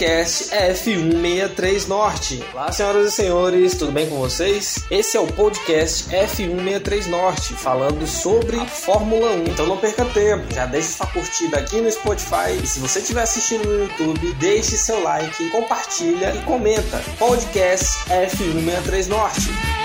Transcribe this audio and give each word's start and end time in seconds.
podcast 0.00 0.48
F163 0.50 1.86
Norte. 1.86 2.42
Olá, 2.54 2.72
senhoras 2.72 3.06
e 3.08 3.10
senhores, 3.10 3.74
tudo 3.74 3.92
bem 3.92 4.08
com 4.08 4.16
vocês? 4.16 4.82
Esse 4.90 5.18
é 5.18 5.20
o 5.20 5.26
podcast 5.26 6.08
F163 6.08 7.06
Norte, 7.08 7.52
falando 7.52 8.06
sobre 8.06 8.58
a 8.58 8.64
Fórmula 8.64 9.32
1. 9.32 9.44
Então 9.48 9.66
não 9.66 9.76
perca 9.76 10.06
tempo, 10.06 10.54
já 10.54 10.64
deixe 10.64 10.88
sua 10.88 11.06
curtida 11.06 11.58
aqui 11.58 11.82
no 11.82 11.92
Spotify 11.92 12.58
e 12.62 12.66
se 12.66 12.80
você 12.80 13.00
estiver 13.00 13.24
assistindo 13.24 13.68
no 13.68 13.84
YouTube, 13.84 14.32
deixe 14.36 14.78
seu 14.78 15.02
like, 15.02 15.50
compartilha 15.50 16.34
e 16.34 16.38
comenta. 16.44 17.04
Podcast 17.18 17.98
F163 18.08 19.06
Norte. 19.06 19.79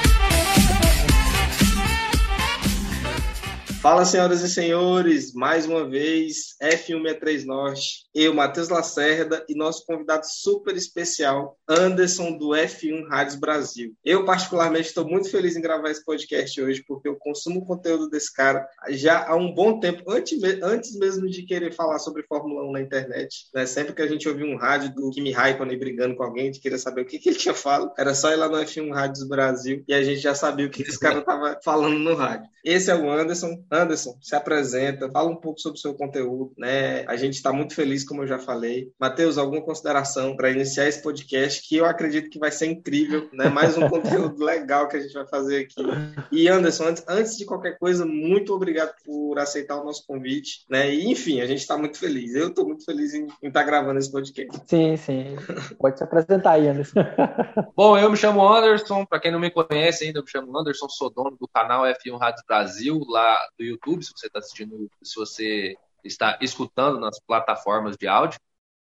Fala, 3.85 4.03
senhoras 4.03 4.41
e 4.41 4.49
senhores, 4.49 5.31
mais 5.31 5.67
uma 5.67 5.87
vez, 5.87 6.55
F163 6.59 7.45
Norte, 7.45 8.07
eu, 8.15 8.33
Matheus 8.33 8.67
Lacerda, 8.67 9.45
e 9.47 9.55
nosso 9.55 9.85
convidado 9.85 10.25
super 10.27 10.75
especial, 10.75 11.55
Anderson, 11.67 12.37
do 12.37 12.49
F1 12.49 13.07
Rádios 13.07 13.35
Brasil. 13.35 13.93
Eu, 14.03 14.25
particularmente, 14.25 14.87
estou 14.87 15.07
muito 15.07 15.29
feliz 15.29 15.55
em 15.55 15.61
gravar 15.61 15.89
esse 15.89 16.03
podcast 16.03 16.61
hoje, 16.61 16.83
porque 16.87 17.07
eu 17.07 17.15
consumo 17.15 17.59
o 17.59 17.65
conteúdo 17.65 18.09
desse 18.09 18.33
cara 18.33 18.67
já 18.89 19.27
há 19.27 19.35
um 19.35 19.53
bom 19.53 19.79
tempo, 19.79 20.03
antes, 20.11 20.95
mesmo 20.97 21.27
de 21.27 21.43
querer 21.43 21.73
falar 21.73 21.99
sobre 21.99 22.23
Fórmula 22.23 22.63
1 22.69 22.71
na 22.71 22.81
internet. 22.81 23.47
Né? 23.53 23.65
Sempre 23.65 23.93
que 23.93 24.01
a 24.01 24.07
gente 24.07 24.27
ouvia 24.27 24.45
um 24.45 24.57
rádio 24.57 24.93
do 24.93 25.09
Kimi 25.09 25.31
Raikkonen 25.31 25.77
brigando 25.77 26.15
com 26.15 26.23
alguém, 26.23 26.43
a 26.43 26.45
gente 26.47 26.61
queria 26.61 26.77
saber 26.77 27.01
o 27.01 27.05
que, 27.05 27.19
que 27.19 27.29
ele 27.29 27.37
tinha 27.37 27.53
falado, 27.53 27.91
era 27.97 28.13
só 28.13 28.31
ir 28.31 28.35
lá 28.35 28.47
no 28.47 28.57
F1 28.57 28.93
Rádios 28.93 29.27
Brasil, 29.27 29.83
e 29.87 29.93
a 29.93 30.03
gente 30.03 30.19
já 30.19 30.35
sabia 30.35 30.67
o 30.67 30.69
que 30.69 30.83
esse 30.83 30.99
cara 30.99 31.19
estava 31.19 31.59
falando 31.63 31.97
no 31.97 32.15
rádio. 32.15 32.49
Esse 32.63 32.89
é 32.89 32.95
o 32.95 33.11
Anderson. 33.11 33.63
Anderson, 33.71 34.17
se 34.21 34.35
apresenta, 34.35 35.09
fala 35.11 35.29
um 35.29 35.35
pouco 35.35 35.59
sobre 35.59 35.77
o 35.77 35.81
seu 35.81 35.93
conteúdo, 35.93 36.51
né? 36.57 37.05
A 37.07 37.15
gente 37.15 37.35
está 37.35 37.53
muito 37.53 37.75
feliz, 37.75 38.03
como 38.03 38.23
eu 38.23 38.27
já 38.27 38.39
falei. 38.39 38.91
Matheus, 38.99 39.37
alguma 39.37 39.61
consideração 39.61 40.35
para 40.35 40.49
iniciar 40.49 40.87
esse 40.87 41.01
podcast 41.01 41.54
que 41.61 41.77
eu 41.77 41.85
acredito 41.85 42.29
que 42.29 42.39
vai 42.39 42.51
ser 42.51 42.67
incrível, 42.67 43.29
né? 43.33 43.49
Mais 43.49 43.77
um 43.77 43.87
conteúdo 43.89 44.43
legal 44.43 44.87
que 44.87 44.97
a 44.97 44.99
gente 44.99 45.13
vai 45.13 45.27
fazer 45.27 45.61
aqui. 45.65 45.83
E 46.31 46.47
Anderson, 46.47 46.85
antes, 46.85 47.03
antes 47.07 47.37
de 47.37 47.45
qualquer 47.45 47.77
coisa, 47.77 48.05
muito 48.05 48.53
obrigado 48.53 48.93
por 49.03 49.37
aceitar 49.37 49.79
o 49.79 49.83
nosso 49.83 50.05
convite, 50.05 50.65
né? 50.69 50.93
E 50.93 51.11
enfim, 51.11 51.41
a 51.41 51.45
gente 51.45 51.59
está 51.59 51.77
muito 51.77 51.97
feliz. 51.97 52.33
Eu 52.35 52.49
estou 52.49 52.65
muito 52.65 52.85
feliz 52.85 53.13
em 53.13 53.25
estar 53.25 53.51
tá 53.51 53.63
gravando 53.63 53.99
esse 53.99 54.11
podcast. 54.11 54.61
Sim, 54.67 54.97
sim. 54.97 55.35
Pode 55.79 55.97
se 55.97 56.03
apresentar 56.03 56.51
aí, 56.51 56.67
Anderson. 56.67 56.99
Bom, 57.75 57.97
eu 57.97 58.09
me 58.09 58.17
chamo 58.17 58.47
Anderson. 58.47 59.05
Para 59.05 59.19
quem 59.19 59.31
não 59.31 59.39
me 59.39 59.51
conhece 59.51 60.05
ainda, 60.05 60.19
eu 60.19 60.23
me 60.23 60.29
chamo 60.29 60.57
Anderson, 60.57 60.89
sou 60.89 61.09
dono 61.09 61.37
do 61.39 61.47
canal 61.47 61.83
F1 61.83 62.17
Rádio 62.17 62.43
Brasil 62.47 62.99
lá 63.07 63.37
do 63.57 63.65
YouTube, 63.65 64.03
se 64.03 64.11
você 64.15 64.27
está 64.27 64.39
assistindo, 64.39 64.89
se 65.03 65.15
você 65.15 65.75
está 66.03 66.37
escutando 66.41 66.99
nas 66.99 67.19
plataformas 67.19 67.95
de 67.97 68.07
áudio. 68.07 68.39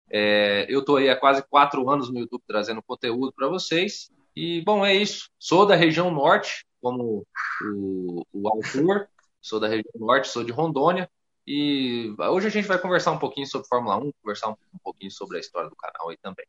É, 0.09 0.65
eu 0.69 0.79
estou 0.79 0.97
aí 0.97 1.09
há 1.09 1.15
quase 1.15 1.43
quatro 1.47 1.89
anos 1.89 2.11
no 2.11 2.19
YouTube 2.19 2.43
trazendo 2.47 2.83
conteúdo 2.83 3.33
para 3.33 3.47
vocês. 3.47 4.11
E, 4.35 4.61
bom, 4.61 4.85
é 4.85 4.93
isso. 4.93 5.29
Sou 5.39 5.65
da 5.65 5.75
região 5.75 6.11
norte, 6.11 6.65
como 6.81 7.25
o, 7.61 8.25
o 8.33 8.47
autor, 8.47 9.07
sou 9.41 9.59
da 9.59 9.67
região 9.67 9.93
norte, 9.95 10.27
sou 10.27 10.43
de 10.43 10.51
Rondônia. 10.51 11.09
E 11.45 12.15
hoje 12.17 12.47
a 12.47 12.49
gente 12.49 12.67
vai 12.67 12.79
conversar 12.79 13.11
um 13.11 13.19
pouquinho 13.19 13.45
sobre 13.45 13.67
Fórmula 13.67 13.97
1, 13.97 14.11
conversar 14.21 14.49
um, 14.49 14.55
um 14.73 14.79
pouquinho 14.83 15.11
sobre 15.11 15.37
a 15.37 15.39
história 15.39 15.69
do 15.69 15.75
canal 15.75 16.09
aí 16.09 16.17
também. 16.17 16.45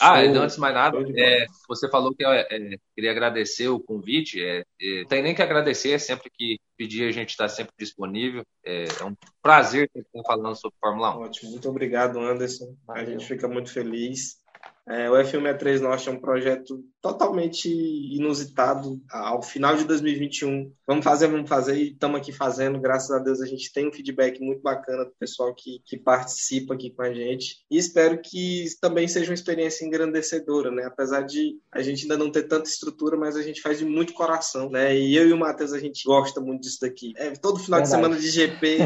Ah, 0.00 0.20
antes 0.20 0.54
de 0.54 0.60
mais 0.60 0.74
nada, 0.74 0.98
é, 1.16 1.46
você 1.68 1.88
falou 1.88 2.14
que 2.14 2.24
é, 2.24 2.46
queria 2.94 3.10
agradecer 3.10 3.68
o 3.68 3.80
convite. 3.80 4.42
É, 4.42 4.64
é, 4.80 5.04
tem 5.08 5.22
nem 5.22 5.34
que 5.34 5.42
agradecer, 5.42 5.98
sempre 5.98 6.30
que 6.30 6.58
pedir 6.76 7.08
a 7.08 7.12
gente 7.12 7.30
está 7.30 7.48
sempre 7.48 7.74
disponível. 7.78 8.44
É, 8.64 8.84
é, 8.84 9.04
um 9.04 9.14
prazer 9.42 9.90
estar 9.94 10.22
falando 10.26 10.54
sobre 10.56 10.76
Fórmula 10.80 11.16
1. 11.16 11.20
Ótimo, 11.20 11.50
muito 11.50 11.68
obrigado, 11.68 12.18
Anderson. 12.18 12.74
Valeu. 12.86 13.02
A 13.02 13.06
gente 13.06 13.26
fica 13.26 13.46
muito 13.46 13.72
feliz. 13.72 14.41
É, 14.88 15.08
o 15.08 15.14
F163 15.14 15.80
Norte 15.80 16.08
é 16.08 16.12
um 16.12 16.20
projeto 16.20 16.84
totalmente 17.00 17.68
inusitado. 17.68 19.00
Ao 19.10 19.42
final 19.42 19.76
de 19.76 19.84
2021, 19.84 20.72
vamos 20.86 21.04
fazer, 21.04 21.28
vamos 21.28 21.48
fazer, 21.48 21.76
e 21.76 21.92
estamos 21.92 22.20
aqui 22.20 22.32
fazendo. 22.32 22.80
Graças 22.80 23.10
a 23.10 23.18
Deus, 23.18 23.40
a 23.40 23.46
gente 23.46 23.72
tem 23.72 23.88
um 23.88 23.92
feedback 23.92 24.40
muito 24.40 24.60
bacana 24.60 25.04
do 25.04 25.12
pessoal 25.18 25.54
que, 25.54 25.80
que 25.84 25.96
participa 25.96 26.74
aqui 26.74 26.90
com 26.90 27.02
a 27.02 27.12
gente. 27.12 27.58
E 27.70 27.78
espero 27.78 28.20
que 28.20 28.66
também 28.80 29.06
seja 29.06 29.30
uma 29.30 29.34
experiência 29.34 29.84
engrandecedora, 29.84 30.70
né? 30.70 30.84
Apesar 30.84 31.22
de 31.22 31.58
a 31.70 31.80
gente 31.80 32.02
ainda 32.02 32.18
não 32.18 32.30
ter 32.30 32.44
tanta 32.44 32.68
estrutura, 32.68 33.16
mas 33.16 33.36
a 33.36 33.42
gente 33.42 33.60
faz 33.60 33.78
de 33.78 33.84
muito 33.84 34.12
coração, 34.12 34.68
né? 34.68 34.96
E 34.96 35.16
eu 35.16 35.28
e 35.28 35.32
o 35.32 35.38
Matheus, 35.38 35.72
a 35.72 35.78
gente 35.78 36.04
gosta 36.04 36.40
muito 36.40 36.62
disso 36.62 36.78
daqui. 36.80 37.12
É, 37.16 37.30
todo 37.30 37.58
final 37.58 37.80
Verdade. 37.80 37.84
de 37.84 37.90
semana 37.90 38.16
de 38.16 38.30
GP, 38.30 38.78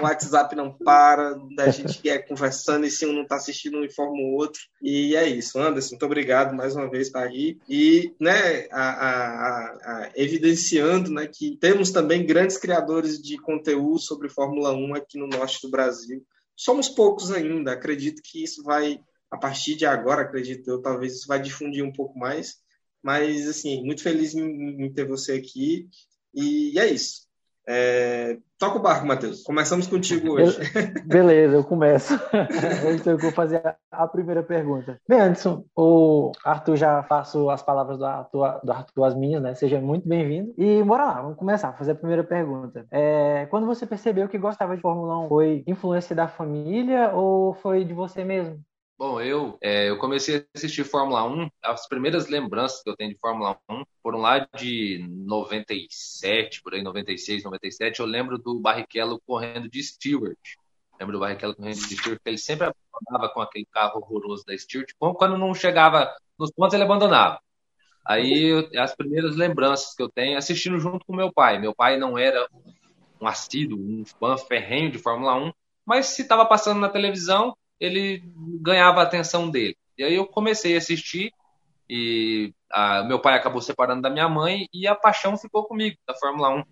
o 0.00 0.02
WhatsApp 0.04 0.56
não 0.56 0.72
para, 0.72 1.36
a 1.58 1.70
gente 1.70 2.00
é 2.08 2.18
conversando 2.18 2.86
e 2.86 2.90
se 2.90 3.04
um 3.06 3.12
não 3.12 3.22
está 3.22 3.36
assistindo, 3.36 3.78
um 3.78 3.84
informa 3.84 4.14
o 4.14 4.34
outro. 4.34 4.60
E 4.82 5.14
é 5.14 5.26
isso 5.28 5.41
isso. 5.42 5.58
Anderson, 5.58 5.90
muito 5.90 6.06
obrigado 6.06 6.54
mais 6.54 6.74
uma 6.74 6.88
vez 6.88 7.10
por 7.10 7.22
aí. 7.22 7.58
E, 7.68 8.14
né, 8.18 8.66
a, 8.70 8.82
a, 8.82 9.64
a, 9.66 10.10
evidenciando 10.14 11.10
né, 11.10 11.26
que 11.26 11.56
temos 11.56 11.90
também 11.90 12.24
grandes 12.24 12.56
criadores 12.56 13.20
de 13.20 13.36
conteúdo 13.38 13.98
sobre 13.98 14.28
Fórmula 14.28 14.72
1 14.72 14.94
aqui 14.94 15.18
no 15.18 15.26
norte 15.26 15.60
do 15.62 15.70
Brasil. 15.70 16.24
Somos 16.56 16.88
poucos 16.88 17.30
ainda, 17.30 17.72
acredito 17.72 18.22
que 18.22 18.42
isso 18.42 18.62
vai, 18.62 19.00
a 19.30 19.36
partir 19.36 19.74
de 19.74 19.84
agora, 19.84 20.22
acredito 20.22 20.68
eu, 20.70 20.80
talvez 20.80 21.14
isso 21.14 21.26
vai 21.26 21.40
difundir 21.40 21.84
um 21.84 21.92
pouco 21.92 22.18
mais. 22.18 22.56
Mas, 23.02 23.48
assim, 23.48 23.84
muito 23.84 24.02
feliz 24.02 24.34
em, 24.34 24.84
em 24.84 24.92
ter 24.92 25.06
você 25.06 25.32
aqui. 25.32 25.88
E 26.32 26.78
é 26.78 26.86
isso. 26.86 27.26
É... 27.66 28.38
Toca 28.62 28.78
o 28.78 28.80
barco, 28.80 29.04
Matheus. 29.04 29.42
Começamos 29.42 29.88
contigo 29.88 30.34
hoje. 30.34 30.56
Beleza, 31.04 31.56
eu 31.56 31.64
começo. 31.64 32.14
então 32.94 33.14
eu 33.14 33.18
vou 33.18 33.32
fazer 33.32 33.60
a 33.90 34.06
primeira 34.06 34.40
pergunta. 34.40 35.00
Bem, 35.08 35.18
Anderson, 35.18 35.64
o 35.74 36.30
Arthur 36.44 36.76
já 36.76 37.02
faço 37.02 37.50
as 37.50 37.60
palavras 37.60 37.98
do 37.98 38.04
Arthur, 38.04 38.60
do 38.62 38.70
Arthur 38.70 39.04
as 39.04 39.16
minhas, 39.16 39.42
né? 39.42 39.52
Seja 39.56 39.80
muito 39.80 40.08
bem-vindo. 40.08 40.54
E 40.56 40.80
bora 40.84 41.06
lá, 41.06 41.22
vamos 41.22 41.38
começar 41.38 41.70
a 41.70 41.72
fazer 41.72 41.90
a 41.90 41.96
primeira 41.96 42.22
pergunta. 42.22 42.86
É... 42.92 43.46
Quando 43.46 43.66
você 43.66 43.84
percebeu 43.84 44.28
que 44.28 44.38
gostava 44.38 44.76
de 44.76 44.80
Fórmula 44.80 45.18
1, 45.24 45.28
foi 45.28 45.64
influência 45.66 46.14
da 46.14 46.28
família 46.28 47.10
ou 47.12 47.54
foi 47.54 47.84
de 47.84 47.92
você 47.92 48.22
mesmo? 48.22 48.60
Bom, 49.04 49.20
eu, 49.20 49.58
é, 49.60 49.90
eu 49.90 49.98
comecei 49.98 50.36
a 50.36 50.44
assistir 50.54 50.84
Fórmula 50.84 51.24
1, 51.24 51.50
as 51.60 51.88
primeiras 51.88 52.28
lembranças 52.28 52.84
que 52.84 52.88
eu 52.88 52.94
tenho 52.94 53.10
de 53.10 53.18
Fórmula 53.18 53.58
1 53.68 53.82
foram 54.00 54.20
lá 54.20 54.46
de 54.56 55.04
97, 55.10 56.62
por 56.62 56.72
aí, 56.72 56.84
96, 56.84 57.42
97. 57.42 57.98
Eu 57.98 58.06
lembro 58.06 58.38
do 58.38 58.60
Barrichello 58.60 59.20
correndo 59.26 59.68
de 59.68 59.82
Stewart. 59.82 60.38
Lembro 61.00 61.14
do 61.14 61.18
Barrichello 61.18 61.56
correndo 61.56 61.80
de 61.84 61.96
Stewart, 61.96 62.20
ele 62.24 62.38
sempre 62.38 62.68
abandonava 62.68 63.34
com 63.34 63.40
aquele 63.40 63.66
carro 63.72 63.98
horroroso 63.98 64.44
da 64.46 64.56
Stewart. 64.56 64.92
Quando 64.96 65.36
não 65.36 65.52
chegava 65.52 66.08
nos 66.38 66.52
pontos, 66.52 66.74
ele 66.74 66.84
abandonava. 66.84 67.40
Aí, 68.06 68.52
as 68.78 68.94
primeiras 68.94 69.34
lembranças 69.34 69.96
que 69.96 70.02
eu 70.04 70.08
tenho, 70.08 70.38
assistindo 70.38 70.78
junto 70.78 71.04
com 71.04 71.16
meu 71.16 71.32
pai. 71.32 71.58
Meu 71.58 71.74
pai 71.74 71.98
não 71.98 72.16
era 72.16 72.46
um 73.20 73.26
assíduo, 73.26 73.80
um 73.80 74.04
fã 74.04 74.38
ferrenho 74.38 74.92
de 74.92 74.98
Fórmula 74.98 75.34
1, 75.34 75.52
mas 75.84 76.06
se 76.06 76.22
estava 76.22 76.46
passando 76.46 76.78
na 76.78 76.88
televisão, 76.88 77.56
ele 77.82 78.22
ganhava 78.60 79.00
a 79.00 79.02
atenção 79.02 79.50
dele. 79.50 79.76
E 79.98 80.04
aí 80.04 80.14
eu 80.14 80.24
comecei 80.24 80.76
a 80.76 80.78
assistir 80.78 81.32
e 81.90 82.54
a, 82.70 83.02
meu 83.02 83.20
pai 83.20 83.34
acabou 83.34 83.60
separando 83.60 84.02
da 84.02 84.08
minha 84.08 84.28
mãe 84.28 84.68
e 84.72 84.86
a 84.86 84.94
paixão 84.94 85.36
ficou 85.36 85.64
comigo 85.64 85.96
da 86.06 86.14
Fórmula 86.14 86.48
1. 86.50 86.64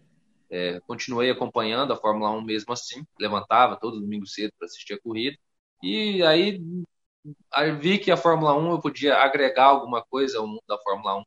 É, 0.52 0.80
continuei 0.86 1.30
acompanhando 1.30 1.92
a 1.92 1.96
Fórmula 1.96 2.30
1 2.30 2.42
mesmo 2.42 2.72
assim, 2.72 3.04
levantava 3.18 3.76
todo 3.76 4.00
domingo 4.00 4.26
cedo 4.26 4.52
para 4.56 4.66
assistir 4.66 4.94
a 4.94 5.00
corrida. 5.00 5.36
E 5.82 6.22
aí, 6.22 6.60
aí, 7.52 7.72
vi 7.72 7.98
que 7.98 8.10
a 8.12 8.16
Fórmula 8.16 8.54
1 8.56 8.70
eu 8.70 8.80
podia 8.80 9.16
agregar 9.16 9.66
alguma 9.66 10.04
coisa 10.04 10.38
ao 10.38 10.46
mundo 10.46 10.62
da 10.68 10.78
Fórmula 10.78 11.18
1 11.18 11.24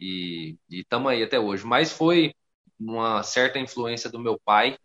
e 0.00 0.56
estamos 0.70 1.10
aí 1.10 1.22
até 1.22 1.38
hoje. 1.38 1.66
Mas 1.66 1.92
foi 1.92 2.34
uma 2.80 3.22
certa 3.22 3.58
influência 3.58 4.10
do 4.10 4.18
meu 4.18 4.38
pai, 4.42 4.78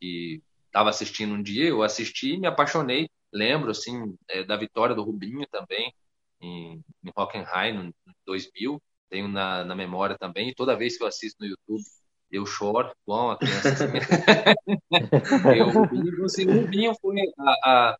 que 0.00 0.42
estava 0.66 0.90
assistindo 0.90 1.34
um 1.34 1.42
dia, 1.42 1.68
eu 1.68 1.82
assisti 1.82 2.38
me 2.38 2.46
apaixonei 2.46 3.08
Lembro, 3.32 3.70
assim, 3.70 4.16
é, 4.28 4.44
da 4.44 4.56
vitória 4.56 4.94
do 4.94 5.02
Rubinho 5.02 5.46
também, 5.48 5.94
em, 6.40 6.82
em 7.04 7.12
Hockenheim, 7.16 7.72
no 7.72 7.94
2000. 8.26 8.82
Tenho 9.08 9.28
na, 9.28 9.64
na 9.64 9.74
memória 9.74 10.16
também. 10.18 10.48
E 10.48 10.54
toda 10.54 10.76
vez 10.76 10.96
que 10.96 11.02
eu 11.02 11.06
assisto 11.06 11.36
no 11.40 11.46
YouTube, 11.46 11.82
eu 12.30 12.46
choro, 12.46 12.92
igual 13.02 13.32
a 13.32 13.38
criança. 13.38 13.68
Assim. 13.68 13.84
eu, 15.58 15.68
Rubinho, 15.68 16.24
assim, 16.24 16.44
Rubinho 16.44 16.94
foi 17.00 17.16
a, 17.38 17.50
a, 17.64 17.98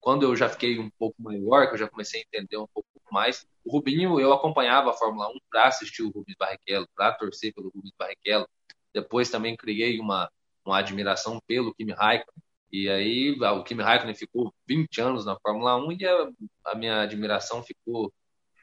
quando 0.00 0.24
eu 0.24 0.34
já 0.36 0.48
fiquei 0.48 0.78
um 0.78 0.90
pouco 0.98 1.20
maior, 1.22 1.68
que 1.68 1.74
eu 1.74 1.78
já 1.78 1.88
comecei 1.88 2.20
a 2.20 2.24
entender 2.24 2.56
um 2.56 2.66
pouco 2.66 2.88
mais, 3.10 3.46
o 3.64 3.72
Rubinho, 3.72 4.18
eu 4.20 4.32
acompanhava 4.32 4.90
a 4.90 4.94
Fórmula 4.94 5.28
1 5.28 5.38
para 5.50 5.68
assistir 5.68 6.02
o 6.02 6.10
Rubens 6.10 6.36
Barrichello, 6.38 6.88
para 6.94 7.12
torcer 7.12 7.52
pelo 7.54 7.70
Rubens 7.74 7.94
Barrichello. 7.98 8.48
Depois 8.92 9.30
também 9.30 9.56
criei 9.56 10.00
uma, 10.00 10.30
uma 10.64 10.78
admiração 10.78 11.40
pelo 11.46 11.74
Kimi 11.74 11.92
Raikkonen. 11.92 12.42
E 12.70 12.88
aí 12.88 13.36
o 13.40 13.64
Kimi 13.64 13.82
Raikkonen 13.82 14.14
ficou 14.14 14.52
20 14.66 15.00
anos 15.00 15.24
na 15.24 15.38
Fórmula 15.40 15.76
1 15.76 15.92
e 15.92 16.06
a, 16.06 16.28
a 16.66 16.74
minha 16.74 17.00
admiração 17.02 17.62
ficou 17.62 18.12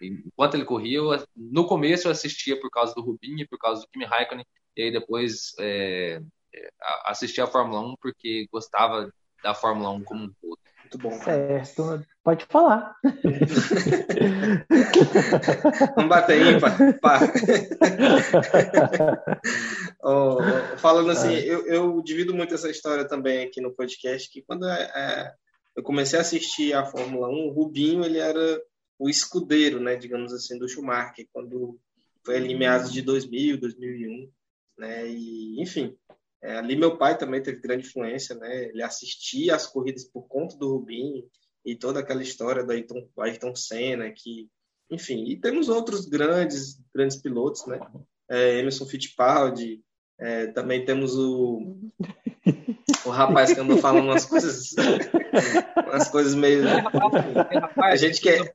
enquanto 0.02 0.56
ele 0.56 0.66
corria, 0.66 0.98
eu, 0.98 1.10
no 1.36 1.66
começo 1.66 2.07
eu 2.07 2.12
assistia 2.12 2.60
por 2.60 2.69
causa 2.69 2.94
do 2.94 3.02
Rubinho 3.02 3.40
e 3.40 3.48
por 3.48 3.57
causa 3.57 3.81
do 3.81 3.88
Kimi 3.88 4.06
Raikkonen, 4.06 4.46
e 4.75 4.84
aí 4.84 4.92
depois 4.92 5.54
é, 5.60 6.22
é, 6.54 6.69
assistia 7.06 7.46
a 7.46 7.48
Fórmula 7.48 7.81
1 7.81 7.96
porque 8.02 8.48
gostava 8.52 9.12
da 9.42 9.54
Fórmula 9.54 9.90
1 9.92 10.04
como 10.04 10.25
um 10.25 10.34
todo. 10.42 10.60
Muito 10.86 10.98
bom. 11.00 11.12
Certo. 11.24 12.06
Pode 12.24 12.46
falar. 12.46 12.96
Vamos 15.96 16.10
bater 16.10 16.56
ímpar. 16.56 16.78
oh, 20.04 20.38
falando 20.78 21.10
assim, 21.10 21.34
eu, 21.34 21.66
eu, 21.66 22.00
divido 22.04 22.36
muito 22.36 22.54
essa 22.54 22.70
história 22.70 23.08
também 23.08 23.46
aqui 23.46 23.60
no 23.62 23.74
podcast, 23.74 24.30
que 24.30 24.44
quando 24.44 24.68
é, 24.68 24.92
é, 24.96 25.34
eu 25.76 25.82
comecei 25.82 26.20
a 26.20 26.22
assistir 26.22 26.74
a 26.74 26.86
Fórmula 26.86 27.30
1, 27.30 27.32
o 27.32 27.50
Rubinho 27.52 28.06
ele 28.06 28.20
era 28.20 28.62
o 29.00 29.10
escudeiro, 29.10 29.80
né, 29.80 29.96
digamos 29.96 30.32
assim, 30.34 30.60
do 30.60 30.70
Schumacher, 30.70 31.28
quando 31.34 31.80
foi 32.24 32.38
ali 32.38 32.54
em 32.54 32.58
meados 32.58 32.94
de 32.94 33.02
2000, 33.02 33.60
2001, 33.60 34.30
né, 34.78 35.08
e 35.08 35.60
enfim, 35.62 35.98
é, 36.45 36.57
ali 36.57 36.75
meu 36.75 36.95
pai 36.95 37.18
também 37.18 37.42
teve 37.42 37.59
grande 37.59 37.88
influência, 37.88 38.36
né? 38.36 38.65
Ele 38.65 38.83
assistia 38.83 39.56
as 39.56 39.65
corridas 39.65 40.03
por 40.03 40.27
conta 40.27 40.56
do 40.56 40.74
Rubinho 40.74 41.27
e 41.65 41.75
toda 41.75 42.00
aquela 42.00 42.21
história 42.21 42.63
do 42.63 42.71
Ayrton, 42.71 43.09
Ayrton 43.18 43.56
Senna, 43.56 44.12
que, 44.12 44.47
enfim, 44.92 45.25
e 45.25 45.38
temos 45.38 45.69
outros 45.69 46.06
grandes, 46.06 46.80
grandes 46.94 47.18
pilotos, 47.18 47.65
né? 47.65 47.80
É, 48.30 48.59
Emerson 48.59 48.86
Fittipaldi, 48.86 49.83
é, 50.19 50.47
também 50.47 50.86
temos 50.86 51.18
o, 51.18 51.77
o 53.06 53.10
rapaz 53.10 53.54
que 53.54 53.60
andou 53.60 53.78
falando 53.78 54.06
umas 54.06 54.25
coisas, 54.25 54.75
umas 55.88 56.07
coisas 56.10 56.36
meio. 56.36 56.63
A 57.78 57.96
gente 57.96 58.19
quer. 58.19 58.54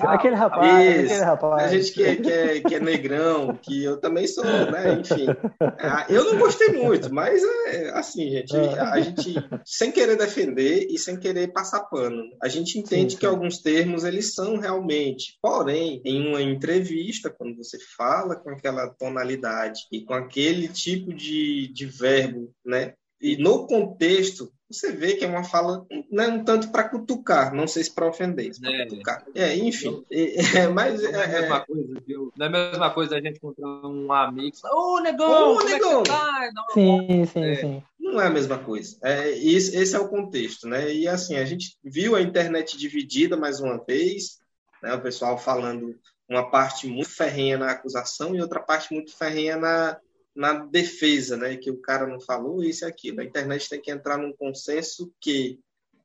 Aquele 0.00 0.36
rapaz, 0.36 1.10
aquele 1.10 1.24
rapaz. 1.24 1.64
A 1.64 1.68
gente 1.68 1.92
que 1.92 2.04
é, 2.04 2.16
que, 2.16 2.30
é, 2.30 2.60
que 2.60 2.74
é 2.74 2.80
negrão, 2.80 3.58
que 3.60 3.82
eu 3.82 4.00
também 4.00 4.26
sou, 4.26 4.44
né? 4.44 5.00
Enfim. 5.00 5.26
Ah, 5.60 6.06
eu 6.08 6.24
não 6.24 6.38
gostei 6.38 6.68
muito, 6.68 7.12
mas 7.12 7.42
é 7.66 7.90
assim, 7.90 8.30
gente. 8.30 8.56
A 8.56 9.00
gente, 9.00 9.34
sem 9.64 9.90
querer 9.90 10.16
defender 10.16 10.86
e 10.88 10.98
sem 10.98 11.18
querer 11.18 11.52
passar 11.52 11.80
pano, 11.84 12.22
a 12.42 12.48
gente 12.48 12.78
entende 12.78 13.10
sim, 13.12 13.16
sim. 13.16 13.16
que 13.18 13.26
alguns 13.26 13.58
termos 13.58 14.04
eles 14.04 14.34
são 14.34 14.58
realmente. 14.58 15.38
Porém, 15.42 16.00
em 16.04 16.28
uma 16.28 16.40
entrevista, 16.40 17.30
quando 17.30 17.56
você 17.56 17.78
fala 17.96 18.36
com 18.36 18.50
aquela 18.50 18.88
tonalidade 18.88 19.80
e 19.90 20.04
com 20.04 20.14
aquele 20.14 20.68
tipo 20.68 21.12
de, 21.12 21.72
de 21.72 21.86
verbo, 21.86 22.52
né? 22.64 22.94
E 23.20 23.36
no 23.36 23.66
contexto, 23.66 24.50
você 24.70 24.92
vê 24.92 25.14
que 25.14 25.24
é 25.24 25.28
uma 25.28 25.44
fala 25.44 25.84
né, 26.10 26.28
um 26.28 26.44
tanto 26.44 26.70
para 26.70 26.88
cutucar, 26.88 27.52
não 27.52 27.66
sei 27.66 27.84
se 27.84 27.92
para 27.92 28.06
ofender, 28.06 28.54
se 28.54 28.66
é. 28.66 28.86
cutucar. 28.86 29.26
É, 29.34 29.54
enfim. 29.56 30.04
É, 30.10 30.68
mas 30.68 31.02
não 31.02 31.20
é, 31.20 31.24
é, 31.24 31.38
a 31.38 31.40
mesma 31.40 31.60
coisa, 31.66 32.02
viu? 32.06 32.32
Não 32.36 32.46
é 32.46 32.48
a 32.48 32.52
mesma 32.52 32.90
coisa 32.90 33.10
da 33.10 33.20
gente 33.20 33.36
encontrar 33.36 33.68
um 33.68 34.12
amigo 34.12 34.56
e 34.56 34.60
falar, 34.60 34.74
ô, 34.74 35.00
negão, 35.00 35.56
ô, 35.56 35.62
negão! 35.64 36.00
É 36.00 36.04
tá? 36.04 36.52
sim, 36.72 37.24
sim, 37.26 37.44
é, 37.44 37.54
sim. 37.56 37.82
Não 37.98 38.20
é 38.20 38.26
a 38.26 38.30
mesma 38.30 38.58
coisa. 38.58 38.96
É, 39.02 39.30
esse, 39.30 39.76
esse 39.76 39.94
é 39.94 39.98
o 39.98 40.08
contexto, 40.08 40.66
né? 40.68 40.92
E 40.92 41.06
assim, 41.08 41.36
a 41.36 41.44
gente 41.44 41.76
viu 41.82 42.14
a 42.14 42.22
internet 42.22 42.78
dividida 42.78 43.36
mais 43.36 43.60
uma 43.60 43.76
vez, 43.84 44.38
né? 44.82 44.94
O 44.94 45.02
pessoal 45.02 45.36
falando 45.36 45.98
uma 46.28 46.48
parte 46.48 46.86
muito 46.86 47.10
ferrenha 47.10 47.58
na 47.58 47.72
acusação 47.72 48.34
e 48.36 48.40
outra 48.40 48.60
parte 48.60 48.94
muito 48.94 49.16
ferrenha 49.16 49.56
na, 49.56 49.98
na 50.40 50.54
defesa, 50.54 51.36
né? 51.36 51.54
Que 51.58 51.70
o 51.70 51.76
cara 51.76 52.06
não 52.06 52.18
falou 52.18 52.64
isso 52.64 52.82
e 52.82 52.88
aquilo. 52.88 53.20
A 53.20 53.24
internet 53.24 53.68
tem 53.68 53.78
que 53.78 53.90
entrar 53.90 54.16
num 54.16 54.32
consenso 54.32 55.12
que 55.20 55.60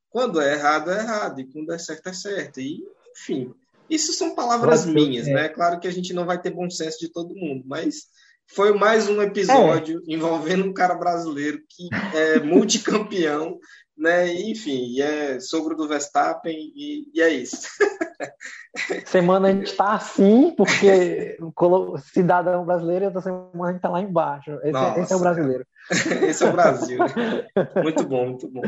quando 0.10 0.42
é 0.42 0.56
errado, 0.56 0.92
é 0.92 1.00
errado, 1.00 1.40
e 1.40 1.46
quando 1.46 1.72
é 1.72 1.78
certo, 1.78 2.10
é 2.10 2.14
certo. 2.14 2.60
E, 2.60 2.84
enfim, 3.16 3.54
isso 3.90 4.12
são 4.12 4.36
palavras 4.36 4.86
minhas, 4.86 5.26
né? 5.26 5.48
Claro 5.48 5.80
que 5.80 5.88
a 5.88 5.92
gente 5.92 6.14
não 6.14 6.26
vai 6.26 6.42
ter 6.42 6.50
bom 6.50 6.70
senso 6.70 7.00
de 7.00 7.08
todo 7.08 7.34
mundo, 7.34 7.64
mas 7.66 8.08
foi 8.48 8.78
mais 8.78 9.08
um 9.10 9.22
episódio 9.22 10.02
é. 10.08 10.14
envolvendo 10.14 10.66
um 10.66 10.74
cara 10.74 10.96
brasileiro 10.96 11.60
que 11.70 11.90
é 12.14 12.40
multicampeão 12.40 13.58
né? 13.98 14.32
Enfim, 14.34 15.00
é 15.00 15.40
sogro 15.40 15.76
do 15.76 15.88
Verstappen 15.88 16.56
e, 16.76 17.10
e 17.14 17.22
é 17.22 17.30
isso. 17.30 17.68
Semana 19.06 19.48
a 19.48 19.52
gente 19.52 19.68
está 19.68 19.94
assim, 19.94 20.54
porque 20.56 21.38
cidadão 22.12 22.66
brasileiro, 22.66 23.06
e 23.06 23.08
outra 23.08 23.22
semana 23.22 23.50
a 23.64 23.68
gente 23.68 23.78
está 23.78 23.90
lá 23.90 24.02
embaixo. 24.02 24.52
Esse, 24.64 24.78
é, 24.78 25.02
esse, 25.02 25.14
é 25.14 25.16
o 25.16 25.20
brasileiro. 25.20 25.66
esse 26.28 26.44
é 26.44 26.50
o 26.50 26.52
Brasil. 26.52 27.00
Muito 27.82 28.06
bom, 28.06 28.28
muito 28.28 28.48
bom. 28.50 28.62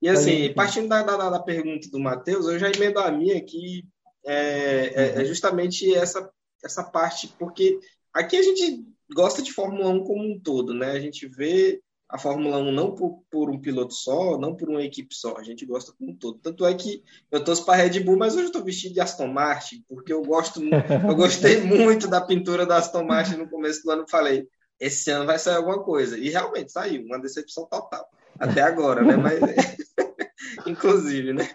E 0.00 0.08
assim, 0.08 0.52
partindo 0.52 0.88
da, 0.88 1.02
da, 1.02 1.30
da 1.30 1.40
pergunta 1.40 1.88
do 1.90 2.00
Matheus, 2.00 2.48
eu 2.48 2.58
já 2.58 2.68
emendo 2.68 2.98
a 2.98 3.10
minha 3.12 3.38
aqui, 3.38 3.84
é, 4.26 4.92
é, 4.94 5.22
é 5.22 5.24
justamente 5.24 5.94
essa, 5.94 6.28
essa 6.64 6.82
parte, 6.82 7.28
porque 7.38 7.78
aqui 8.12 8.36
a 8.36 8.42
gente 8.42 8.84
gosta 9.14 9.42
de 9.42 9.52
Fórmula 9.52 9.88
1 9.88 10.04
como 10.04 10.22
um 10.22 10.40
todo, 10.40 10.74
né? 10.74 10.92
A 10.92 11.00
gente 11.00 11.26
vê 11.26 11.80
a 12.08 12.18
Fórmula 12.18 12.58
1 12.58 12.72
não 12.72 12.94
por, 12.94 13.22
por, 13.30 13.50
um 13.50 13.58
piloto 13.58 13.94
só, 13.94 14.38
não 14.38 14.54
por 14.54 14.68
uma 14.68 14.82
equipe 14.82 15.14
só, 15.14 15.36
a 15.38 15.42
gente 15.42 15.64
gosta 15.64 15.92
como 15.92 16.10
um 16.10 16.16
todo. 16.16 16.38
Tanto 16.38 16.66
é 16.66 16.74
que 16.74 17.02
eu 17.30 17.42
torço 17.42 17.64
para 17.64 17.82
Red 17.82 18.00
Bull, 18.00 18.18
mas 18.18 18.34
hoje 18.34 18.44
eu 18.44 18.48
estou 18.48 18.62
vestido 18.62 18.92
de 18.92 19.00
Aston 19.00 19.28
Martin, 19.28 19.82
porque 19.88 20.12
eu 20.12 20.22
gosto, 20.22 20.60
eu 20.62 21.14
gostei 21.14 21.60
muito 21.64 22.06
da 22.06 22.20
pintura 22.20 22.66
da 22.66 22.76
Aston 22.76 23.04
Martin 23.04 23.36
no 23.36 23.48
começo 23.48 23.82
do 23.82 23.90
ano, 23.90 24.04
falei, 24.06 24.46
esse 24.78 25.10
ano 25.10 25.24
vai 25.24 25.38
sair 25.38 25.56
alguma 25.56 25.82
coisa. 25.82 26.18
E 26.18 26.28
realmente 26.28 26.70
saiu, 26.70 27.02
uma 27.02 27.18
decepção 27.18 27.66
total. 27.66 28.06
Até 28.38 28.60
agora, 28.60 29.02
né? 29.02 29.16
Mas 29.16 29.40
inclusive, 30.66 31.32
né? 31.32 31.48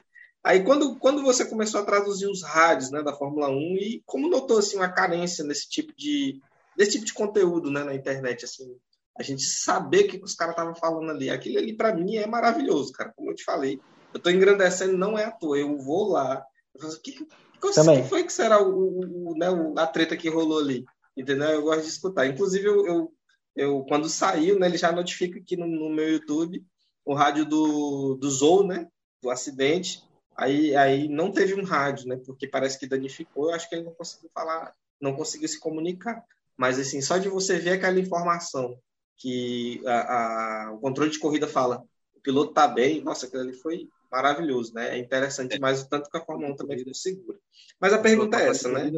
Aí 0.43 0.63
quando, 0.63 0.95
quando 0.95 1.21
você 1.21 1.45
começou 1.45 1.81
a 1.81 1.85
traduzir 1.85 2.25
os 2.25 2.41
rádios, 2.41 2.89
né, 2.89 3.03
da 3.03 3.13
Fórmula 3.13 3.49
1 3.49 3.53
e 3.75 4.03
como 4.05 4.29
notou 4.29 4.57
assim 4.57 4.77
uma 4.77 4.87
carência 4.87 5.43
nesse 5.43 5.67
tipo 5.69 5.93
de 5.95 6.39
desse 6.77 6.91
tipo 6.91 7.05
de 7.05 7.13
conteúdo, 7.13 7.71
né, 7.71 7.83
na 7.83 7.95
internet 7.95 8.45
assim, 8.45 8.77
a 9.17 9.23
gente 9.23 9.43
saber 9.43 10.05
o 10.05 10.07
que 10.07 10.23
os 10.23 10.35
caras 10.35 10.53
estavam 10.53 10.75
falando 10.75 11.09
ali. 11.09 11.29
Aquilo 11.29 11.57
ali, 11.57 11.75
para 11.75 11.93
mim, 11.93 12.15
é 12.17 12.27
maravilhoso, 12.27 12.91
cara. 12.93 13.11
Como 13.15 13.31
eu 13.31 13.35
te 13.35 13.43
falei, 13.43 13.81
eu 14.13 14.17
estou 14.17 14.31
engrandecendo, 14.31 14.95
não 14.95 15.17
é 15.17 15.25
à 15.25 15.31
toa. 15.31 15.57
Eu 15.57 15.75
vou 15.79 16.09
lá, 16.09 16.45
eu 16.75 16.81
falo, 16.81 16.93
o 16.93 17.01
que, 17.01 17.11
que, 17.13 17.25
que 17.25 18.03
foi 18.09 18.23
que 18.23 18.31
será 18.31 18.61
o, 18.61 18.69
o, 18.69 19.31
o, 19.31 19.37
né, 19.37 19.47
a 19.77 19.87
treta 19.87 20.15
que 20.15 20.29
rolou 20.29 20.59
ali? 20.59 20.85
Entendeu? 21.17 21.49
Eu 21.49 21.63
gosto 21.63 21.81
de 21.81 21.87
escutar. 21.87 22.27
Inclusive, 22.27 22.67
eu, 22.67 22.85
eu, 22.85 23.13
eu 23.55 23.85
quando 23.85 24.07
saiu, 24.07 24.59
né, 24.59 24.67
ele 24.67 24.77
já 24.77 24.91
notifica 24.91 25.39
aqui 25.39 25.57
no, 25.57 25.65
no, 25.65 25.89
meu 25.89 26.07
YouTube 26.07 26.63
o 27.03 27.15
rádio 27.15 27.43
do, 27.45 28.15
do 28.15 28.29
Zou, 28.29 28.67
né? 28.67 28.87
Do 29.21 29.31
acidente. 29.31 30.03
Aí, 30.35 30.75
aí 30.75 31.07
não 31.07 31.31
teve 31.31 31.55
um 31.55 31.63
rádio, 31.63 32.07
né? 32.07 32.17
Porque 32.23 32.47
parece 32.47 32.77
que 32.77 32.85
danificou. 32.85 33.49
Eu 33.49 33.55
acho 33.55 33.67
que 33.67 33.73
ele 33.73 33.85
não 33.85 33.93
conseguiu 33.93 34.29
falar, 34.31 34.75
não 35.01 35.15
conseguiu 35.15 35.47
se 35.47 35.59
comunicar. 35.59 36.23
Mas, 36.57 36.79
assim, 36.79 37.01
só 37.01 37.17
de 37.17 37.29
você 37.29 37.59
ver 37.59 37.71
aquela 37.71 37.99
informação 37.99 38.77
que 39.17 39.81
a, 39.85 40.67
a, 40.67 40.71
o 40.73 40.79
controle 40.79 41.11
de 41.11 41.19
corrida 41.19 41.47
fala, 41.47 41.83
o 42.15 42.21
piloto 42.21 42.49
está 42.49 42.67
bem, 42.67 43.01
nossa, 43.01 43.25
aquilo 43.25 43.43
ali 43.43 43.53
foi 43.53 43.87
maravilhoso, 44.11 44.73
né? 44.73 44.95
É 44.95 44.97
interessante 44.97 45.55
é. 45.55 45.59
mas 45.59 45.81
o 45.81 45.89
tanto 45.89 46.09
que 46.09 46.17
a 46.17 46.23
Fórmula 46.23 46.53
1 46.53 46.55
também 46.55 46.77
ficou 46.77 46.93
segura. 46.93 47.37
Mas 47.79 47.93
a 47.93 47.99
pergunta 47.99 48.39
é 48.39 48.49
essa, 48.49 48.69
né? 48.69 48.91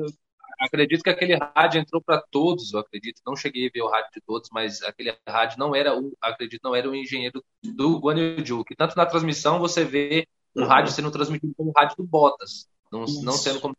Acredito 0.60 1.04
que 1.04 1.10
aquele 1.10 1.36
rádio 1.36 1.80
entrou 1.80 2.02
para 2.02 2.22
todos, 2.30 2.74
eu 2.74 2.80
acredito. 2.80 3.22
Não 3.26 3.36
cheguei 3.36 3.68
a 3.68 3.72
ver 3.74 3.82
o 3.82 3.88
rádio 3.88 4.12
de 4.14 4.22
todos, 4.22 4.50
mas 4.52 4.82
aquele 4.84 5.16
rádio 5.26 5.58
não 5.58 5.74
era 5.74 5.98
o, 5.98 6.14
acredito, 6.22 6.62
não 6.64 6.76
era 6.76 6.90
o 6.90 6.96
engenheiro 6.96 7.44
do 7.64 7.98
Guan 7.98 8.18
Yu 8.20 8.66
que 8.66 8.76
tanto 8.76 8.96
na 8.98 9.06
transmissão 9.06 9.58
você 9.58 9.86
vê 9.86 10.28
o 10.54 10.62
uhum. 10.62 10.68
rádio 10.68 10.92
sendo 10.92 11.12
transmitido 11.12 11.54
como 11.56 11.72
rádio 11.76 11.96
do 11.98 12.04
Bottas, 12.04 12.68
não, 12.92 13.06
não 13.24 13.34
sendo 13.34 13.62
como, 13.62 13.76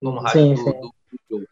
como 0.00 0.20
rádio 0.20 0.40
sim, 0.40 0.54
do, 0.54 0.64
sim. 0.64 0.80
do, 1.30 1.38
do 1.38 1.48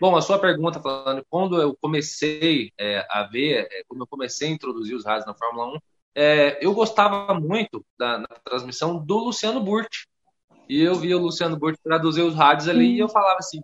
Bom, 0.00 0.16
a 0.16 0.22
sua 0.22 0.38
pergunta 0.38 0.80
falando 0.80 1.22
quando 1.28 1.60
eu 1.60 1.76
comecei 1.78 2.72
é, 2.78 3.06
a 3.10 3.24
ver, 3.24 3.68
é, 3.70 3.84
quando 3.86 4.00
eu 4.00 4.06
comecei 4.06 4.48
a 4.48 4.50
introduzir 4.50 4.96
os 4.96 5.04
rádios 5.04 5.26
na 5.26 5.34
Fórmula 5.34 5.74
1, 5.74 5.78
é, 6.14 6.58
eu 6.64 6.72
gostava 6.72 7.34
muito 7.38 7.84
da, 7.98 8.16
da, 8.16 8.40
transmissão 8.42 8.98
do 8.98 9.18
Luciano 9.18 9.60
Burti. 9.60 10.08
E 10.66 10.80
eu 10.80 10.94
via 10.94 11.18
o 11.18 11.20
Luciano 11.20 11.58
Burti 11.58 11.78
traduzir 11.82 12.22
os 12.22 12.34
rádios 12.34 12.66
ali 12.66 12.94
e 12.94 12.98
eu 12.98 13.10
falava 13.10 13.36
assim: 13.40 13.60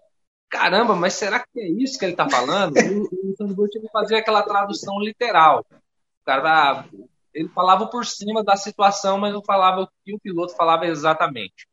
caramba, 0.51 0.95
mas 0.95 1.15
será 1.15 1.41
que 1.41 1.59
é 1.59 1.69
isso 1.69 1.99
que 1.99 2.05
ele 2.05 2.13
está 2.13 2.29
falando? 2.29 2.77
o, 2.77 3.03
o 3.05 3.29
Luciano 3.29 3.55
Burti 3.55 3.81
fazia 3.91 4.19
aquela 4.19 4.43
tradução 4.43 5.01
literal. 5.01 5.65
O 5.71 6.25
cara, 6.27 6.85
ele 7.33 7.49
falava 7.49 7.87
por 7.87 8.05
cima 8.05 8.45
da 8.45 8.57
situação, 8.57 9.17
mas 9.17 9.33
não 9.33 9.43
falava 9.43 9.83
o 9.83 9.89
que 10.05 10.15
o 10.15 10.21
piloto 10.21 10.55
falava 10.55 10.87
exatamente. 10.87 11.67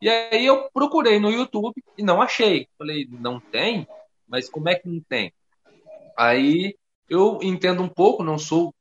E 0.00 0.08
aí 0.08 0.46
eu 0.46 0.68
procurei 0.72 1.18
no 1.18 1.32
YouTube 1.32 1.82
e 1.98 2.02
não 2.02 2.22
achei. 2.22 2.68
Falei, 2.78 3.08
não 3.10 3.40
tem? 3.40 3.88
Mas 4.28 4.48
como 4.48 4.68
é 4.68 4.74
que 4.74 4.88
não 4.88 5.00
tem? 5.00 5.32
Aí 6.16 6.76
eu 7.08 7.38
entendo 7.42 7.82
um 7.82 7.88
pouco, 7.88 8.22
não 8.22 8.38
sou 8.38 8.74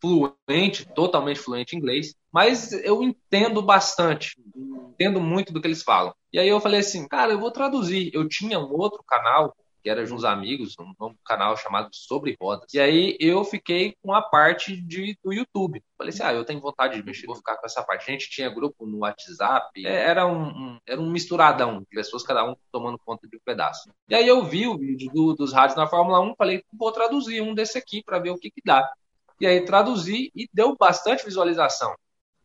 fluente, 0.00 0.86
totalmente 0.94 1.40
fluente 1.40 1.74
em 1.74 1.78
inglês, 1.78 2.14
mas 2.32 2.72
eu 2.72 3.02
entendo 3.02 3.62
bastante, 3.62 4.36
entendo 4.54 5.20
muito 5.20 5.52
do 5.52 5.60
que 5.60 5.66
eles 5.66 5.82
falam. 5.82 6.14
E 6.32 6.38
aí 6.38 6.48
eu 6.48 6.60
falei 6.60 6.80
assim, 6.80 7.08
cara, 7.08 7.32
eu 7.32 7.40
vou 7.40 7.50
traduzir. 7.50 8.10
Eu 8.12 8.28
tinha 8.28 8.58
um 8.58 8.72
outro 8.72 9.02
canal 9.06 9.56
que 9.86 9.90
era 9.90 10.04
de 10.04 10.12
uns 10.12 10.24
amigos, 10.24 10.74
um, 10.80 10.92
um, 11.00 11.14
canal 11.24 11.56
chamado 11.56 11.90
Sobre 11.92 12.36
Rodas. 12.42 12.74
E 12.74 12.80
aí 12.80 13.16
eu 13.20 13.44
fiquei 13.44 13.94
com 14.02 14.12
a 14.12 14.20
parte 14.20 14.76
de, 14.82 15.16
do 15.24 15.32
YouTube. 15.32 15.80
Falei 15.96 16.12
assim, 16.12 16.24
ah, 16.24 16.34
eu 16.34 16.44
tenho 16.44 16.60
vontade 16.60 16.96
de 16.96 17.06
mexer, 17.06 17.24
vou 17.24 17.36
ficar 17.36 17.56
com 17.56 17.64
essa 17.64 17.84
parte. 17.84 18.02
A 18.10 18.12
gente 18.12 18.28
tinha 18.28 18.50
grupo 18.50 18.84
no 18.84 18.98
WhatsApp, 18.98 19.86
é, 19.86 19.94
era 19.94 20.26
um, 20.26 20.48
um, 20.48 20.78
era 20.84 21.00
um 21.00 21.08
misturadão 21.08 21.78
de 21.78 21.86
pessoas, 21.86 22.24
cada 22.24 22.44
um 22.44 22.56
tomando 22.72 22.98
conta 22.98 23.28
de 23.28 23.36
um 23.36 23.40
pedaço. 23.44 23.88
E 24.08 24.14
aí 24.16 24.26
eu 24.26 24.44
vi 24.44 24.66
o 24.66 24.76
vídeo 24.76 25.08
do, 25.14 25.34
dos 25.34 25.52
rádios 25.52 25.76
na 25.76 25.86
Fórmula 25.86 26.18
1, 26.18 26.34
falei, 26.34 26.64
vou 26.76 26.90
traduzir 26.90 27.40
um 27.40 27.54
desse 27.54 27.78
aqui 27.78 28.02
para 28.02 28.18
ver 28.18 28.30
o 28.30 28.38
que 28.38 28.50
que 28.50 28.62
dá. 28.64 28.92
E 29.40 29.46
aí 29.46 29.64
traduzi 29.64 30.32
e 30.34 30.48
deu 30.52 30.74
bastante 30.76 31.24
visualização. 31.24 31.94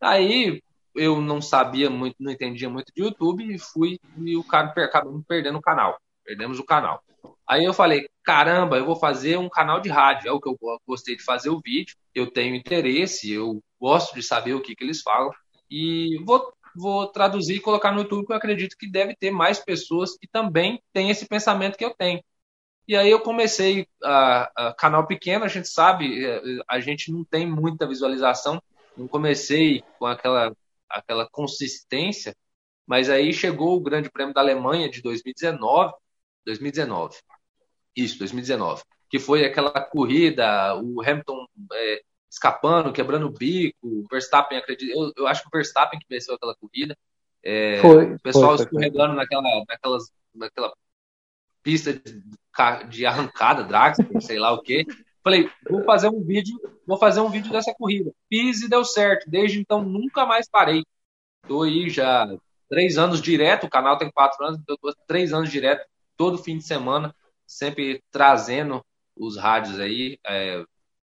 Aí 0.00 0.62
eu 0.94 1.20
não 1.20 1.42
sabia 1.42 1.90
muito, 1.90 2.14
não 2.20 2.30
entendia 2.30 2.70
muito 2.70 2.92
de 2.94 3.02
YouTube 3.02 3.52
e 3.52 3.58
fui 3.58 3.98
e 4.18 4.36
o 4.36 4.44
cara 4.44 4.68
acabou 4.84 5.20
perdendo 5.26 5.58
o 5.58 5.62
canal. 5.62 5.98
Perdemos 6.24 6.58
o 6.58 6.64
canal. 6.64 7.02
Aí 7.46 7.64
eu 7.64 7.74
falei, 7.74 8.08
caramba, 8.22 8.76
eu 8.76 8.86
vou 8.86 8.96
fazer 8.96 9.36
um 9.36 9.48
canal 9.48 9.80
de 9.80 9.88
rádio, 9.88 10.28
é 10.28 10.32
o 10.32 10.40
que 10.40 10.48
eu 10.48 10.56
gostei 10.86 11.16
de 11.16 11.22
fazer 11.22 11.50
o 11.50 11.60
vídeo, 11.60 11.96
eu 12.14 12.30
tenho 12.30 12.54
interesse, 12.54 13.32
eu 13.32 13.62
gosto 13.80 14.14
de 14.14 14.22
saber 14.22 14.54
o 14.54 14.60
que, 14.60 14.74
que 14.74 14.84
eles 14.84 15.02
falam. 15.02 15.30
E 15.70 16.18
vou, 16.24 16.52
vou 16.76 17.06
traduzir 17.08 17.56
e 17.56 17.60
colocar 17.60 17.92
no 17.92 18.02
YouTube, 18.02 18.26
que 18.26 18.32
eu 18.32 18.36
acredito 18.36 18.76
que 18.76 18.90
deve 18.90 19.14
ter 19.16 19.30
mais 19.30 19.58
pessoas 19.58 20.16
que 20.16 20.28
também 20.28 20.82
têm 20.92 21.10
esse 21.10 21.26
pensamento 21.26 21.76
que 21.76 21.84
eu 21.84 21.94
tenho. 21.94 22.22
E 22.86 22.96
aí 22.96 23.10
eu 23.10 23.20
comecei 23.20 23.86
a, 24.02 24.68
a 24.68 24.74
canal 24.74 25.06
pequeno, 25.06 25.44
a 25.44 25.48
gente 25.48 25.68
sabe, 25.68 26.24
é, 26.24 26.40
a 26.68 26.80
gente 26.80 27.12
não 27.12 27.24
tem 27.24 27.46
muita 27.46 27.86
visualização, 27.86 28.62
não 28.96 29.06
comecei 29.08 29.82
com 29.98 30.06
aquela 30.06 30.52
aquela 30.92 31.26
consistência, 31.28 32.36
mas 32.86 33.08
aí 33.08 33.32
chegou 33.32 33.76
o 33.76 33.80
Grande 33.80 34.10
Prêmio 34.10 34.34
da 34.34 34.40
Alemanha 34.40 34.90
de 34.90 35.00
2019, 35.00 35.94
2019, 36.44 37.16
isso, 37.96 38.18
2019, 38.18 38.82
que 39.10 39.18
foi 39.18 39.44
aquela 39.44 39.70
corrida, 39.70 40.74
o 40.76 41.02
Hamilton 41.02 41.46
é, 41.72 42.02
escapando, 42.30 42.92
quebrando 42.92 43.26
o 43.26 43.32
bico, 43.32 43.76
o 43.82 44.06
Verstappen, 44.10 44.58
acredito, 44.58 44.90
eu, 44.90 45.12
eu, 45.16 45.26
acho 45.26 45.42
que 45.42 45.48
o 45.48 45.50
Verstappen 45.50 45.98
que 45.98 46.06
venceu 46.08 46.34
aquela 46.34 46.54
corrida, 46.54 46.96
é, 47.44 47.80
foi, 47.80 48.14
o 48.14 48.20
pessoal 48.20 48.56
foi, 48.56 48.64
escorregando 48.64 49.14
foi. 49.14 49.16
Naquela, 49.16 49.64
naquelas, 49.68 50.12
naquela 50.34 50.72
pista 51.62 51.92
de, 51.92 52.22
de 52.88 53.06
arrancada, 53.06 53.64
drag, 53.64 53.96
sei 54.20 54.38
lá 54.38 54.52
o 54.52 54.62
que. 54.62 54.86
Falei, 55.22 55.48
vou 55.68 55.84
fazer 55.84 56.08
um 56.08 56.22
vídeo, 56.22 56.58
vou 56.86 56.98
fazer 56.98 57.20
um 57.20 57.30
vídeo 57.30 57.52
dessa 57.52 57.72
corrida. 57.74 58.12
Fiz 58.28 58.62
e 58.62 58.68
deu 58.68 58.84
certo. 58.84 59.30
Desde 59.30 59.60
então 59.60 59.82
nunca 59.82 60.26
mais 60.26 60.48
parei. 60.48 60.82
Estou 61.42 61.62
aí 61.62 61.88
já 61.88 62.26
três 62.68 62.98
anos 62.98 63.20
direto, 63.20 63.66
o 63.66 63.70
canal 63.70 63.98
tem 63.98 64.10
quatro 64.10 64.44
anos, 64.44 64.58
então 64.58 64.74
estou 64.74 64.94
três 65.06 65.32
anos 65.32 65.50
direto, 65.50 65.86
todo 66.16 66.38
fim 66.38 66.58
de 66.58 66.64
semana, 66.64 67.14
sempre 67.46 68.02
trazendo 68.10 68.84
os 69.16 69.36
rádios 69.36 69.78
aí, 69.78 70.18
é, 70.26 70.64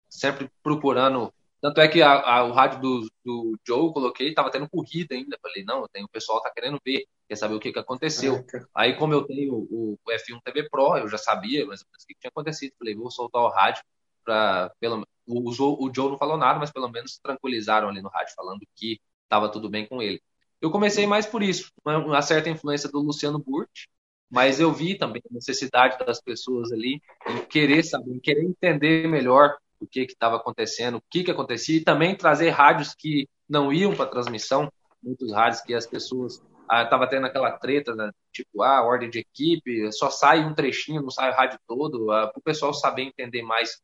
sempre 0.10 0.50
procurando. 0.64 1.34
Tanto 1.62 1.82
é 1.82 1.88
que 1.88 2.02
a, 2.02 2.12
a, 2.12 2.44
o 2.46 2.54
rádio 2.54 2.80
do, 2.80 3.12
do 3.24 3.60
Joe 3.68 3.88
eu 3.88 3.94
coloquei, 3.94 4.30
estava 4.30 4.50
tendo 4.50 4.70
corrida 4.70 5.14
ainda. 5.14 5.38
Falei, 5.42 5.64
não, 5.64 5.88
tem, 5.92 6.04
o 6.04 6.10
pessoal 6.10 6.42
tá 6.42 6.50
querendo 6.50 6.80
ver, 6.86 7.06
quer 7.28 7.36
saber 7.36 7.56
o 7.56 7.60
que, 7.60 7.74
que 7.74 7.80
aconteceu. 7.80 8.46
Aí, 8.74 8.96
como 8.96 9.14
eu 9.14 9.26
tenho 9.26 9.54
o, 9.54 10.00
o 10.04 10.12
F1 10.12 10.42
TV 10.44 10.70
Pro, 10.70 10.98
eu 10.98 11.08
já 11.10 11.18
sabia 11.18 11.66
mas 11.66 11.82
o 11.82 11.86
que 12.08 12.16
tinha 12.20 12.30
acontecido. 12.30 12.74
Falei, 12.80 12.96
vou 12.96 13.12
soltar 13.12 13.42
o 13.42 13.50
rádio 13.50 13.84
para 14.24 14.72
pelo 14.80 15.06
o, 15.30 15.88
o 15.88 15.94
Joe 15.94 16.10
não 16.10 16.18
falou 16.18 16.38
nada, 16.38 16.60
mas 16.60 16.72
pelo 16.72 16.90
menos 16.90 17.20
tranquilizaram 17.20 17.90
ali 17.90 18.02
no 18.02 18.10
rádio 18.10 18.34
falando 18.36 18.68
que 18.76 19.00
estava 19.24 19.50
tudo 19.50 19.70
bem 19.70 19.86
com 19.86 20.02
ele. 20.02 20.22
Eu 20.60 20.72
comecei 20.72 21.06
mais 21.06 21.26
por 21.26 21.44
isso, 21.44 21.72
uma, 21.86 21.98
uma 21.98 22.22
certa 22.22 22.50
influência 22.50 22.90
do 22.90 23.00
Luciano 23.00 23.40
Burti, 23.40 23.88
mas 24.30 24.60
eu 24.60 24.72
vi 24.72 24.98
também 24.98 25.22
a 25.30 25.34
necessidade 25.34 25.98
das 26.06 26.22
pessoas 26.22 26.72
ali 26.72 27.02
em 27.28 27.46
querer 27.46 27.84
saber, 27.84 28.12
em 28.12 28.20
querer 28.20 28.44
entender 28.44 29.08
melhor 29.08 29.58
o 29.80 29.88
que 29.88 30.02
estava 30.02 30.36
acontecendo, 30.36 30.98
o 30.98 31.04
que, 31.10 31.24
que 31.24 31.32
acontecia, 31.32 31.78
e 31.78 31.84
também 31.84 32.16
trazer 32.16 32.50
rádios 32.50 32.94
que 32.94 33.28
não 33.48 33.72
iam 33.72 33.96
para 33.96 34.10
transmissão, 34.10 34.72
muitos 35.02 35.32
rádios 35.32 35.62
que 35.62 35.74
as 35.74 35.88
pessoas 35.88 36.42
estava 36.84 37.06
ah, 37.06 37.08
tendo 37.08 37.26
aquela 37.26 37.52
treta, 37.58 37.96
né? 37.96 38.12
tipo, 38.32 38.62
ah, 38.62 38.84
ordem 38.84 39.10
de 39.10 39.20
equipe, 39.20 39.92
só 39.92 40.10
sai 40.10 40.46
um 40.46 40.54
trechinho, 40.54 41.02
não 41.02 41.10
sai 41.10 41.32
o 41.32 41.36
rádio 41.36 41.60
todo, 41.68 42.12
ah, 42.12 42.28
para 42.28 42.40
o 42.40 42.44
pessoal 42.44 42.74
saber 42.74 43.04
entender 43.04 43.42
mais 43.42 43.82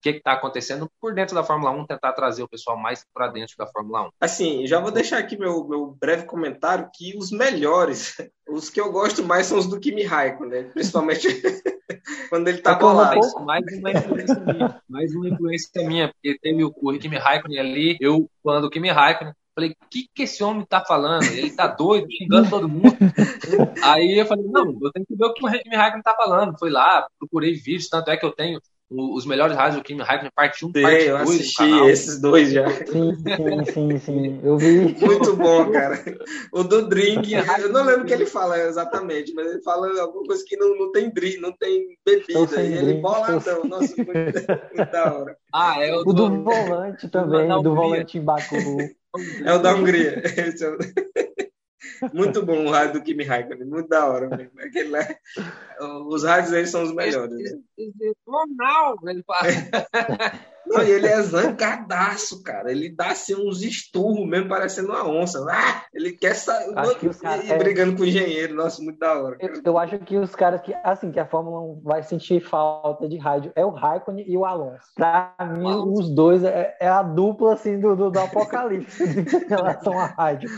que 0.00 0.10
está 0.10 0.32
acontecendo 0.32 0.90
por 1.00 1.14
dentro 1.14 1.34
da 1.34 1.42
Fórmula 1.42 1.70
1, 1.72 1.86
tentar 1.86 2.12
trazer 2.12 2.42
o 2.42 2.48
pessoal 2.48 2.76
mais 2.76 3.04
para 3.12 3.28
dentro 3.28 3.56
da 3.56 3.66
Fórmula 3.66 4.04
1. 4.04 4.10
Assim, 4.20 4.66
já 4.66 4.80
vou 4.80 4.90
deixar 4.90 5.18
aqui 5.18 5.36
meu, 5.36 5.66
meu 5.66 5.96
breve 6.00 6.24
comentário 6.24 6.88
que 6.94 7.16
os 7.16 7.30
melhores, 7.30 8.16
os 8.48 8.70
que 8.70 8.80
eu 8.80 8.92
gosto 8.92 9.22
mais 9.24 9.46
são 9.46 9.58
os 9.58 9.66
do 9.66 9.80
Kimi 9.80 10.04
Raikkonen, 10.04 10.62
né? 10.62 10.70
principalmente 10.72 11.28
quando 12.30 12.48
ele 12.48 12.58
estava 12.58 12.92
lá. 12.92 13.14
Mais 13.44 13.72
uma 13.78 13.92
influência 13.92 14.40
minha, 14.40 14.82
mais 14.88 15.14
uma 15.14 15.28
influência 15.28 15.88
minha, 15.88 16.08
porque 16.08 16.38
teve 16.38 16.64
o, 16.64 16.68
o 16.68 16.98
Kimi 16.98 17.16
Raikkonen 17.16 17.58
ali, 17.58 17.96
eu 18.00 18.30
quando 18.42 18.64
o 18.64 18.70
Kimi 18.70 18.90
Raikkonen, 18.90 19.34
Falei, 19.54 19.72
o 19.72 19.88
que, 19.90 20.08
que 20.14 20.22
esse 20.22 20.40
homem 20.44 20.64
tá 20.64 20.84
falando? 20.84 21.24
Ele 21.24 21.50
tá 21.50 21.66
doido, 21.66 22.06
xingando 22.08 22.48
todo 22.48 22.68
mundo. 22.68 22.96
Aí 23.82 24.16
eu 24.16 24.24
falei, 24.24 24.44
não, 24.46 24.78
eu 24.80 24.92
tenho 24.92 25.04
que 25.04 25.16
ver 25.16 25.24
o 25.24 25.34
que 25.34 25.44
o 25.44 25.50
Kimi 25.50 25.74
Raikkonen 25.74 26.00
tá 26.04 26.14
falando. 26.14 26.56
Fui 26.56 26.70
lá, 26.70 27.08
procurei 27.18 27.54
vídeos, 27.54 27.88
tanto 27.88 28.08
é 28.08 28.16
que 28.16 28.24
eu 28.24 28.30
tenho 28.30 28.60
os 28.90 29.26
melhores 29.26 29.54
rádios 29.54 29.76
do 29.76 29.84
Kimi 29.84 30.02
Raikkonen, 30.02 30.32
parte 30.34 30.64
1, 30.64 30.68
Sim, 30.68 30.82
parte 30.82 30.96
2. 30.96 31.06
Eu 31.06 31.16
assisti 31.16 31.70
esses 31.90 32.20
dois 32.20 32.50
já. 32.50 32.68
Sim, 32.86 33.16
sim, 33.16 33.64
sim, 33.72 33.98
sim. 33.98 34.40
Eu 34.42 34.56
vi. 34.56 34.96
Muito 34.98 35.36
bom, 35.36 35.70
cara. 35.70 36.02
O 36.52 36.62
do 36.62 36.88
drink, 36.88 37.32
eu 37.32 37.72
não 37.72 37.84
lembro 37.84 38.02
o 38.02 38.06
que 38.06 38.12
ele 38.14 38.24
fala 38.24 38.58
exatamente, 38.58 39.34
mas 39.34 39.50
ele 39.50 39.62
fala 39.62 39.88
alguma 40.00 40.24
coisa 40.24 40.42
que 40.46 40.56
não, 40.56 40.76
não 40.78 40.90
tem 40.90 41.10
drink, 41.10 41.38
não 41.38 41.52
tem 41.52 41.98
bebida. 42.04 42.62
E 42.62 42.72
ele 42.72 42.94
boladão. 42.94 43.64
Nossa, 43.64 43.94
muito, 43.96 44.14
muito 44.14 44.92
da 44.92 45.14
hora. 45.14 45.36
Ah, 45.52 45.84
é 45.84 45.94
o, 45.94 46.00
o 46.00 46.12
do, 46.12 46.28
do 46.28 46.42
volante 46.42 47.08
também, 47.08 47.48
do 47.62 47.74
volante 47.74 48.18
em 48.18 48.22
Baku. 48.22 48.56
É 49.44 49.52
o 49.52 49.58
da 49.58 49.74
Hungria. 49.74 50.22
Muito 52.12 52.44
bom 52.44 52.64
o 52.64 52.70
rádio 52.70 52.94
do 52.94 53.02
Kimi 53.02 53.24
Raikkonen, 53.24 53.66
muito 53.66 53.88
da 53.88 54.06
hora 54.06 54.28
mesmo. 54.28 54.60
Aquele 54.60 54.90
lá, 54.90 55.06
os 56.06 56.24
rádios 56.24 56.52
eles 56.52 56.70
são 56.70 56.82
os 56.82 56.94
melhores. 56.94 57.36
Né? 57.36 57.60
Normal, 58.26 58.96
ele 59.06 59.22
fala. 59.22 59.48
Não, 60.68 60.82
e 60.82 60.90
ele 60.90 61.06
é 61.06 61.22
zangadaço, 61.22 62.42
cara. 62.42 62.70
Ele 62.70 62.90
dá 62.90 63.08
assim 63.08 63.34
uns 63.34 63.62
esturros 63.62 64.26
mesmo, 64.28 64.48
parecendo 64.48 64.88
uma 64.88 65.08
onça. 65.08 65.44
Ah, 65.50 65.84
ele 65.92 66.12
quer 66.12 66.34
sair 66.34 66.72
é... 67.48 67.58
brigando 67.58 67.96
com 67.96 68.02
o 68.02 68.06
engenheiro. 68.06 68.54
Nossa, 68.54 68.82
muito 68.82 68.98
da 68.98 69.20
hora. 69.20 69.36
Eu, 69.40 69.60
eu, 69.64 69.78
acho 69.78 69.98
que 70.00 70.16
os 70.16 70.34
caras 70.34 70.60
que, 70.60 70.74
assim, 70.84 71.10
que 71.10 71.18
a 71.18 71.26
Fórmula 71.26 71.60
1 71.60 71.80
vai 71.82 72.02
sentir 72.02 72.40
falta 72.40 73.08
de 73.08 73.16
rádio 73.16 73.52
é 73.56 73.64
o 73.64 73.70
Raikkonen 73.70 74.24
e 74.28 74.36
o 74.36 74.44
Alonso. 74.44 74.84
Pra 74.94 75.34
mim, 75.56 75.70
Alonso. 75.70 76.00
os 76.00 76.10
dois 76.10 76.44
é, 76.44 76.76
é, 76.80 76.88
a 76.88 77.02
dupla, 77.02 77.54
assim, 77.54 77.80
do, 77.80 77.96
do, 77.96 78.10
do 78.10 78.20
apocalipse 78.20 79.02
em 79.02 79.48
relação 79.48 79.98
à 79.98 80.06
rádio. 80.06 80.50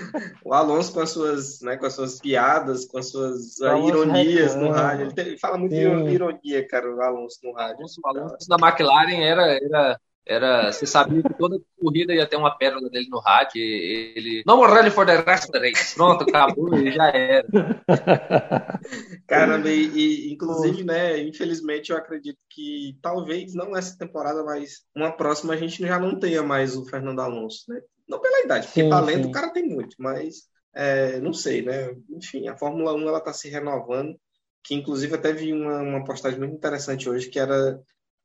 O 0.45 0.53
Alonso 0.53 0.93
com 0.93 1.01
as 1.01 1.11
suas, 1.11 1.61
né, 1.61 1.77
com 1.77 1.87
as 1.87 1.95
suas 1.95 2.19
piadas, 2.19 2.85
com 2.87 2.99
as 2.99 3.11
suas 3.11 3.59
uh, 3.61 3.89
ironias 3.89 4.55
no 4.55 4.71
rádio. 4.71 5.07
Ele, 5.07 5.15
tem, 5.15 5.27
ele 5.27 5.39
fala 5.39 5.57
muito 5.57 5.75
Sim. 5.75 6.09
ironia, 6.09 6.67
cara, 6.67 6.93
o 6.93 7.01
Alonso 7.01 7.39
no 7.45 7.53
rádio. 7.53 7.85
O 8.03 8.09
Alonso 8.09 8.49
da 8.49 8.57
McLaren 8.57 9.23
era, 9.23 9.59
era 9.63 10.00
era, 10.27 10.71
você 10.71 10.87
sabia 10.87 11.23
que 11.23 11.35
toda 11.35 11.61
corrida 11.81 12.15
ia 12.15 12.27
ter 12.27 12.37
uma 12.37 12.57
pérola 12.57 12.89
dele 12.89 13.09
no 13.09 13.19
rádio. 13.19 13.61
ele. 13.61 14.43
Não 14.47 14.59
morrer 14.59 14.91
for 14.91 15.07
the 15.07 15.17
rest 15.23 15.45
of 15.45 15.53
the 15.53 15.59
race. 15.59 15.95
Pronto, 15.95 16.23
acabou 16.23 16.77
e 16.77 16.93
já 16.93 17.09
era. 17.09 17.47
Caramba, 19.27 19.69
e, 19.71 19.87
e, 19.89 20.33
inclusive, 20.33 20.85
né, 20.85 21.19
infelizmente 21.19 21.91
eu 21.91 21.97
acredito 21.97 22.39
que 22.49 22.97
talvez, 23.03 23.55
não 23.55 23.77
essa 23.77 23.97
temporada, 23.99 24.45
mas 24.45 24.85
uma 24.95 25.11
próxima 25.11 25.55
a 25.55 25.57
gente 25.57 25.85
já 25.85 25.99
não 25.99 26.19
tenha 26.19 26.43
mais 26.43 26.77
o 26.77 26.85
Fernando 26.87 27.21
Alonso, 27.21 27.65
né? 27.69 27.81
Não 28.09 28.21
pela 28.21 28.45
idade, 28.45 28.67
porque 28.67 28.83
sim, 28.83 28.91
talento 28.91 29.25
sim. 29.25 29.29
o 29.29 29.33
cara 29.33 29.51
tem 29.51 29.69
muito, 29.69 29.97
mas 29.99 30.49
é, 30.75 31.21
não 31.21 31.33
sei, 31.33 31.63
né? 31.63 31.95
Enfim, 32.11 32.49
a 32.49 32.57
Fórmula 32.57 32.93
1 32.95 33.09
ela 33.09 33.21
tá 33.21 33.33
se 33.33 33.49
renovando, 33.49 34.17
que 34.65 34.75
inclusive 34.75 35.15
até 35.15 35.33
vi 35.33 35.53
uma, 35.53 35.81
uma 35.81 36.05
postagem 36.05 36.39
muito 36.39 36.55
interessante 36.55 37.09
hoje, 37.09 37.29
que 37.29 37.39
era 37.39 37.81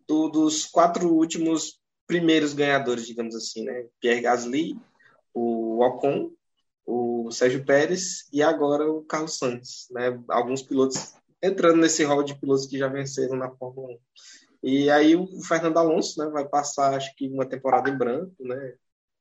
do, 0.08 0.30
dos 0.30 0.66
quatro 0.66 1.08
últimos 1.10 1.80
primeiros 2.08 2.54
ganhadores, 2.54 3.06
digamos 3.06 3.36
assim, 3.36 3.64
né? 3.64 3.86
Pierre 4.00 4.22
Gasly, 4.22 4.78
o 5.34 5.84
Ocon, 5.84 6.32
o 6.86 7.32
Sérgio 7.32 7.66
Pérez 7.66 8.28
e 8.32 8.44
agora 8.44 8.90
o 8.90 9.04
Carlos 9.04 9.38
Sainz, 9.38 9.88
né? 9.92 10.20
Alguns 10.30 10.62
pilotos 10.62 11.14
entrando 11.42 11.78
nesse 11.78 12.04
rol 12.04 12.24
de 12.24 12.36
pilotos 12.40 12.68
que 12.68 12.78
já 12.78 12.88
venceram 12.88 13.36
na 13.36 13.50
Fórmula 13.52 13.94
1. 13.94 14.00
E 14.64 14.90
aí 14.90 15.16
o 15.16 15.28
Fernando 15.44 15.78
Alonso, 15.78 16.20
né, 16.20 16.30
vai 16.30 16.48
passar 16.48 16.96
acho 16.96 17.14
que 17.16 17.28
uma 17.28 17.46
temporada 17.46 17.90
em 17.90 17.98
branco, 17.98 18.36
né? 18.40 18.74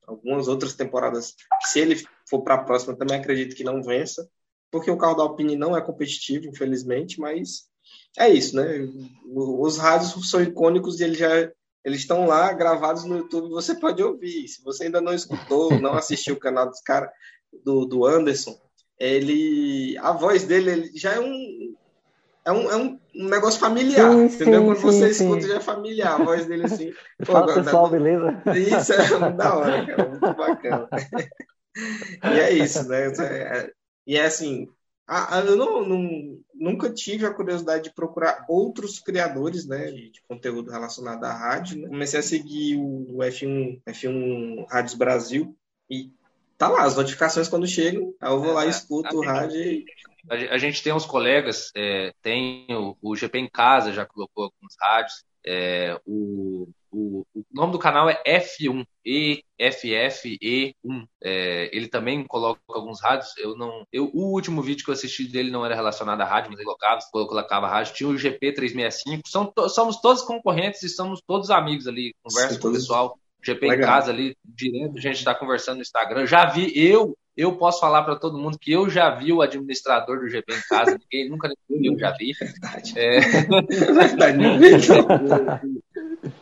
Algumas 0.07 0.49
outras 0.49 0.75
temporadas, 0.75 1.35
se 1.63 1.81
ele 1.81 2.03
for 2.29 2.43
para 2.43 2.55
a 2.55 2.65
próxima, 2.65 2.97
também 2.97 3.17
acredito 3.17 3.57
que 3.57 3.65
não 3.65 3.83
vença, 3.83 4.29
porque 4.71 4.91
o 4.91 4.99
carro 4.99 5.15
da 5.15 5.23
Alpine 5.23 5.57
não 5.57 5.77
é 5.77 5.81
competitivo, 5.81 6.47
infelizmente, 6.47 7.19
mas 7.19 7.69
é 8.19 8.29
isso, 8.29 8.57
né? 8.57 8.87
Os 9.27 9.79
rádios 9.79 10.31
são 10.31 10.43
icônicos 10.43 11.01
e 11.01 11.05
ele 11.05 11.15
já 11.15 11.51
eles 11.85 12.01
estão 12.01 12.27
lá 12.27 12.53
gravados 12.53 13.05
no 13.05 13.19
YouTube, 13.19 13.51
você 13.51 13.75
pode 13.75 14.03
ouvir. 14.03 14.49
Se 14.49 14.63
você 14.63 14.85
ainda 14.85 15.01
não 15.01 15.13
escutou, 15.13 15.79
não 15.81 15.95
assistiu 15.95 16.35
o 16.35 16.41
canal 16.41 16.69
dos 16.69 16.81
cara, 16.81 17.13
do, 17.65 17.85
do 17.85 18.07
Anderson, 18.07 18.59
ele, 18.99 19.97
a 19.99 20.13
voz 20.13 20.45
dele 20.45 20.71
ele 20.71 20.91
já 20.95 21.13
é 21.13 21.21
um, 21.21 21.75
é 22.45 22.53
um, 22.53 22.71
é 22.71 22.77
um 22.77 22.99
negócio 23.15 23.61
familiar, 23.61 24.13
sim, 24.13 24.25
entendeu? 24.25 24.61
Sim, 24.61 24.67
Quando 24.67 24.81
você 24.81 25.15
sim, 25.15 25.25
escuta, 25.25 25.49
já 25.49 25.57
é 25.57 25.61
familiar 25.61 26.15
a 26.15 26.25
voz 26.25 26.47
dele 26.47 26.65
assim. 26.65 26.93
Fala, 27.25 27.55
pessoal, 27.55 27.89
beleza? 27.89 28.43
Isso 28.55 28.93
é 28.93 29.19
muito 29.19 29.37
da 29.37 29.55
hora, 29.55 29.87
cara, 29.87 30.09
muito 30.09 30.35
bacana. 30.35 30.89
e 32.25 32.41
é 32.41 32.53
isso, 32.53 32.89
né? 32.89 33.13
É, 33.19 33.71
e 34.07 34.17
é 34.17 34.25
assim, 34.25 34.69
ah, 35.07 35.43
eu 35.47 35.57
não, 35.57 35.87
não, 35.87 36.39
nunca 36.55 36.91
tive 36.91 37.27
a 37.27 37.35
curiosidade 37.35 37.85
de 37.85 37.95
procurar 37.95 38.45
outros 38.49 38.99
criadores 38.99 39.67
né, 39.67 39.91
de, 39.91 40.11
de 40.11 40.23
conteúdo 40.23 40.71
relacionado 40.71 41.25
à 41.25 41.33
rádio. 41.33 41.79
Né? 41.79 41.89
Comecei 41.89 42.21
a 42.21 42.23
seguir 42.23 42.77
o, 42.77 43.17
o 43.17 43.19
F1, 43.19 43.83
F1 43.87 44.67
Rádios 44.69 44.95
Brasil 44.95 45.57
e 45.91 46.11
tá 46.57 46.69
lá, 46.69 46.85
as 46.85 46.97
notificações 46.97 47.49
quando 47.49 47.67
chegam, 47.67 48.15
aí 48.21 48.31
eu 48.31 48.41
vou 48.41 48.53
lá 48.53 48.65
e 48.65 48.71
escuto 48.71 49.17
o 49.17 49.25
rádio 49.25 49.61
e... 49.61 49.85
A 50.31 50.57
gente 50.57 50.83
tem 50.83 50.91
uns 50.91 51.05
colegas, 51.05 51.71
é, 51.77 52.15
tem 52.23 52.67
o, 52.71 52.97
o, 53.03 53.15
GP 53.15 53.41
em 53.41 53.51
Casa, 53.51 53.93
já 53.93 54.07
colocou 54.07 54.45
alguns 54.45 54.75
rádios, 54.81 55.23
é, 55.47 56.01
o, 56.07 56.67
o, 56.95 57.27
o, 57.35 57.45
nome 57.53 57.73
do 57.73 57.79
canal 57.79 58.09
é 58.09 58.23
F1, 58.25 58.87
EFFE1. 59.05 60.73
É, 61.23 61.77
ele 61.77 61.89
também 61.89 62.25
coloca 62.25 62.61
alguns 62.69 63.03
rádios. 63.03 63.37
Eu 63.37 63.57
não, 63.57 63.85
eu, 63.93 64.11
o 64.15 64.33
último 64.33 64.63
vídeo 64.63 64.85
que 64.85 64.91
eu 64.91 64.95
assisti 64.95 65.27
dele 65.27 65.51
não 65.51 65.67
era 65.67 65.75
relacionado 65.75 66.21
à 66.21 66.25
rádio, 66.25 66.51
mas 66.51 66.61
ele 66.61 66.67
colocava, 66.67 67.01
colocava 67.11 67.67
rádio. 67.67 67.95
Tinha 67.95 68.09
o 68.09 68.15
GP365. 68.15 69.23
São, 69.27 69.53
somos 69.69 70.01
todos 70.01 70.23
concorrentes 70.23 70.83
e 70.83 70.89
somos 70.89 71.21
todos 71.27 71.51
amigos 71.51 71.89
ali. 71.89 72.15
Conversa 72.23 72.55
Sim, 72.55 72.61
com 72.61 72.69
o 72.69 72.73
pessoal. 72.73 73.19
GP 73.43 73.69
Legal. 73.69 73.77
em 73.77 73.83
casa 73.83 74.11
ali, 74.11 74.35
direto, 74.43 74.97
a 74.97 75.01
gente 75.01 75.17
está 75.17 75.35
conversando 75.35 75.77
no 75.77 75.83
Instagram. 75.83 76.27
Já 76.27 76.47
vi, 76.47 76.73
eu 76.75 77.15
eu 77.37 77.57
posso 77.57 77.81
falar 77.81 78.05
para 78.05 78.17
todo 78.17 78.39
mundo 78.39 78.59
que 78.59 78.73
eu 78.73 78.89
já 78.89 79.11
vi 79.11 79.31
o 79.33 79.43
administrador 79.43 80.21
do 80.21 80.29
GP 80.29 80.55
em 80.55 80.61
casa, 80.69 80.97
ninguém 80.99 81.29
nunca 81.29 81.51
viu, 81.69 81.93
eu 81.93 81.99
já 81.99 82.13
vi. 82.13 82.33
É... 82.97 83.19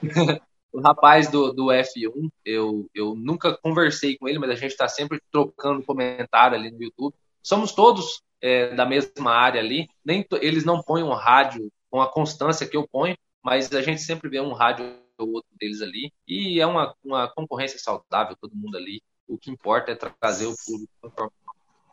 o 0.72 0.80
rapaz 0.80 1.30
do, 1.30 1.52
do 1.52 1.66
F1, 1.66 2.30
eu, 2.44 2.88
eu 2.94 3.14
nunca 3.14 3.56
conversei 3.58 4.16
com 4.16 4.28
ele, 4.28 4.38
mas 4.38 4.50
a 4.50 4.54
gente 4.54 4.72
está 4.72 4.88
sempre 4.88 5.20
trocando 5.30 5.82
comentário 5.82 6.56
ali 6.56 6.70
no 6.70 6.82
YouTube. 6.82 7.14
Somos 7.42 7.72
todos 7.72 8.22
é, 8.40 8.74
da 8.74 8.86
mesma 8.86 9.32
área 9.32 9.60
ali, 9.60 9.88
nem 10.04 10.26
eles 10.40 10.64
não 10.64 10.82
põem 10.82 11.02
um 11.02 11.12
rádio 11.12 11.70
com 11.90 12.00
a 12.00 12.10
constância 12.10 12.66
que 12.66 12.76
eu 12.76 12.88
ponho, 12.88 13.16
mas 13.42 13.72
a 13.72 13.82
gente 13.82 14.00
sempre 14.00 14.28
vê 14.30 14.40
um 14.40 14.52
rádio 14.52 14.98
ou 15.18 15.34
outro 15.34 15.50
deles 15.58 15.82
ali, 15.82 16.12
e 16.26 16.60
é 16.60 16.66
uma, 16.66 16.94
uma 17.04 17.28
concorrência 17.28 17.78
saudável, 17.78 18.36
todo 18.40 18.56
mundo 18.56 18.76
ali. 18.76 19.02
O 19.28 19.38
que 19.38 19.50
importa 19.50 19.92
é 19.92 19.94
trazer 19.94 20.46
o 20.46 20.54
público 20.66 20.92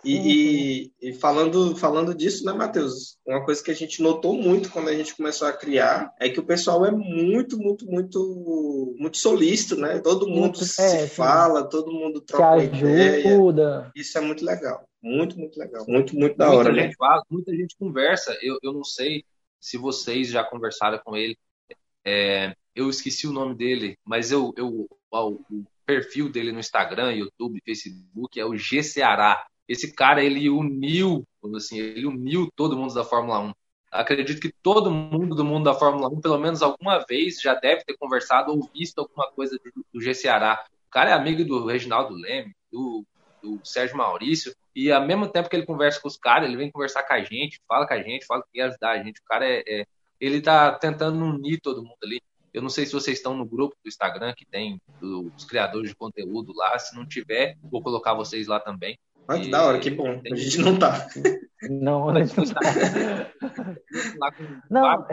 e, 0.04 0.92
e, 1.02 1.10
e, 1.10 1.14
falando, 1.14 1.76
falando 1.76 2.16
disso, 2.16 2.46
né, 2.46 2.54
Matheus? 2.54 3.18
Uma 3.26 3.44
coisa 3.44 3.64
que 3.64 3.72
a 3.72 3.76
gente 3.76 4.02
notou 4.02 4.34
muito 4.34 4.70
quando 4.72 4.88
a 4.88 4.96
gente 4.96 5.16
começou 5.16 5.48
a 5.48 5.54
criar 5.54 6.14
é 6.20 6.30
que 6.30 6.40
o 6.40 6.46
pessoal 6.46 6.86
é 6.86 6.92
muito, 6.92 7.58
muito, 7.58 7.86
muito, 7.86 8.96
muito 8.98 9.18
solícito, 9.18 9.76
né? 9.76 10.00
Todo 10.00 10.28
mundo 10.28 10.40
muito, 10.40 10.66
se 10.66 10.82
é, 10.82 11.08
fala, 11.08 11.68
todo 11.68 11.92
mundo 11.92 12.22
troca 12.22 12.64
ideia. 12.64 13.92
Isso 13.96 14.18
é 14.18 14.22
muito 14.22 14.46
legal. 14.46 14.88
Muito, 15.02 15.38
muito 15.38 15.60
legal. 15.60 15.86
Muito, 15.88 16.16
muito 16.16 16.38
da 16.38 16.48
muita 16.48 16.60
hora. 16.60 16.74
Gente 16.74 16.88
né? 16.90 16.94
fala, 16.98 17.24
muita 17.30 17.56
gente 17.56 17.76
conversa. 17.78 18.38
Eu, 18.42 18.58
eu 18.62 18.74
não 18.74 18.84
sei 18.84 19.24
se 19.60 19.78
vocês 19.78 20.30
já 20.30 20.44
conversaram 20.44 21.00
com 21.04 21.16
ele. 21.16 21.38
É, 22.06 22.56
eu 22.76 22.90
esqueci 22.90 23.28
o 23.28 23.34
nome 23.34 23.56
dele, 23.56 23.98
mas 24.06 24.32
eu, 24.32 24.54
eu 24.56 24.88
o, 25.12 25.40
perfil 25.86 26.30
dele 26.30 26.52
no 26.52 26.60
Instagram, 26.60 27.14
YouTube, 27.14 27.62
Facebook, 27.66 28.40
é 28.40 28.46
o 28.46 28.56
G 28.56 28.84
Ceará. 28.84 29.44
Esse 29.70 29.94
cara, 29.94 30.24
ele 30.24 30.50
uniu, 30.50 31.24
assim, 31.56 31.78
ele 31.78 32.08
uniu 32.08 32.50
todo 32.56 32.76
mundo 32.76 32.92
da 32.92 33.04
Fórmula 33.04 33.40
1. 33.40 33.54
Acredito 33.92 34.42
que 34.42 34.52
todo 34.64 34.90
mundo 34.90 35.36
do 35.36 35.46
mundo 35.46 35.66
da 35.66 35.76
Fórmula 35.76 36.10
1, 36.10 36.22
pelo 36.22 36.40
menos 36.40 36.64
alguma 36.64 37.06
vez, 37.08 37.40
já 37.40 37.54
deve 37.54 37.84
ter 37.84 37.96
conversado 37.96 38.52
ou 38.52 38.68
visto 38.74 38.98
alguma 38.98 39.32
coisa 39.32 39.60
do, 39.64 39.86
do 39.94 40.02
G 40.02 40.16
Ceará. 40.16 40.66
O 40.88 40.90
cara 40.90 41.12
é 41.12 41.14
amigo 41.14 41.46
do 41.46 41.68
Reginaldo 41.68 42.16
Leme, 42.16 42.52
do, 42.72 43.06
do 43.44 43.60
Sérgio 43.64 43.96
Maurício, 43.96 44.56
e 44.76 44.92
ao 44.92 45.06
mesmo 45.06 45.28
tempo 45.28 45.48
que 45.48 45.56
ele 45.56 45.68
conversa 45.68 46.02
com 46.02 46.08
os 46.08 46.18
caras, 46.18 46.48
ele 46.48 46.58
vem 46.58 46.72
conversar 46.72 47.04
com 47.04 47.14
a 47.14 47.22
gente, 47.22 47.62
fala 47.68 47.88
com 47.88 47.94
a 47.94 48.02
gente, 48.02 48.26
fala 48.26 48.42
que 48.42 48.50
quer 48.54 48.64
ajudar 48.64 48.92
a 48.92 49.04
gente. 49.04 49.20
O 49.20 49.26
cara 49.26 49.46
é, 49.48 49.64
é 49.68 49.86
ele 50.20 50.42
tá 50.42 50.72
tentando 50.74 51.24
unir 51.24 51.60
todo 51.62 51.84
mundo 51.84 51.98
ali. 52.04 52.22
Eu 52.52 52.62
não 52.62 52.70
sei 52.70 52.86
se 52.86 52.94
vocês 52.94 53.18
estão 53.18 53.36
no 53.36 53.46
grupo 53.46 53.76
do 53.84 53.88
Instagram 53.88 54.34
que 54.36 54.46
tem 54.46 54.82
os 55.02 55.46
criadores 55.46 55.90
de 55.90 55.96
conteúdo 55.96 56.54
lá. 56.56 56.78
Se 56.80 56.96
não 56.96 57.06
tiver, 57.06 57.56
vou 57.62 57.82
colocar 57.82 58.14
vocês 58.16 58.48
lá 58.48 58.60
também. 58.60 58.98
Ah, 59.30 59.38
que 59.38 59.48
e... 59.48 59.52
da 59.52 59.64
hora, 59.64 59.80
que 59.80 59.92
bom. 59.92 60.20
A 60.32 60.36
gente 60.36 60.60
não 60.60 60.78
tá. 60.78 61.08
Não, 61.70 62.10
a 62.10 62.24
gente 62.24 62.38
não 62.38 62.46
tá. 62.46 62.62
não. 64.72 65.06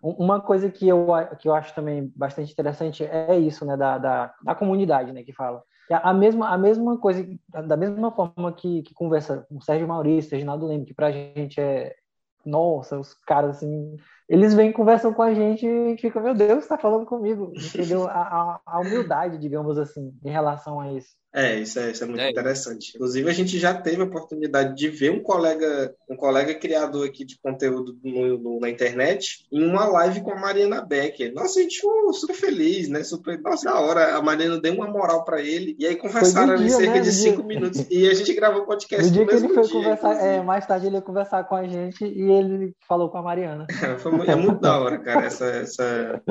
Uma 0.00 0.40
coisa 0.40 0.70
que 0.70 0.86
eu, 0.86 1.08
que 1.40 1.48
eu 1.48 1.54
acho 1.54 1.74
também 1.74 2.12
bastante 2.14 2.52
interessante 2.52 3.02
é 3.02 3.36
isso, 3.36 3.66
né, 3.66 3.76
da, 3.76 3.98
da, 3.98 4.34
da 4.40 4.54
comunidade, 4.54 5.12
né, 5.12 5.24
que 5.24 5.32
fala. 5.32 5.60
A 5.90 6.14
mesma, 6.14 6.50
a 6.50 6.56
mesma 6.56 6.96
coisa, 6.98 7.26
da 7.66 7.76
mesma 7.76 8.12
forma 8.12 8.52
que, 8.52 8.82
que 8.82 8.94
conversa 8.94 9.44
com 9.48 9.56
o 9.56 9.62
Sérgio 9.62 9.88
Maurício, 9.88 10.30
Reginaldo 10.30 10.68
Leme, 10.68 10.84
que 10.84 10.94
pra 10.94 11.10
gente 11.10 11.60
é, 11.60 11.96
nossa, 12.44 12.98
os 12.98 13.14
caras 13.26 13.56
assim, 13.56 13.96
eles 14.28 14.54
vêm 14.54 14.72
conversam 14.72 15.12
com 15.12 15.22
a 15.22 15.34
gente 15.34 15.66
e 15.66 15.96
fica, 15.98 16.20
meu 16.20 16.34
Deus, 16.34 16.62
está 16.62 16.78
falando 16.78 17.06
comigo, 17.06 17.52
entendeu? 17.56 18.06
A, 18.06 18.20
a, 18.20 18.60
a, 18.64 18.80
humildade, 18.80 19.38
digamos 19.38 19.78
assim, 19.78 20.14
em 20.24 20.30
relação 20.30 20.80
a 20.80 20.92
isso. 20.92 21.16
É, 21.32 21.56
isso 21.56 21.78
é, 21.78 21.90
isso 21.90 22.02
é 22.02 22.06
muito 22.06 22.22
é. 22.22 22.30
interessante. 22.30 22.92
Inclusive, 22.94 23.28
a 23.28 23.32
gente 23.32 23.58
já 23.58 23.74
teve 23.74 24.00
a 24.00 24.04
oportunidade 24.04 24.74
de 24.74 24.88
ver 24.88 25.10
um 25.10 25.22
colega, 25.22 25.94
um 26.08 26.16
colega 26.16 26.54
criador 26.54 27.06
aqui 27.06 27.24
de 27.24 27.38
conteúdo 27.40 27.98
no, 28.02 28.38
no, 28.38 28.60
na 28.60 28.70
internet 28.70 29.46
em 29.52 29.62
uma 29.62 29.86
live 29.86 30.22
com 30.22 30.32
a 30.32 30.40
Mariana 30.40 30.80
Becker. 30.80 31.32
Nossa, 31.34 31.60
a 31.60 31.62
gente 31.62 31.76
ficou 31.76 32.12
super 32.14 32.34
feliz, 32.34 32.88
né? 32.88 33.04
Super, 33.04 33.38
nossa, 33.40 33.66
da 33.66 33.78
hora. 33.78 34.16
A 34.16 34.22
Mariana 34.22 34.60
deu 34.60 34.74
uma 34.74 34.88
moral 34.88 35.24
para 35.24 35.40
ele 35.42 35.76
e 35.78 35.86
aí 35.86 35.96
conversaram 35.96 36.54
ali 36.54 36.70
cerca 36.70 36.94
né? 36.94 37.00
de 37.00 37.12
cinco 37.12 37.44
minutos. 37.44 37.86
E 37.90 38.08
a 38.08 38.14
gente 38.14 38.32
gravou 38.34 38.62
o 38.62 38.66
podcast 38.66 39.06
no 39.06 39.12
dia 39.12 39.26
que 39.26 39.34
ele 39.34 39.48
foi 39.48 39.62
dia, 39.64 39.72
conversar, 39.72 40.14
é, 40.14 40.42
mais 40.42 40.66
tarde 40.66 40.86
ele 40.86 40.96
ia 40.96 41.02
conversar 41.02 41.44
com 41.44 41.54
a 41.54 41.66
gente 41.66 42.04
e 42.04 42.30
ele 42.30 42.72
falou 42.86 43.10
com 43.10 43.18
a 43.18 43.22
Mariana. 43.22 43.66
foi 44.00 44.12
é 44.26 44.34
muito 44.34 44.60
da 44.60 44.78
hora, 44.78 44.98
cara, 44.98 45.26
essa, 45.26 45.46
essa, 45.46 46.22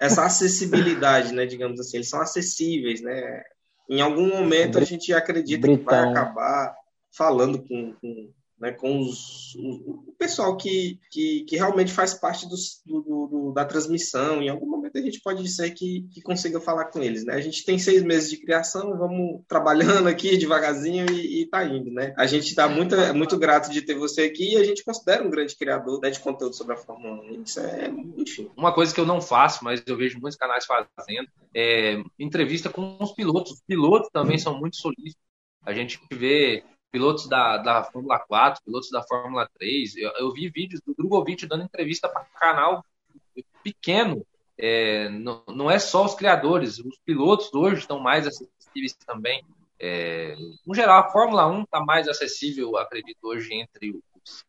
essa 0.00 0.24
acessibilidade, 0.24 1.34
né? 1.34 1.44
Digamos 1.44 1.78
assim, 1.78 1.98
eles 1.98 2.08
são 2.08 2.20
acessíveis, 2.20 3.02
né? 3.02 3.42
Em 3.88 4.00
algum 4.00 4.28
momento 4.28 4.78
a 4.78 4.84
gente 4.84 5.12
acredita 5.12 5.66
Britão. 5.66 5.84
que 5.84 5.84
vai 5.84 6.08
acabar 6.08 6.76
falando 7.10 7.62
com, 7.62 7.92
com 7.94 8.30
né, 8.58 8.72
com 8.72 9.00
os, 9.00 9.54
o, 9.56 10.14
pessoal 10.18 10.56
que, 10.56 10.98
que, 11.10 11.44
que, 11.44 11.56
realmente 11.56 11.92
faz 11.92 12.14
parte 12.14 12.48
do, 12.48 12.56
do, 12.86 13.26
do, 13.26 13.52
da 13.52 13.64
transmissão. 13.64 14.42
Em 14.42 14.48
algum 14.48 14.66
momento 14.66 14.96
a 14.96 15.02
gente 15.02 15.20
pode 15.20 15.46
ser 15.48 15.70
que, 15.72 16.08
que 16.10 16.22
consiga 16.22 16.58
falar 16.58 16.86
com 16.86 17.02
eles. 17.02 17.24
Né? 17.24 17.34
A 17.34 17.40
gente 17.40 17.64
tem 17.64 17.78
seis 17.78 18.02
meses 18.02 18.30
de 18.30 18.38
criação, 18.38 18.96
vamos 18.96 19.42
trabalhando 19.46 20.08
aqui 20.08 20.38
devagarzinho 20.38 21.06
e, 21.10 21.42
e 21.42 21.46
tá 21.46 21.64
indo. 21.64 21.90
Né? 21.90 22.14
A 22.16 22.26
gente 22.26 22.48
está 22.48 22.66
muito, 22.66 22.94
é 22.94 23.12
muito 23.12 23.38
grato 23.38 23.70
de 23.70 23.82
ter 23.82 23.94
você 23.94 24.22
aqui 24.22 24.54
e 24.54 24.56
a 24.56 24.64
gente 24.64 24.82
considera 24.82 25.22
um 25.22 25.30
grande 25.30 25.54
criador 25.54 26.00
né, 26.00 26.10
de 26.10 26.20
conteúdo 26.20 26.56
sobre 26.56 26.74
a 26.74 26.78
Fórmula 26.78 27.22
1. 27.24 27.42
Isso 27.42 27.60
é, 27.60 27.92
enfim. 28.16 28.50
Uma 28.56 28.72
coisa 28.72 28.94
que 28.94 29.00
eu 29.00 29.06
não 29.06 29.20
faço, 29.20 29.62
mas 29.62 29.82
eu 29.86 29.96
vejo 29.96 30.18
muitos 30.18 30.38
canais 30.38 30.64
fazendo, 30.64 31.28
é 31.54 32.02
entrevista 32.18 32.70
com 32.70 32.96
os 33.00 33.12
pilotos. 33.12 33.52
Os 33.52 33.62
pilotos 33.62 34.08
também 34.10 34.38
são 34.38 34.58
muito 34.58 34.76
solícitos. 34.76 35.26
A 35.62 35.72
gente 35.72 36.00
vê 36.12 36.64
pilotos 36.90 37.28
da, 37.28 37.58
da 37.58 37.84
Fórmula 37.84 38.18
4, 38.18 38.62
pilotos 38.64 38.90
da 38.90 39.02
Fórmula 39.02 39.48
3. 39.58 39.96
Eu, 39.96 40.10
eu 40.18 40.32
vi 40.32 40.48
vídeos 40.48 40.80
do 40.80 40.94
Drogovic 40.94 41.46
dando 41.46 41.64
entrevista 41.64 42.08
para 42.08 42.24
canal 42.24 42.84
pequeno. 43.62 44.24
É, 44.58 45.08
não, 45.08 45.42
não 45.48 45.70
é 45.70 45.78
só 45.78 46.04
os 46.04 46.14
criadores, 46.14 46.78
os 46.78 46.98
pilotos 47.04 47.52
hoje 47.52 47.80
estão 47.80 47.98
mais 47.98 48.26
acessíveis 48.26 48.94
também. 49.06 49.44
É, 49.78 50.34
no 50.66 50.74
geral, 50.74 51.00
a 51.00 51.10
Fórmula 51.10 51.46
1 51.46 51.64
está 51.64 51.80
mais 51.80 52.08
acessível, 52.08 52.76
acredito, 52.76 53.18
hoje 53.22 53.54
entre 53.54 53.90
os. 53.90 54.44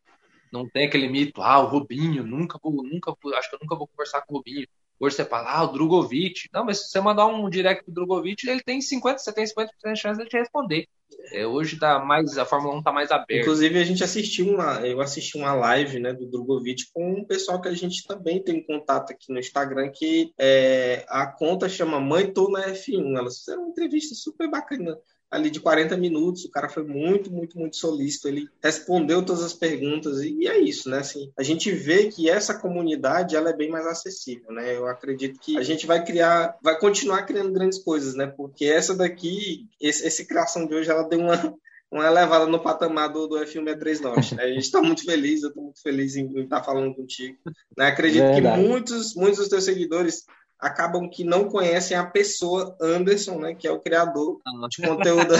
Não 0.50 0.66
tem 0.66 0.86
aquele 0.86 1.08
mito, 1.08 1.42
ah, 1.42 1.58
o 1.58 1.66
Rubinho, 1.66 2.24
nunca 2.24 2.58
vou, 2.62 2.72
nunca, 2.82 3.14
acho 3.36 3.50
que 3.50 3.56
eu 3.56 3.60
nunca 3.60 3.76
vou 3.76 3.86
conversar 3.86 4.22
com 4.22 4.32
o 4.32 4.36
Rubinho. 4.38 4.66
Hoje 4.98 5.14
você 5.14 5.24
fala, 5.24 5.52
ah, 5.52 5.64
o 5.64 5.72
Drogovic. 5.72 6.48
Não, 6.52 6.64
mas 6.64 6.80
se 6.80 6.88
você 6.88 7.00
mandar 7.00 7.26
um 7.26 7.50
direct 7.50 7.84
pro 7.84 7.92
Drogovic, 7.92 8.48
ele 8.48 8.62
tem 8.62 8.80
50, 8.80 9.18
você 9.18 9.32
tem 9.32 9.44
50% 9.44 9.68
de 9.92 10.00
chance 10.00 10.22
de 10.22 10.28
te 10.28 10.38
responder. 10.38 10.88
É, 11.32 11.46
hoje 11.46 11.78
tá 11.78 11.98
mais, 11.98 12.38
a 12.38 12.44
Fórmula 12.44 12.76
1 12.76 12.82
tá 12.82 12.92
mais 12.92 13.10
aberta. 13.10 13.34
Inclusive, 13.34 13.78
a 13.78 13.84
gente 13.84 14.02
assistiu 14.02 14.48
uma, 14.48 14.86
eu 14.86 15.00
assisti 15.00 15.36
uma 15.36 15.52
live 15.52 15.98
né, 16.00 16.12
do 16.12 16.26
Drogovic 16.26 16.90
com 16.92 17.12
um 17.12 17.24
pessoal 17.24 17.60
que 17.60 17.68
a 17.68 17.74
gente 17.74 18.06
também 18.06 18.42
tem 18.42 18.64
contato 18.64 19.12
aqui 19.12 19.32
no 19.32 19.38
Instagram, 19.38 19.90
que 19.90 20.32
é, 20.38 21.04
a 21.08 21.26
conta 21.26 21.68
chama 21.68 22.00
Mãe 22.00 22.32
Tô 22.32 22.50
na 22.50 22.68
F1. 22.68 23.18
Elas 23.18 23.38
fizeram 23.38 23.62
uma 23.62 23.70
entrevista 23.70 24.14
super 24.14 24.50
bacana 24.50 24.98
ali 25.30 25.50
de 25.50 25.60
40 25.60 25.96
minutos, 25.96 26.44
o 26.44 26.50
cara 26.50 26.68
foi 26.68 26.82
muito, 26.84 27.30
muito, 27.30 27.58
muito 27.58 27.76
solícito, 27.76 28.28
ele 28.28 28.48
respondeu 28.62 29.24
todas 29.24 29.42
as 29.42 29.52
perguntas 29.52 30.22
e, 30.22 30.46
é 30.46 30.58
isso, 30.58 30.88
né? 30.88 30.98
Assim, 30.98 31.30
a 31.38 31.42
gente 31.42 31.70
vê 31.70 32.08
que 32.08 32.30
essa 32.30 32.54
comunidade 32.54 33.36
ela 33.36 33.50
é 33.50 33.56
bem 33.56 33.70
mais 33.70 33.86
acessível, 33.86 34.52
né? 34.52 34.76
Eu 34.76 34.86
acredito 34.86 35.38
que 35.38 35.58
a 35.58 35.62
gente 35.62 35.86
vai 35.86 36.04
criar, 36.04 36.56
vai 36.62 36.78
continuar 36.78 37.24
criando 37.24 37.52
grandes 37.52 37.78
coisas, 37.78 38.14
né? 38.14 38.26
Porque 38.26 38.64
essa 38.64 38.94
daqui, 38.94 39.66
esse, 39.80 40.06
esse 40.06 40.26
criação 40.26 40.66
de 40.66 40.74
hoje, 40.74 40.90
ela 40.90 41.08
deu 41.08 41.20
uma 41.20 41.54
uma 41.90 42.06
elevada 42.06 42.46
no 42.46 42.60
patamar 42.60 43.10
do, 43.10 43.26
do 43.26 43.36
F163 43.36 44.00
Norte. 44.00 44.34
Né? 44.34 44.44
A 44.44 44.48
gente 44.48 44.64
está 44.64 44.80
muito 44.82 45.04
feliz, 45.04 45.42
eu 45.42 45.48
estou 45.48 45.64
muito 45.64 45.80
feliz 45.80 46.16
em, 46.16 46.26
em 46.26 46.44
estar 46.44 46.58
tá 46.58 46.64
falando 46.64 46.94
contigo. 46.94 47.38
Né? 47.76 47.86
Acredito 47.86 48.30
que 48.34 48.40
muitos, 48.40 49.14
muitos 49.14 49.38
dos 49.38 49.48
teus 49.48 49.64
seguidores 49.64 50.24
acabam 50.60 51.08
que 51.08 51.24
não 51.24 51.48
conhecem 51.48 51.96
a 51.96 52.04
pessoa 52.04 52.76
Anderson, 52.80 53.38
né, 53.38 53.54
que 53.54 53.66
é 53.66 53.70
o 53.70 53.80
criador 53.80 54.40
ah. 54.46 54.68
de 54.68 54.86
conteúdo 54.86 55.34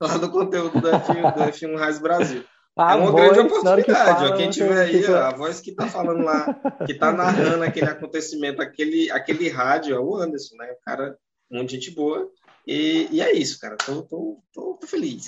lá 0.00 0.18
do 0.18 0.30
conteúdo 0.30 0.80
do 0.80 0.88
F1, 0.88 1.34
do 1.34 1.40
F1 1.40 1.76
Raiz 1.76 1.98
Brasil. 1.98 2.44
A 2.76 2.94
é 2.94 2.96
uma 2.96 3.12
grande 3.12 3.38
oportunidade. 3.38 4.24
ó, 4.24 4.36
quem 4.36 4.50
tiver 4.50 4.80
aí, 4.80 5.06
ó, 5.06 5.18
a 5.18 5.30
voz 5.30 5.60
que 5.60 5.70
está 5.70 5.86
falando 5.86 6.24
lá, 6.24 6.52
que 6.84 6.92
está 6.92 7.12
narrando 7.12 7.62
aquele 7.62 7.86
acontecimento, 7.86 8.60
aquele, 8.60 9.08
aquele 9.12 9.48
rádio, 9.48 9.94
é 9.94 10.00
o 10.00 10.16
Anderson, 10.16 10.56
né? 10.56 10.72
O 10.72 10.84
cara, 10.84 11.16
um 11.48 11.58
monte 11.58 11.70
de 11.70 11.76
gente 11.76 11.94
boa. 11.94 12.28
E, 12.66 13.06
e 13.12 13.20
é 13.20 13.32
isso, 13.32 13.60
cara. 13.60 13.76
Tô, 13.76 14.02
tô, 14.02 14.42
tô, 14.52 14.76
tô 14.80 14.86
feliz. 14.88 15.26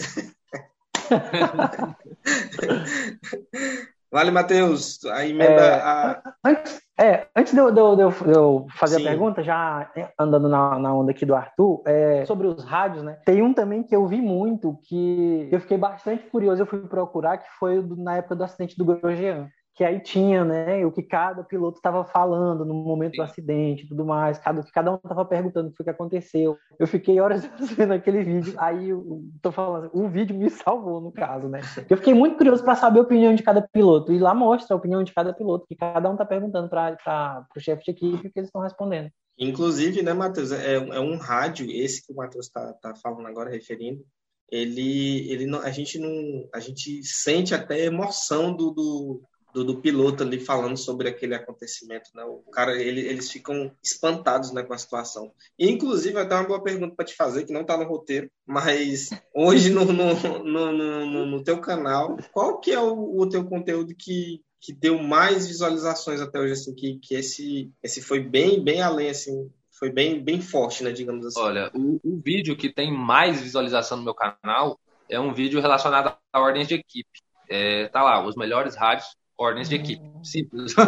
vale, 4.11 4.31
Matheus. 4.31 5.05
A 5.05 5.27
emenda. 5.27 5.53
É, 5.53 5.75
a... 5.75 6.23
Antes, 6.45 6.81
é, 6.99 7.27
antes 7.37 7.53
de 7.53 7.59
eu, 7.59 7.71
de 7.71 7.81
eu, 7.81 7.93
de 7.93 8.33
eu 8.33 8.67
fazer 8.77 8.97
Sim. 8.97 9.07
a 9.07 9.11
pergunta, 9.11 9.43
já 9.43 9.91
andando 10.19 10.49
na, 10.49 10.79
na 10.79 10.95
onda 10.95 11.11
aqui 11.11 11.27
do 11.27 11.35
Arthur, 11.35 11.83
é, 11.87 12.25
sobre 12.25 12.47
os 12.47 12.65
rádios, 12.65 13.03
né? 13.03 13.19
Tem 13.25 13.43
um 13.43 13.53
também 13.53 13.83
que 13.83 13.95
eu 13.95 14.07
vi 14.07 14.21
muito, 14.21 14.79
que 14.85 15.49
eu 15.53 15.61
fiquei 15.61 15.77
bastante 15.77 16.25
curioso, 16.31 16.63
eu 16.63 16.67
fui 16.67 16.81
procurar, 16.81 17.39
que 17.39 17.49
foi 17.59 17.85
na 17.99 18.17
época 18.17 18.37
do 18.37 18.45
acidente 18.45 18.77
do 18.79 18.85
Grosjean 18.85 19.49
que 19.77 19.85
aí 19.85 20.01
tinha, 20.01 20.43
né, 20.43 20.87
o 20.87 20.91
que 20.91 21.03
cada 21.03 21.45
piloto 21.45 21.77
estava 21.77 22.03
falando 22.03 22.65
no 22.65 22.73
momento 22.73 23.17
do 23.17 23.23
acidente 23.23 23.85
e 23.85 23.89
tudo 23.89 24.07
mais, 24.07 24.39
cada, 24.39 24.63
cada 24.73 24.91
um 24.91 24.97
estava 24.97 25.23
perguntando 25.23 25.69
o 25.69 25.73
que, 25.73 25.85
que 25.85 25.91
aconteceu. 25.91 26.57
Eu 26.79 26.87
fiquei 26.87 27.21
horas 27.21 27.45
vendo 27.77 27.93
aquele 27.93 28.25
vídeo, 28.25 28.55
aí 28.57 28.89
eu 28.89 29.23
tô 29.43 29.53
falando, 29.53 29.91
o 29.93 30.09
vídeo 30.09 30.35
me 30.35 30.49
salvou 30.51 30.99
no 30.99 31.13
caso, 31.13 31.47
né? 31.47 31.61
Eu 31.91 31.99
fiquei 31.99 32.15
muito 32.15 32.39
curioso 32.39 32.65
para 32.65 32.75
saber 32.75 33.01
a 33.01 33.03
opinião 33.03 33.35
de 33.35 33.43
cada 33.43 33.61
piloto, 33.61 34.13
e 34.13 34.19
lá 34.19 34.35
mostra 34.35 34.75
a 34.75 34.79
opinião 34.79 35.05
de 35.05 35.13
cada 35.13 35.35
piloto, 35.35 35.67
que 35.69 35.77
cada 35.77 36.09
um 36.09 36.13
está 36.13 36.25
perguntando 36.25 36.71
para 36.71 37.47
o 37.55 37.61
chefe 37.61 37.85
de 37.85 37.91
equipe 37.91 38.29
o 38.29 38.33
que 38.33 38.39
eles 38.39 38.49
estão 38.49 38.63
respondendo. 38.63 39.11
Inclusive, 39.39 40.03
né, 40.03 40.15
Matheus, 40.15 40.53
é, 40.53 40.77
é, 40.77 41.01
um 41.01 41.19
rádio, 41.19 41.71
esse 41.71 42.07
que 42.07 42.15
o 42.15 42.17
Matheus 42.17 42.47
está 42.47 42.73
tá 42.81 42.95
falando 42.95 43.27
agora, 43.27 43.51
referindo, 43.51 44.03
ele, 44.51 45.31
ele 45.31 45.45
não, 45.45 45.61
a 45.61 45.71
gente 45.71 45.99
não, 45.99 46.49
a 46.55 46.61
gente 46.61 47.03
sente 47.05 47.55
até 47.55 47.85
emoção 47.85 48.57
do, 48.57 48.71
do 48.71 49.23
do, 49.57 49.65
do, 49.65 49.81
piloto 49.81 50.23
ali 50.23 50.39
falando 50.39 50.77
sobre 50.77 51.09
aquele 51.09 51.35
acontecimento, 51.35 52.11
né? 52.15 52.23
O 52.25 52.43
cara, 52.51 52.79
ele, 52.79 53.01
eles 53.01 53.31
ficam 53.31 53.73
espantados, 53.83 54.53
né, 54.53 54.63
com 54.63 54.75
a 54.75 54.79
situação. 54.79 55.33
E, 55.59 55.71
inclusive, 55.71 56.19
até 56.19 56.35
uma 56.35 56.47
boa 56.47 56.63
pergunta 56.63 56.95
para 56.95 57.07
te 57.07 57.15
fazer, 57.15 57.45
que 57.45 57.55
não 57.55 57.63
está 57.63 57.75
no 57.75 57.85
roteiro, 57.85 58.31
mas 58.45 59.09
hoje 59.35 59.71
no, 59.71 59.87
no, 59.87 60.15
no, 60.45 60.73
no, 60.73 61.27
no 61.27 61.43
teu 61.43 61.59
canal, 61.59 62.19
qual 62.33 62.61
que 62.61 62.71
é 62.71 62.79
o, 62.79 63.19
o 63.19 63.27
teu 63.27 63.47
conteúdo 63.47 63.95
que, 63.99 64.43
que 64.61 64.75
deu 64.75 64.99
mais 65.03 65.49
visualizações 65.49 66.21
até 66.21 66.39
hoje, 66.39 66.53
assim, 66.53 66.75
que, 66.75 66.99
que 66.99 67.15
esse, 67.15 67.73
esse 67.83 68.03
foi 68.03 68.21
bem, 68.21 68.63
bem 68.63 68.83
além, 68.83 69.09
assim, 69.09 69.51
foi 69.79 69.91
bem, 69.91 70.23
bem 70.23 70.43
forte, 70.43 70.85
né, 70.85 70.93
digamos 70.93 71.25
assim. 71.25 71.41
Olha, 71.41 71.71
o, 71.75 71.99
o 72.05 72.21
vídeo 72.23 72.55
que 72.59 72.71
tem 72.71 72.93
mais 72.93 73.41
visualização 73.41 73.97
no 73.97 74.05
meu 74.05 74.15
canal 74.15 74.79
é 75.09 75.19
um 75.19 75.33
vídeo 75.33 75.63
relacionado 75.63 76.15
a 76.31 76.41
ordens 76.41 76.69
de 76.69 76.75
equipe. 76.75 77.25
É, 77.49 77.89
tá 77.89 78.03
lá, 78.03 78.23
os 78.27 78.37
melhores 78.37 78.77
rádios 78.77 79.17
ordens 79.39 79.69
de 79.69 79.75
equipe. 79.77 80.03
Simples. 80.23 80.75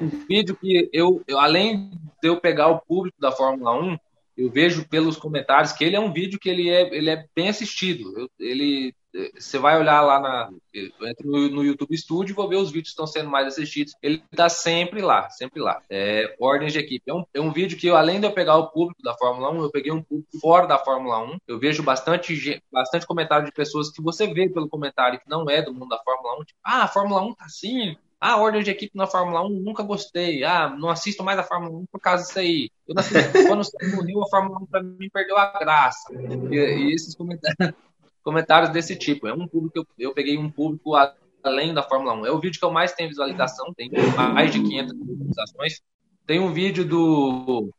um 0.00 0.08
vídeo 0.28 0.56
que 0.56 0.88
eu, 0.92 1.22
eu, 1.26 1.38
além 1.38 1.90
de 2.22 2.28
eu 2.28 2.40
pegar 2.40 2.68
o 2.68 2.80
público 2.80 3.20
da 3.20 3.32
Fórmula 3.32 3.72
1, 3.80 3.96
eu 4.36 4.50
vejo 4.50 4.86
pelos 4.88 5.16
comentários 5.16 5.72
que 5.72 5.84
ele 5.84 5.96
é 5.96 6.00
um 6.00 6.12
vídeo 6.12 6.38
que 6.38 6.48
ele 6.48 6.68
é, 6.68 6.94
ele 6.94 7.10
é 7.10 7.26
bem 7.34 7.48
assistido. 7.48 8.12
Eu, 8.18 8.28
ele 8.38 8.94
você 9.38 9.58
vai 9.58 9.78
olhar 9.78 10.00
lá 10.02 10.20
na, 10.20 10.50
no, 11.24 11.48
no 11.48 11.64
YouTube 11.64 11.96
Studio 11.96 12.34
vou 12.34 12.48
ver 12.48 12.56
os 12.56 12.70
vídeos 12.70 12.88
que 12.88 12.90
estão 12.90 13.06
sendo 13.06 13.30
mais 13.30 13.46
assistidos. 13.46 13.94
Ele 14.02 14.22
está 14.30 14.48
sempre 14.48 15.00
lá, 15.00 15.28
sempre 15.30 15.60
lá. 15.60 15.82
É, 15.88 16.36
ordens 16.38 16.72
de 16.72 16.78
equipe. 16.78 17.10
É 17.10 17.14
um, 17.14 17.24
é 17.34 17.40
um 17.40 17.52
vídeo 17.52 17.78
que, 17.78 17.86
eu, 17.86 17.96
além 17.96 18.20
de 18.20 18.26
eu 18.26 18.32
pegar 18.32 18.56
o 18.56 18.68
público 18.68 19.02
da 19.02 19.14
Fórmula 19.14 19.50
1, 19.50 19.62
eu 19.62 19.70
peguei 19.70 19.92
um 19.92 20.02
público 20.02 20.38
fora 20.40 20.66
da 20.66 20.78
Fórmula 20.78 21.18
1. 21.22 21.38
Eu 21.48 21.58
vejo 21.58 21.82
bastante, 21.82 22.62
bastante 22.70 23.06
comentário 23.06 23.46
de 23.46 23.52
pessoas 23.52 23.90
que 23.90 24.02
você 24.02 24.26
vê 24.32 24.48
pelo 24.48 24.68
comentário 24.68 25.18
que 25.18 25.28
não 25.28 25.48
é 25.48 25.62
do 25.62 25.72
mundo 25.72 25.88
da 25.88 26.02
Fórmula 26.02 26.40
1. 26.40 26.44
Tipo, 26.44 26.60
ah, 26.64 26.82
a 26.84 26.88
Fórmula 26.88 27.22
1 27.22 27.34
tá 27.34 27.44
assim, 27.46 27.96
ah, 28.20 28.36
ordem 28.38 28.62
de 28.62 28.70
equipe 28.70 28.96
na 28.96 29.06
Fórmula 29.06 29.44
1, 29.46 29.48
nunca 29.48 29.82
gostei. 29.82 30.44
Ah, 30.44 30.68
não 30.68 30.88
assisto 30.88 31.22
mais 31.22 31.38
a 31.38 31.42
Fórmula 31.42 31.78
1 31.78 31.86
por 31.86 32.00
causa 32.00 32.24
disso 32.24 32.38
aí. 32.38 32.70
Eu 32.86 32.94
não 32.94 33.00
assisto, 33.00 33.32
quando 33.46 33.96
morreu 33.96 34.22
a 34.22 34.28
Fórmula 34.28 34.58
1 34.62 34.66
para 34.66 34.82
mim 34.82 35.08
perdeu 35.12 35.36
a 35.36 35.58
graça. 35.58 36.12
E, 36.50 36.56
e 36.56 36.94
esses 36.94 37.14
comentários, 37.14 37.74
comentários 38.26 38.70
desse 38.70 38.96
tipo. 38.96 39.28
É 39.28 39.32
um 39.32 39.46
público, 39.46 39.78
eu, 39.78 39.86
eu 39.96 40.12
peguei 40.12 40.36
um 40.36 40.50
público 40.50 40.96
além 41.44 41.72
da 41.72 41.80
Fórmula 41.80 42.12
1. 42.14 42.26
É 42.26 42.32
o 42.32 42.40
vídeo 42.40 42.58
que 42.58 42.64
eu 42.64 42.72
mais 42.72 42.92
tenho 42.92 43.08
visualização, 43.08 43.72
tem 43.72 43.88
mais 44.34 44.50
de 44.50 44.60
500 44.60 44.98
visualizações. 44.98 45.80
Tem 46.26 46.40
um 46.40 46.52
vídeo 46.52 46.84
do. 46.84 47.72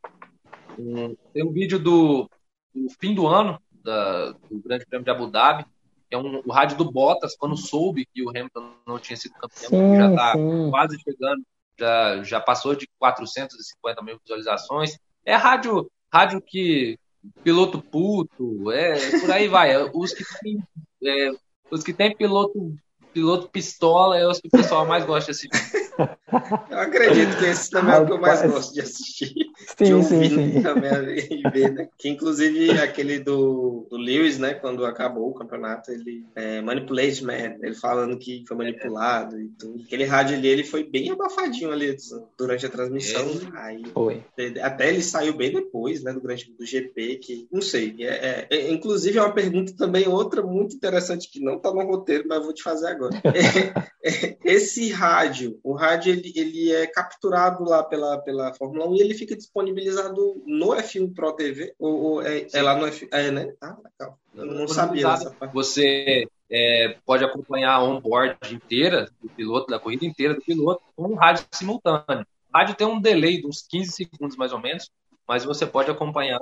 Um, 0.80 1.14
tem 1.34 1.44
um 1.44 1.52
vídeo 1.52 1.78
do, 1.78 2.30
do 2.74 2.90
fim 2.98 3.14
do 3.14 3.28
ano, 3.28 3.62
da, 3.84 4.32
do 4.32 4.60
Grande 4.64 4.86
Prêmio 4.86 5.04
de 5.04 5.12
Abu 5.12 5.28
Dhabi, 5.28 5.66
que 6.10 6.16
é 6.16 6.18
um, 6.18 6.42
o 6.46 6.52
rádio 6.54 6.78
do 6.78 6.90
Bottas, 6.90 7.36
quando 7.36 7.58
soube 7.58 8.08
que 8.14 8.24
o 8.24 8.30
Hamilton 8.30 8.72
não 8.88 8.98
tinha 8.98 9.18
sido 9.18 9.34
campeão, 9.34 9.70
sim, 9.70 9.98
já 9.98 10.10
está 10.10 10.34
quase 10.70 10.98
chegando, 11.02 11.44
já, 11.78 12.24
já 12.24 12.40
passou 12.40 12.74
de 12.74 12.88
450 12.98 14.02
mil 14.02 14.18
visualizações. 14.24 14.98
É 15.26 15.36
rádio, 15.36 15.92
rádio 16.10 16.40
que 16.40 16.98
piloto 17.44 17.82
puto, 17.82 18.72
é, 18.72 19.20
por 19.20 19.32
aí 19.32 19.48
vai. 19.48 19.76
Os 19.94 20.13
que 20.13 20.24
tem, 20.40 20.63
é, 21.04 21.32
os 21.72 21.84
que 21.84 21.94
tem 21.94 22.16
piloto, 22.16 22.76
piloto 23.13 23.50
pistola 23.50 24.18
é 24.18 24.28
os 24.28 24.40
que 24.40 24.48
o 24.48 24.52
pessoal 24.52 24.86
mais 24.86 25.06
gosta 25.06 25.32
assistir. 25.32 25.50
Eu 26.70 26.80
acredito 26.80 27.38
que 27.38 27.46
esse 27.46 27.70
também 27.70 27.96
é 27.96 28.00
o 28.00 28.06
que 28.06 28.12
eu 28.12 28.20
mais 28.20 28.42
gosto 28.42 28.74
de 28.74 28.82
assistir. 28.82 29.34
Sim, 29.78 29.86
de 29.86 29.94
ouvir 29.94 30.30
sim, 30.30 30.52
sim. 30.54 30.62
também 30.62 30.92
e 31.18 31.50
ver, 31.50 31.74
né? 31.74 31.90
Que 31.98 32.10
inclusive 32.10 32.72
aquele 32.80 33.20
do, 33.20 33.88
do 33.90 33.98
Lewis, 33.98 34.38
né? 34.38 34.54
Quando 34.54 34.86
acabou 34.86 35.30
o 35.30 35.34
campeonato, 35.34 35.92
ele 35.92 36.26
é, 36.36 36.62
Manipulate 36.62 37.24
Man, 37.24 37.58
ele 37.62 37.74
falando 37.74 38.18
que 38.18 38.44
foi 38.48 38.58
manipulado 38.58 39.40
e 39.40 39.50
tudo. 39.50 39.82
Aquele 39.84 40.04
rádio 40.04 40.38
ali, 40.38 40.48
ele 40.48 40.64
foi 40.64 40.84
bem 40.84 41.12
abafadinho 41.12 41.72
ali 41.72 41.96
durante 42.38 42.66
a 42.66 42.70
transmissão. 42.70 43.28
É. 43.56 43.58
Aí, 43.58 43.84
foi. 43.94 44.24
Até 44.62 44.90
ele 44.90 45.02
saiu 45.02 45.36
bem 45.36 45.52
depois, 45.52 46.04
né? 46.04 46.14
Do 46.14 46.22
grande 46.22 46.54
do 46.58 46.66
GP, 46.66 47.18
que 47.18 47.48
não 47.52 47.62
sei. 47.62 47.96
É, 48.00 48.06
é, 48.06 48.48
é, 48.50 48.72
inclusive 48.72 49.18
é 49.18 49.22
uma 49.22 49.34
pergunta 49.34 49.74
também, 49.76 50.08
outra 50.08 50.42
muito 50.44 50.76
interessante 50.76 51.30
que 51.32 51.40
não 51.40 51.60
tá 51.60 51.74
no 51.74 51.84
roteiro, 51.84 52.26
mas 52.28 52.44
vou 52.44 52.54
te 52.54 52.64
fazer 52.64 52.88
agora. 52.88 53.18
É, 54.04 54.28
é, 54.28 54.38
esse 54.46 54.90
rádio, 54.90 55.60
o 55.64 55.74
rádio 55.74 55.87
ele, 55.95 56.34
ele 56.36 56.71
é 56.71 56.88
capturado 56.88 57.63
lá 57.63 57.84
pela, 57.84 58.17
pela 58.19 58.54
Fórmula 58.54 58.88
1 58.88 58.95
e 58.95 59.02
ele 59.02 59.13
fica 59.13 59.36
disponibilizado 59.36 60.41
no 60.45 60.67
F1 60.67 61.13
Pro 61.13 61.34
TV? 61.34 61.73
Ou, 61.80 62.02
ou 62.02 62.21
é, 62.21 62.47
é, 62.54 62.62
lá 62.62 62.76
no 62.76 62.86
F1? 62.88 63.08
É, 63.12 63.32
né? 63.32 63.54
Ah, 63.62 63.78
legal. 63.84 64.19
Eu 64.36 64.45
não 64.45 64.67
sabia 64.67 65.08
dessa 65.08 65.32
parte. 65.32 65.54
Você 65.54 66.28
é, 66.50 66.97
pode 67.06 67.23
acompanhar 67.23 67.73
a 67.73 67.84
onboard 67.84 68.38
inteira 68.54 69.10
do 69.21 69.30
piloto, 69.30 69.67
da 69.67 69.80
corrida 69.80 70.06
inteira 70.06 70.34
do 70.34 70.41
piloto, 70.41 70.84
com 70.95 71.08
um 71.08 71.15
rádio 71.15 71.45
simultâneo. 71.52 72.26
O 72.54 72.58
rádio 72.58 72.76
tem 72.76 72.88
um 72.88 73.02
delay 73.02 73.39
de 73.39 73.47
uns 73.47 73.62
15 73.62 73.91
segundos 73.91 74.38
mais 74.38 74.54
ou 74.54 74.60
menos, 74.60 74.89
mas 75.28 75.43
você 75.43 75.65
pode 75.65 75.91
acompanhar 75.91 76.39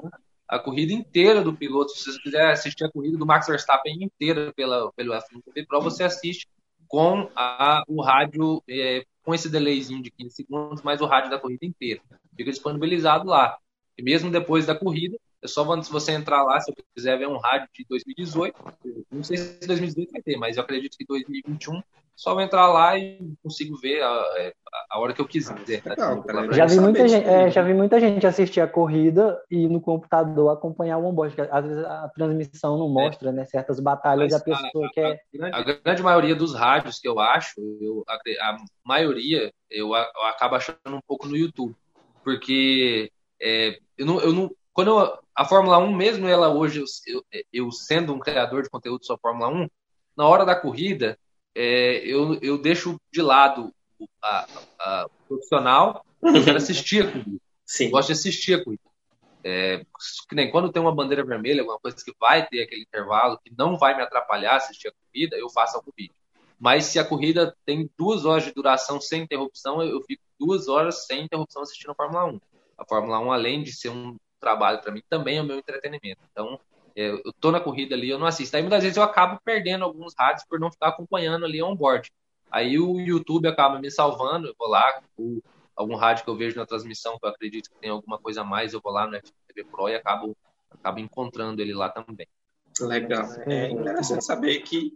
a 0.47 0.59
corrida 0.59 0.93
inteira 0.93 1.41
do 1.41 1.53
piloto. 1.55 1.91
Se 1.91 2.11
você 2.11 2.19
quiser 2.19 2.51
assistir 2.51 2.83
a 2.83 2.91
corrida 2.91 3.17
do 3.17 3.25
Max 3.25 3.47
Verstappen 3.47 4.03
inteira 4.03 4.53
pela, 4.55 4.91
pelo 4.93 5.13
F1 5.13 5.43
TV 5.43 5.65
Pro, 5.65 5.81
você 5.81 6.03
assiste 6.03 6.47
com 6.87 7.29
a, 7.35 7.83
o 7.87 8.01
rádio 8.01 8.63
é, 8.69 9.05
com 9.23 9.33
esse 9.33 9.49
delayzinho 9.49 10.01
de 10.01 10.11
15 10.11 10.35
segundos, 10.35 10.81
mas 10.83 11.01
o 11.01 11.05
rádio 11.05 11.29
da 11.29 11.39
corrida 11.39 11.65
inteira. 11.65 12.01
Fica 12.35 12.51
disponibilizado 12.51 13.27
lá. 13.27 13.57
E 13.97 14.03
mesmo 14.03 14.29
depois 14.29 14.65
da 14.65 14.75
corrida, 14.75 15.17
é 15.45 15.47
só 15.47 15.81
se 15.81 15.91
você 15.91 16.11
entrar 16.11 16.43
lá, 16.43 16.59
se 16.59 16.71
eu 16.71 16.75
quiser 16.95 17.17
ver 17.17 17.27
um 17.27 17.37
rádio 17.37 17.69
de 17.73 17.85
2018, 17.87 18.55
não 19.11 19.23
sei 19.23 19.37
se 19.37 19.67
2018 19.67 20.11
vai 20.11 20.21
ter, 20.21 20.37
mas 20.37 20.57
eu 20.57 20.63
acredito 20.63 20.97
que 20.97 21.05
2021 21.05 21.81
só 22.15 22.39
entrar 22.39 22.67
lá 22.71 22.97
e 22.97 23.19
consigo 23.43 23.77
ver 23.77 24.01
a, 24.01 24.33
é, 24.37 24.53
a 24.89 24.99
hora 24.99 25.13
que 25.13 25.19
eu 25.19 25.27
quiser. 25.27 25.55
Legal, 25.67 26.23
cara, 26.23 26.53
já, 26.53 26.65
vi 26.65 26.79
muita 26.79 27.07
gente, 27.07 27.27
é, 27.27 27.51
já 27.51 27.61
vi 27.61 27.73
muita 27.73 27.99
gente 27.99 28.25
assistir 28.25 28.61
a 28.61 28.67
corrida 28.67 29.37
e 29.51 29.67
no 29.67 29.81
computador 29.81 30.49
acompanhar 30.49 30.97
o 30.97 31.05
onboard. 31.05 31.35
Às 31.51 31.65
vezes 31.65 31.83
a 31.83 32.09
transmissão 32.15 32.77
não 32.77 32.87
mostra 32.87 33.29
é. 33.29 33.33
né, 33.33 33.45
certas 33.45 33.81
batalhas 33.81 34.31
Mas 34.31 34.41
a 34.41 34.45
pessoa 34.45 34.87
a, 34.87 34.89
quer. 34.91 35.21
A, 35.41 35.59
a, 35.59 35.61
grande 35.61 36.01
maioria 36.01 36.35
dos 36.35 36.55
rádios 36.55 36.99
que 36.99 37.07
eu 37.07 37.19
acho, 37.19 37.59
eu, 37.81 38.03
a, 38.07 38.15
a 38.49 38.57
maioria 38.85 39.51
eu, 39.69 39.89
eu, 39.89 39.95
acabo 40.27 40.55
achando 40.55 40.77
um 40.87 41.01
pouco 41.05 41.27
no 41.27 41.35
YouTube. 41.35 41.75
Porque 42.23 43.11
é, 43.41 43.77
eu 43.97 44.05
não, 44.05 44.19
eu 44.21 44.31
não, 44.31 44.49
quando 44.73 44.87
eu, 44.87 45.19
a 45.35 45.43
Fórmula 45.43 45.77
1, 45.77 45.93
mesmo 45.93 46.27
ela 46.27 46.49
hoje, 46.49 46.83
eu, 47.05 47.25
eu 47.51 47.71
sendo 47.71 48.13
um 48.13 48.19
criador 48.19 48.63
de 48.63 48.69
conteúdo 48.69 49.05
sobre 49.05 49.21
Fórmula 49.21 49.49
1, 49.49 49.67
na 50.15 50.25
hora 50.25 50.45
da 50.45 50.55
corrida, 50.55 51.19
é, 51.53 51.97
eu, 52.05 52.39
eu 52.41 52.57
deixo 52.57 52.99
de 53.11 53.21
lado 53.21 53.73
a, 54.21 54.47
a, 54.79 55.09
profissional, 55.27 56.05
eu 56.23 56.43
quero 56.43 56.57
assistir 56.57 57.05
a 57.05 57.11
corrida. 57.11 57.41
Sim. 57.65 57.85
Eu 57.85 57.91
gosto 57.91 58.07
de 58.07 58.13
assistir 58.13 58.53
a 58.53 58.63
corrida. 58.63 58.83
É, 59.43 59.85
que 60.27 60.33
nem 60.33 60.49
quando 60.49 60.71
tem 60.71 60.81
uma 60.81 60.95
bandeira 60.95 61.23
vermelha, 61.23 61.61
alguma 61.61 61.79
coisa 61.79 61.97
que 61.97 62.13
vai 62.19 62.47
ter 62.47 62.63
aquele 62.63 62.81
intervalo, 62.81 63.39
que 63.43 63.53
não 63.55 63.77
vai 63.77 63.95
me 63.95 64.01
atrapalhar 64.01 64.55
assistir 64.55 64.87
a 64.87 64.91
corrida, 64.91 65.35
eu 65.37 65.49
faço 65.49 65.75
algum 65.75 65.91
vídeo. 65.95 66.15
Mas 66.57 66.85
se 66.85 66.97
a 66.97 67.05
corrida 67.05 67.55
tem 67.65 67.89
duas 67.97 68.25
horas 68.25 68.45
de 68.45 68.53
duração 68.53 69.01
sem 69.01 69.23
interrupção, 69.23 69.83
eu 69.83 70.01
fico 70.01 70.23
duas 70.39 70.67
horas 70.67 71.05
sem 71.05 71.25
interrupção 71.25 71.61
assistindo 71.61 71.91
a 71.91 71.95
Fórmula 71.95 72.25
1. 72.25 72.39
A 72.77 72.85
Fórmula 72.85 73.19
1, 73.19 73.31
além 73.31 73.63
de 73.63 73.73
ser 73.73 73.89
um 73.89 74.17
trabalho 74.45 74.79
para 74.79 74.91
mim, 74.91 75.01
também 75.09 75.37
é 75.37 75.41
o 75.41 75.45
meu 75.45 75.57
entretenimento. 75.57 76.21
Então, 76.31 76.59
é, 76.95 77.09
eu 77.09 77.33
tô 77.41 77.51
na 77.51 77.59
corrida 77.59 77.95
ali, 77.95 78.09
eu 78.09 78.19
não 78.19 78.27
assisto. 78.27 78.55
Aí 78.55 78.61
muitas 78.61 78.83
vezes 78.83 78.95
eu 78.95 79.03
acabo 79.03 79.39
perdendo 79.43 79.83
alguns 79.83 80.13
rádios 80.17 80.45
por 80.47 80.59
não 80.59 80.71
ficar 80.71 80.89
acompanhando 80.89 81.45
ali 81.45 81.61
on 81.61 81.75
board. 81.75 82.11
Aí 82.51 82.79
o 82.79 82.99
YouTube 82.99 83.47
acaba 83.47 83.79
me 83.79 83.89
salvando, 83.89 84.47
eu 84.47 84.55
vou 84.57 84.69
lá, 84.69 85.01
o, 85.17 85.41
algum 85.75 85.95
rádio 85.95 86.23
que 86.23 86.29
eu 86.29 86.37
vejo 86.37 86.55
na 86.55 86.65
transmissão, 86.65 87.17
que 87.17 87.25
eu 87.25 87.29
acredito 87.29 87.69
que 87.69 87.79
tem 87.79 87.89
alguma 87.89 88.19
coisa 88.19 88.41
a 88.41 88.43
mais, 88.43 88.73
eu 88.73 88.79
vou 88.81 88.93
lá 88.93 89.07
no 89.07 89.15
FTV 89.17 89.65
Pro 89.71 89.89
e 89.89 89.95
acabo, 89.95 90.37
acabo 90.69 90.99
encontrando 90.99 91.61
ele 91.61 91.73
lá 91.73 91.89
também. 91.89 92.27
Legal. 92.79 93.25
É 93.47 93.71
interessante 93.71 94.23
saber 94.23 94.59
que 94.59 94.93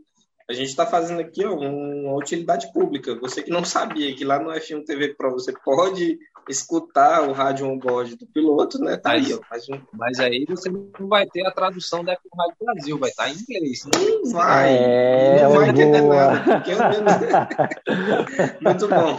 a 0.49 0.53
gente 0.53 0.69
está 0.69 0.83
fazendo 0.83 1.21
aqui 1.21 1.45
ó, 1.45 1.53
uma 1.53 2.15
utilidade 2.15 2.73
pública. 2.73 3.13
Você 3.21 3.43
que 3.43 3.51
não 3.51 3.63
sabia 3.63 4.15
que 4.15 4.25
lá 4.25 4.39
no 4.39 4.49
F1 4.49 4.83
TV 4.83 5.13
Pro 5.13 5.31
você 5.31 5.53
pode 5.63 6.17
escutar 6.49 7.29
o 7.29 7.33
rádio 7.33 7.67
on-board 7.67 8.15
do 8.15 8.25
piloto, 8.25 8.83
né? 8.83 8.97
Tá 8.97 9.09
mas, 9.09 9.27
aí, 9.27 9.33
ó. 9.35 9.39
Mais 9.51 9.69
um... 9.69 9.79
Mas 9.93 10.19
aí 10.19 10.43
você 10.49 10.71
não 10.71 10.89
vai 11.07 11.27
ter 11.27 11.45
a 11.45 11.51
tradução 11.51 12.03
da 12.03 12.13
F1 12.13 12.17
Rádio 12.35 12.55
Brasil, 12.59 12.97
vai 12.97 13.11
estar 13.11 13.25
tá 13.25 13.29
em 13.29 13.35
inglês. 13.35 13.85
Não 13.85 14.23
vai. 14.31 14.73
É, 14.73 15.43
não 15.43 15.51
vai 15.51 15.69
entender 15.69 16.01
nada, 16.01 16.55
porque 16.55 16.71
eu 16.71 16.79
Muito 18.61 18.87
bom. 18.87 19.15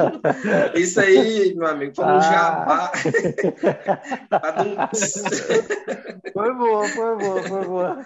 Isso 0.74 0.98
aí, 0.98 1.54
meu 1.54 1.68
amigo, 1.68 1.94
foi 1.94 2.06
um 2.06 2.08
ah. 2.08 2.20
jabá. 2.20 2.90
foi 6.32 6.54
boa, 6.54 6.88
foi 6.88 7.16
boa, 7.16 7.42
foi 7.42 7.64
boa. 7.64 7.98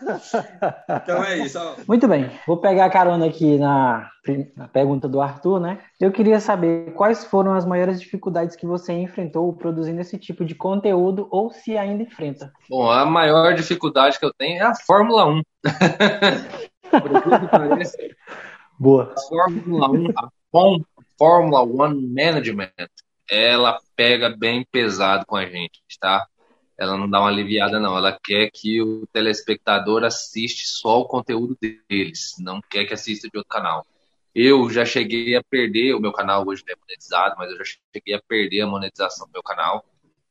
Então 1.02 1.24
é 1.24 1.38
isso. 1.38 1.58
Ó. 1.58 1.76
Muito 1.88 2.06
bem. 2.06 2.30
Vou 2.46 2.58
pegar 2.58 2.84
a 2.84 2.90
carona 2.90 3.13
aqui 3.22 3.59
na, 3.59 4.11
na 4.57 4.66
pergunta 4.66 5.07
do 5.07 5.20
Arthur, 5.20 5.61
né? 5.61 5.79
Eu 6.00 6.11
queria 6.11 6.40
saber 6.40 6.92
quais 6.94 7.24
foram 7.24 7.55
as 7.55 7.64
maiores 7.64 8.00
dificuldades 8.00 8.57
que 8.57 8.66
você 8.66 8.92
enfrentou 8.94 9.53
produzindo 9.53 10.00
esse 10.00 10.18
tipo 10.18 10.44
de 10.44 10.55
conteúdo 10.55 11.29
ou 11.31 11.50
se 11.50 11.77
ainda 11.77 12.03
enfrenta. 12.03 12.50
Bom, 12.68 12.90
a 12.90 13.05
maior 13.05 13.55
dificuldade 13.55 14.18
que 14.18 14.24
eu 14.24 14.33
tenho 14.33 14.59
é 14.59 14.62
a 14.62 14.74
Fórmula 14.74 15.27
1. 15.29 15.42
Boa. 18.79 19.12
A 19.16 19.20
Fórmula 19.20 19.90
1, 19.90 20.11
a 20.18 20.29
Fórmula 21.18 21.62
1 21.62 22.12
Management, 22.14 22.70
ela 23.31 23.79
pega 23.94 24.35
bem 24.37 24.66
pesado 24.70 25.24
com 25.27 25.37
a 25.37 25.46
gente, 25.46 25.81
tá? 26.00 26.27
Ela 26.78 26.96
não 26.96 27.08
dá 27.08 27.20
uma 27.20 27.28
aliviada, 27.28 27.78
não. 27.78 27.96
Ela 27.96 28.18
quer 28.22 28.50
que 28.52 28.80
o 28.82 29.06
telespectador 29.12 30.04
assiste 30.04 30.66
só 30.66 31.00
o 31.00 31.06
conteúdo 31.06 31.56
deles, 31.60 32.34
não 32.38 32.60
quer 32.60 32.84
que 32.84 32.94
assista 32.94 33.28
de 33.28 33.38
outro 33.38 33.48
canal. 33.48 33.87
Eu 34.34 34.68
já 34.68 34.84
cheguei 34.84 35.37
a 35.37 35.42
perder, 35.42 35.94
o 35.94 36.00
meu 36.00 36.12
canal 36.12 36.44
hoje 36.46 36.64
é 36.68 36.74
monetizado, 36.76 37.37
mas 37.38 37.50
eu 37.50 37.58
já 37.58 37.64
cheguei 37.64 38.14
a 38.14 38.22
perder 38.26 38.62
a 38.62 38.66
monetização 38.66 39.26
do 39.26 39.32
meu 39.32 39.42
canal 39.42 39.84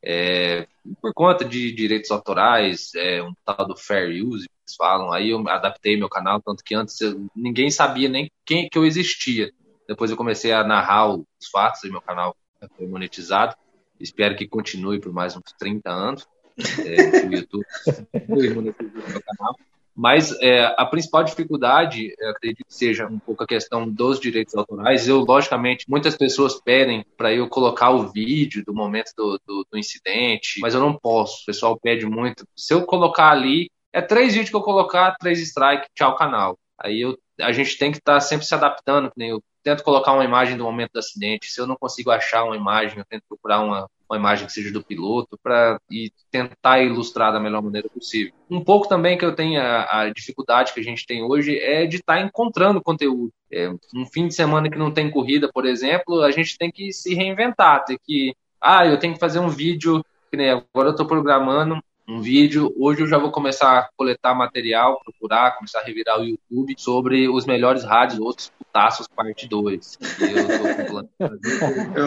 é, 0.05 0.67
por 1.01 1.13
conta 1.13 1.45
de 1.45 1.71
direitos 1.71 2.11
autorais, 2.11 2.93
é, 2.93 3.23
um 3.23 3.33
tal 3.45 3.65
do 3.65 3.77
fair 3.77 4.09
use, 4.21 4.49
eles 4.49 4.75
falam. 4.75 5.13
Aí 5.13 5.29
eu 5.29 5.47
adaptei 5.47 5.95
meu 5.95 6.09
canal, 6.09 6.41
tanto 6.41 6.61
que 6.61 6.75
antes 6.75 6.99
eu, 6.99 7.25
ninguém 7.33 7.71
sabia 7.71 8.09
nem 8.09 8.29
quem 8.45 8.67
que 8.67 8.77
eu 8.77 8.85
existia. 8.85 9.49
Depois 9.87 10.11
eu 10.11 10.17
comecei 10.17 10.51
a 10.51 10.63
narrar 10.63 11.07
os 11.15 11.47
fatos 11.49 11.83
e 11.85 11.89
meu 11.89 12.01
canal 12.01 12.35
foi 12.75 12.85
monetizado. 12.85 13.55
Espero 13.97 14.35
que 14.35 14.47
continue 14.47 14.99
por 14.99 15.13
mais 15.13 15.37
uns 15.37 15.53
30 15.57 15.89
anos 15.89 16.27
é, 16.57 17.25
o 17.25 17.33
YouTube, 17.33 17.65
canal. 19.25 19.55
Mas 19.95 20.31
é, 20.41 20.73
a 20.75 20.85
principal 20.85 21.23
dificuldade, 21.23 22.15
acredito 22.29 22.65
que 22.65 22.73
seja 22.73 23.05
um 23.05 23.19
pouco 23.19 23.43
a 23.43 23.47
questão 23.47 23.87
dos 23.87 24.19
direitos 24.19 24.55
autorais. 24.55 25.07
Eu, 25.07 25.19
logicamente, 25.19 25.85
muitas 25.87 26.17
pessoas 26.17 26.59
pedem 26.59 27.05
para 27.15 27.31
eu 27.31 27.47
colocar 27.47 27.91
o 27.91 28.11
vídeo 28.11 28.63
do 28.65 28.73
momento 28.73 29.11
do, 29.15 29.39
do, 29.45 29.67
do, 29.71 29.77
incidente, 29.77 30.59
mas 30.61 30.73
eu 30.73 30.79
não 30.79 30.97
posso. 30.97 31.43
O 31.43 31.45
pessoal 31.45 31.79
pede 31.79 32.07
muito. 32.07 32.43
Se 32.55 32.73
eu 32.73 32.85
colocar 32.85 33.29
ali, 33.29 33.69
é 33.93 34.01
três 34.01 34.33
vídeos 34.33 34.49
que 34.49 34.55
eu 34.55 34.61
colocar, 34.61 35.15
três 35.19 35.39
strike, 35.39 35.87
tchau 35.93 36.15
canal. 36.15 36.57
Aí 36.79 37.01
eu, 37.01 37.15
a 37.39 37.51
gente 37.51 37.77
tem 37.77 37.91
que 37.91 37.99
estar 37.99 38.15
tá 38.15 38.19
sempre 38.19 38.47
se 38.47 38.55
adaptando. 38.55 39.11
Eu 39.15 39.43
tento 39.61 39.83
colocar 39.83 40.13
uma 40.13 40.25
imagem 40.25 40.57
do 40.57 40.63
momento 40.63 40.93
do 40.93 40.99
acidente. 40.99 41.51
Se 41.51 41.61
eu 41.61 41.67
não 41.67 41.75
consigo 41.75 42.09
achar 42.09 42.43
uma 42.43 42.57
imagem, 42.57 42.97
eu 42.97 43.05
tento 43.05 43.23
procurar 43.29 43.61
uma, 43.61 43.87
uma 44.13 44.19
imagem 44.19 44.45
que 44.45 44.53
seja 44.53 44.71
do 44.71 44.83
piloto, 44.83 45.37
para 45.41 45.79
e 45.89 46.11
tentar 46.31 46.81
ilustrar 46.81 47.33
da 47.33 47.39
melhor 47.39 47.61
maneira 47.61 47.89
possível. 47.89 48.33
Um 48.49 48.63
pouco 48.63 48.87
também 48.87 49.17
que 49.17 49.25
eu 49.25 49.35
tenho 49.35 49.61
a, 49.61 50.01
a 50.01 50.09
dificuldade 50.09 50.73
que 50.73 50.79
a 50.79 50.83
gente 50.83 51.05
tem 51.05 51.23
hoje 51.23 51.57
é 51.57 51.85
de 51.85 51.97
estar 51.97 52.15
tá 52.15 52.21
encontrando 52.21 52.81
conteúdo. 52.81 53.31
É, 53.51 53.69
um 53.93 54.05
fim 54.05 54.27
de 54.27 54.33
semana 54.33 54.69
que 54.69 54.77
não 54.77 54.91
tem 54.91 55.11
corrida, 55.11 55.49
por 55.51 55.65
exemplo, 55.65 56.21
a 56.21 56.31
gente 56.31 56.57
tem 56.57 56.71
que 56.71 56.91
se 56.91 57.13
reinventar, 57.13 57.83
tem 57.85 57.97
que, 58.03 58.35
ah, 58.61 58.85
eu 58.85 58.97
tenho 58.97 59.13
que 59.13 59.19
fazer 59.19 59.39
um 59.39 59.49
vídeo, 59.49 60.03
que 60.29 60.37
nem 60.37 60.49
agora 60.49 60.89
eu 60.89 60.91
estou 60.91 61.05
programando 61.05 61.81
um 62.07 62.21
vídeo. 62.21 62.73
Hoje 62.77 63.01
eu 63.01 63.07
já 63.07 63.17
vou 63.17 63.31
começar 63.31 63.79
a 63.79 63.89
coletar 63.95 64.35
material, 64.35 64.99
procurar, 65.03 65.55
começar 65.55 65.79
a 65.79 65.83
revirar 65.83 66.19
o 66.19 66.25
YouTube 66.25 66.75
sobre 66.77 67.29
os 67.29 67.45
melhores 67.45 67.83
rádios, 67.83 68.19
outros 68.19 68.49
putaços, 68.49 69.07
parte 69.07 69.47
2. 69.47 69.99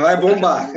Vai 0.02 0.20
bombar. 0.20 0.70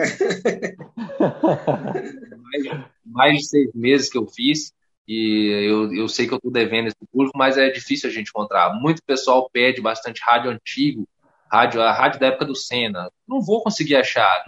Mais, 2.38 2.86
mais, 3.06 3.38
de 3.38 3.48
seis 3.48 3.74
meses 3.74 4.10
que 4.10 4.18
eu 4.18 4.26
fiz. 4.28 4.74
E 5.08 5.68
eu, 5.68 5.94
eu 5.94 6.08
sei 6.08 6.28
que 6.28 6.34
eu 6.34 6.38
estou 6.38 6.52
devendo 6.52 6.88
esse 6.88 6.98
público, 7.12 7.38
mas 7.38 7.58
é 7.58 7.70
difícil 7.70 8.10
a 8.10 8.14
gente 8.14 8.30
encontrar. 8.30 8.74
Muito 8.80 9.04
pessoal 9.04 9.50
pede 9.52 9.82
bastante 9.82 10.22
rádio 10.24 10.52
antigo, 10.52 11.08
rádio, 11.52 11.82
a 11.82 11.92
rádio 11.92 12.20
da 12.20 12.28
época 12.28 12.46
do 12.46 12.56
Senna. 12.56 13.10
Não 13.28 13.42
vou 13.42 13.64
conseguir 13.64 13.96
achar. 13.96 14.44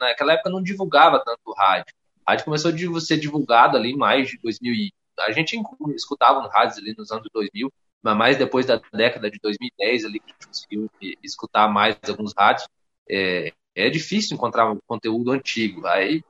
Naquela 0.00 0.32
época 0.32 0.50
não 0.50 0.62
divulgava 0.62 1.22
tanto 1.22 1.52
rádio 1.54 1.94
rádio 2.28 2.44
começou 2.44 2.70
a 2.70 3.00
ser 3.00 3.18
divulgado 3.18 3.76
ali 3.76 3.96
mais 3.96 4.28
de 4.28 4.38
2000 4.38 4.74
e 4.74 4.92
a 5.20 5.32
gente 5.32 5.60
escutava 5.96 6.40
no 6.40 6.48
rádio 6.48 6.80
ali 6.80 6.94
nos 6.96 7.10
anos 7.10 7.26
2000, 7.32 7.72
mas 8.02 8.16
mais 8.16 8.36
depois 8.36 8.66
da 8.66 8.80
década 8.92 9.30
de 9.30 9.38
2010 9.42 10.04
ali 10.04 10.20
que 10.20 10.26
a 10.26 10.32
gente 10.32 10.46
conseguiu 10.46 10.90
escutar 11.22 11.68
mais 11.68 11.96
alguns 12.08 12.32
rádios, 12.36 12.68
é, 13.08 13.52
é 13.74 13.90
difícil 13.90 14.36
encontrar 14.36 14.70
um 14.70 14.78
conteúdo 14.86 15.32
antigo. 15.32 15.86
Aí 15.86 16.22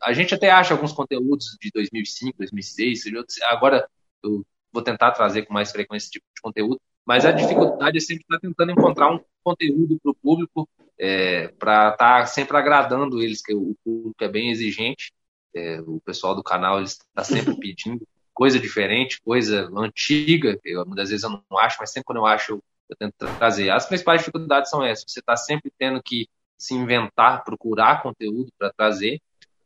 a 0.00 0.12
gente 0.12 0.34
até 0.34 0.50
acha 0.50 0.74
alguns 0.74 0.92
conteúdos 0.92 1.56
de 1.60 1.70
2005, 1.72 2.38
2006, 2.38 3.04
agora 3.44 3.88
eu 4.22 4.44
vou 4.72 4.82
tentar 4.82 5.12
trazer 5.12 5.42
com 5.42 5.54
mais 5.54 5.72
frequência 5.72 6.06
esse 6.06 6.12
tipo 6.12 6.26
de 6.34 6.40
conteúdo, 6.40 6.80
mas 7.04 7.24
a 7.24 7.32
dificuldade 7.32 7.96
é 7.96 8.00
sempre 8.00 8.24
estar 8.24 8.38
tentando 8.38 8.72
encontrar 8.72 9.10
um 9.10 9.20
conteúdo 9.42 9.98
para 10.02 10.10
o 10.10 10.14
público, 10.14 10.68
é, 10.98 11.48
para 11.48 11.90
estar 11.90 12.20
tá 12.20 12.26
sempre 12.26 12.56
agradando 12.56 13.22
eles, 13.22 13.42
que 13.42 13.54
o 13.54 13.74
público 13.84 14.22
é 14.22 14.28
bem 14.28 14.50
exigente, 14.50 15.12
é, 15.56 15.80
o 15.80 16.00
pessoal 16.00 16.34
do 16.34 16.42
canal 16.42 16.82
está 16.82 17.24
sempre 17.24 17.56
pedindo 17.58 18.06
coisa 18.34 18.60
diferente, 18.60 19.20
coisa 19.22 19.70
antiga, 19.74 20.60
eu, 20.62 20.84
muitas 20.84 21.08
vezes 21.08 21.24
eu 21.24 21.30
não 21.30 21.58
acho, 21.58 21.78
mas 21.80 21.90
sempre 21.90 22.04
quando 22.04 22.18
eu 22.18 22.26
acho, 22.26 22.52
eu, 22.52 22.64
eu 22.90 22.96
tento 22.96 23.14
trazer. 23.38 23.70
As 23.70 23.86
principais 23.86 24.20
dificuldades 24.20 24.70
são 24.70 24.84
essas: 24.84 25.10
você 25.10 25.20
está 25.20 25.36
sempre 25.36 25.72
tendo 25.78 26.02
que 26.02 26.28
se 26.58 26.74
inventar, 26.74 27.44
procurar 27.44 28.02
conteúdo 28.02 28.52
para 28.58 28.72
trazer. 28.72 29.20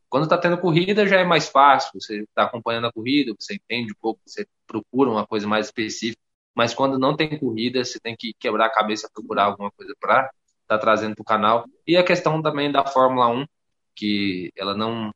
Quando 0.09 0.25
está 0.25 0.39
tendo 0.39 0.59
corrida 0.59 1.07
já 1.07 1.21
é 1.21 1.25
mais 1.25 1.49
fácil, 1.49 1.91
você 1.95 2.23
está 2.23 2.45
acompanhando 2.45 2.87
a 2.87 2.93
corrida, 2.93 3.35
você 3.39 3.55
entende 3.55 3.93
um 3.93 4.01
pouco, 4.01 4.21
você 4.25 4.47
procura 4.67 5.11
uma 5.11 5.27
coisa 5.27 5.47
mais 5.47 5.67
específica. 5.67 6.21
Mas 6.55 6.75
quando 6.75 6.99
não 6.99 7.17
tem 7.17 7.39
corrida, 7.39 7.85
você 7.85 7.99
tem 8.01 8.17
que 8.17 8.35
quebrar 8.39 8.67
a 8.67 8.73
cabeça, 8.73 9.11
procurar 9.13 9.45
alguma 9.45 9.71
coisa 9.71 9.95
para 10.01 10.23
estar 10.23 10.33
tá 10.67 10.79
trazendo 10.79 11.15
para 11.15 11.23
o 11.23 11.25
canal. 11.25 11.65
E 11.87 11.97
a 11.97 12.05
questão 12.05 12.43
também 12.43 12.73
da 12.73 12.85
Fórmula 12.85 13.29
1, 13.29 13.47
que 13.95 14.53
ela 14.57 14.77
não 14.77 15.13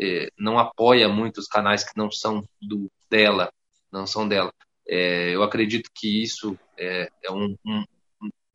é, 0.00 0.28
não 0.38 0.58
apoia 0.58 1.08
muito 1.08 1.38
os 1.38 1.46
canais 1.46 1.84
que 1.84 1.96
não 1.96 2.10
são 2.10 2.46
do 2.60 2.90
dela, 3.10 3.52
não 3.90 4.06
são 4.06 4.28
dela. 4.28 4.52
É, 4.88 5.34
eu 5.34 5.42
acredito 5.42 5.90
que 5.94 6.22
isso 6.22 6.58
é, 6.78 7.10
é 7.22 7.30
um, 7.30 7.56
um, 7.66 7.84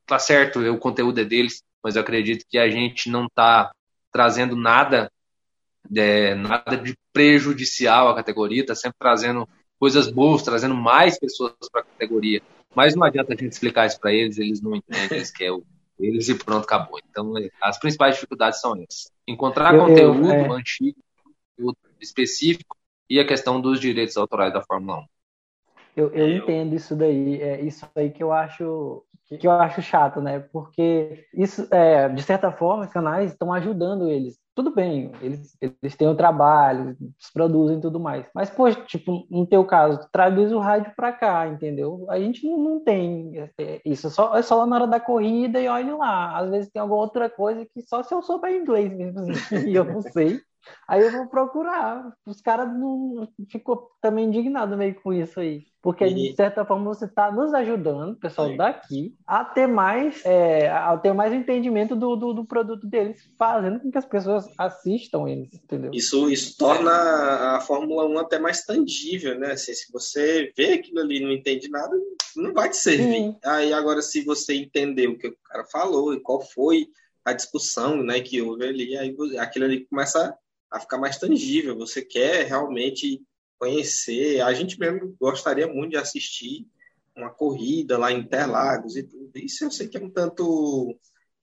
tá 0.06 0.19
certo, 0.19 0.60
o 0.60 0.77
conteúdo 0.77 1.19
é 1.19 1.25
deles, 1.25 1.63
mas 1.84 1.95
eu 1.95 2.01
acredito 2.01 2.45
que 2.49 2.58
a 2.58 2.69
gente 2.69 3.10
não 3.10 3.25
está 3.25 3.71
trazendo 4.12 4.56
nada 4.56 5.12
é, 5.95 6.36
nada 6.36 6.77
de 6.77 6.95
prejudicial 7.12 8.10
à 8.10 8.15
categoria, 8.15 8.62
está 8.62 8.75
sempre 8.75 8.97
trazendo 8.99 9.47
coisas 9.80 10.10
boas, 10.10 10.43
trazendo 10.43 10.75
mais 10.75 11.19
pessoas 11.19 11.54
para 11.71 11.82
a 11.82 11.86
categoria. 11.86 12.41
Mas 12.73 12.95
não 12.95 13.04
adianta 13.04 13.34
a 13.34 13.36
gente 13.36 13.51
explicar 13.51 13.88
isso 13.88 13.99
para 13.99 14.13
eles, 14.13 14.38
eles 14.38 14.62
não 14.62 14.75
entendem, 14.75 15.17
eles 15.17 15.32
querem 15.32 15.62
eles 15.99 16.30
e 16.30 16.36
pronto, 16.36 16.63
acabou. 16.63 16.99
Então, 17.10 17.38
é, 17.38 17.49
as 17.62 17.77
principais 17.80 18.15
dificuldades 18.15 18.60
são 18.60 18.75
essas. 18.75 19.12
Encontrar 19.27 19.73
eu, 19.73 19.86
conteúdo 19.86 20.27
eu, 20.27 20.34
é... 20.34 20.58
antigo 20.58 20.97
conteúdo 21.62 22.02
específico 22.02 22.76
e 23.10 23.19
a 23.19 23.28
questão 23.28 23.60
dos 23.60 23.80
direitos 23.80 24.17
autorais 24.17 24.54
da 24.54 24.62
Fórmula 24.62 25.00
1. 25.00 25.06
Eu, 25.95 26.10
eu 26.13 26.38
entendo 26.38 26.74
isso 26.74 26.95
daí, 26.95 27.41
é 27.41 27.62
isso 27.62 27.86
aí 27.95 28.10
que 28.10 28.24
eu 28.24 28.32
acho 28.32 29.04
que 29.39 29.47
eu 29.47 29.52
acho 29.52 29.82
chato, 29.82 30.19
né? 30.21 30.39
Porque 30.52 31.26
isso, 31.34 31.67
é, 31.71 32.10
de 32.10 32.21
certa 32.21 32.52
forma, 32.52 32.84
os 32.84 32.91
canais 32.91 33.32
estão 33.32 33.54
ajudando 33.54 34.10
eles. 34.10 34.38
Tudo 34.54 34.76
bem, 34.76 35.12
eles, 35.21 35.58
eles 35.62 35.95
têm 35.95 36.08
o 36.10 36.15
trabalho, 36.15 36.97
eles 37.00 37.32
produzem 37.34 37.80
tudo 37.80 37.97
mais. 38.00 38.26
Mas, 38.36 38.50
poxa, 38.50 38.82
tipo, 38.82 39.26
no 39.30 39.47
teu 39.47 39.63
caso, 39.63 40.06
traduz 40.12 40.52
o 40.52 40.60
rádio 40.60 40.91
para 40.95 41.13
cá, 41.13 41.47
entendeu? 41.47 42.06
A 42.10 42.19
gente 42.19 42.45
não, 42.45 42.58
não 42.58 42.84
tem 42.84 43.50
é, 43.58 43.82
isso, 43.86 44.08
é 44.08 44.10
só, 44.10 44.36
é 44.36 44.41
só 44.41 44.58
lá 44.58 44.65
na 44.65 44.76
hora 44.76 44.88
da 44.88 45.00
corrida 45.00 45.62
e 45.62 45.67
olhe 45.69 45.91
lá. 45.93 46.38
Às 46.38 46.50
vezes 46.50 46.71
tem 46.71 46.82
alguma 46.82 47.00
outra 47.00 47.30
coisa 47.30 47.65
que 47.65 47.82
só 47.84 48.04
se 48.04 48.13
eu 48.13 48.21
souber 48.21 48.54
inglês 48.54 48.93
mesmo, 48.93 49.21
assim, 49.32 49.69
e 49.69 49.76
eu 49.76 49.86
não 49.86 50.02
sei. 50.02 50.41
Aí 50.88 51.02
eu 51.02 51.12
vou 51.12 51.28
procurar. 51.28 52.13
Os 52.26 52.41
caras 52.41 52.67
não 52.67 53.28
ficou 53.50 53.89
também 54.02 54.26
indignado 54.26 54.78
meio 54.78 54.95
com 55.02 55.13
isso 55.13 55.39
aí. 55.39 55.65
Porque, 55.82 56.06
e... 56.06 56.13
de 56.13 56.36
certa 56.36 56.63
forma, 56.63 56.93
você 56.93 57.06
está 57.06 57.32
nos 57.32 57.54
ajudando, 57.54 58.15
pessoal 58.15 58.50
Sim. 58.50 58.58
daqui, 58.58 59.15
a 59.26 59.43
ter 59.43 59.65
mais, 59.65 60.24
é, 60.24 60.69
a 60.69 60.95
ter 60.95 61.12
mais 61.12 61.34
entendimento 61.34 61.95
do, 61.95 62.15
do, 62.15 62.34
do, 62.34 62.45
produto 62.45 62.86
deles, 62.86 63.19
fazendo 63.38 63.80
com 63.80 63.89
que 63.89 63.97
as 63.97 64.06
pessoas 64.06 64.45
assistam 64.60 65.28
eles, 65.28 65.56
entendeu? 65.56 65.89
Isso, 65.91 66.30
isso 66.30 66.56
torna 66.56 66.91
a 67.56 67.62
Fórmula 67.62 68.06
1 68.06 68.19
até 68.19 68.38
mais 68.38 68.63
tangível, 68.63 69.39
né? 69.39 69.54
Assim, 69.54 69.74
se 69.74 69.91
você 69.91 70.52
vê 70.56 70.74
aquilo 70.74 71.00
ali 71.00 71.17
e 71.17 71.24
não 71.24 71.32
entende 71.32 71.67
nada, 71.67 71.97
não 72.36 72.54
vai 72.54 72.69
te 72.69 72.78
servir. 72.78 73.12
Sim. 73.12 73.38
Aí, 73.43 73.74
agora, 73.74 74.04
se 74.04 74.24
você 74.24 74.54
entender 74.54 75.08
o 75.08 75.17
que 75.17 75.30
o 75.30 75.38
cara 75.45 75.65
falou 75.65 76.13
e 76.13 76.19
qual 76.19 76.41
foi 76.41 76.88
a 77.26 77.34
discussão 77.34 78.04
né, 78.04 78.19
que 78.19 78.41
houve 78.41 78.65
ali, 78.65 78.97
aí 78.97 79.15
aquilo 79.39 79.65
ali 79.65 79.86
começa 79.86 80.36
a 80.71 80.79
ficar 80.79 80.97
mais 80.97 81.17
tangível. 81.17 81.77
Você 81.77 82.01
quer 82.01 82.45
realmente 82.45 83.21
conhecer. 83.60 84.41
A 84.41 84.53
gente 84.53 84.79
mesmo 84.79 85.15
gostaria 85.19 85.67
muito 85.67 85.91
de 85.91 85.97
assistir 85.97 86.65
uma 87.15 87.29
corrida 87.29 87.97
lá 87.97 88.12
em 88.12 88.19
Interlagos 88.19 88.95
e 88.95 89.03
tudo. 89.03 89.31
Isso 89.36 89.65
eu 89.65 89.71
sei 89.71 89.88
que 89.88 89.97
é 89.97 90.01
um 90.01 90.10
tanto 90.10 90.97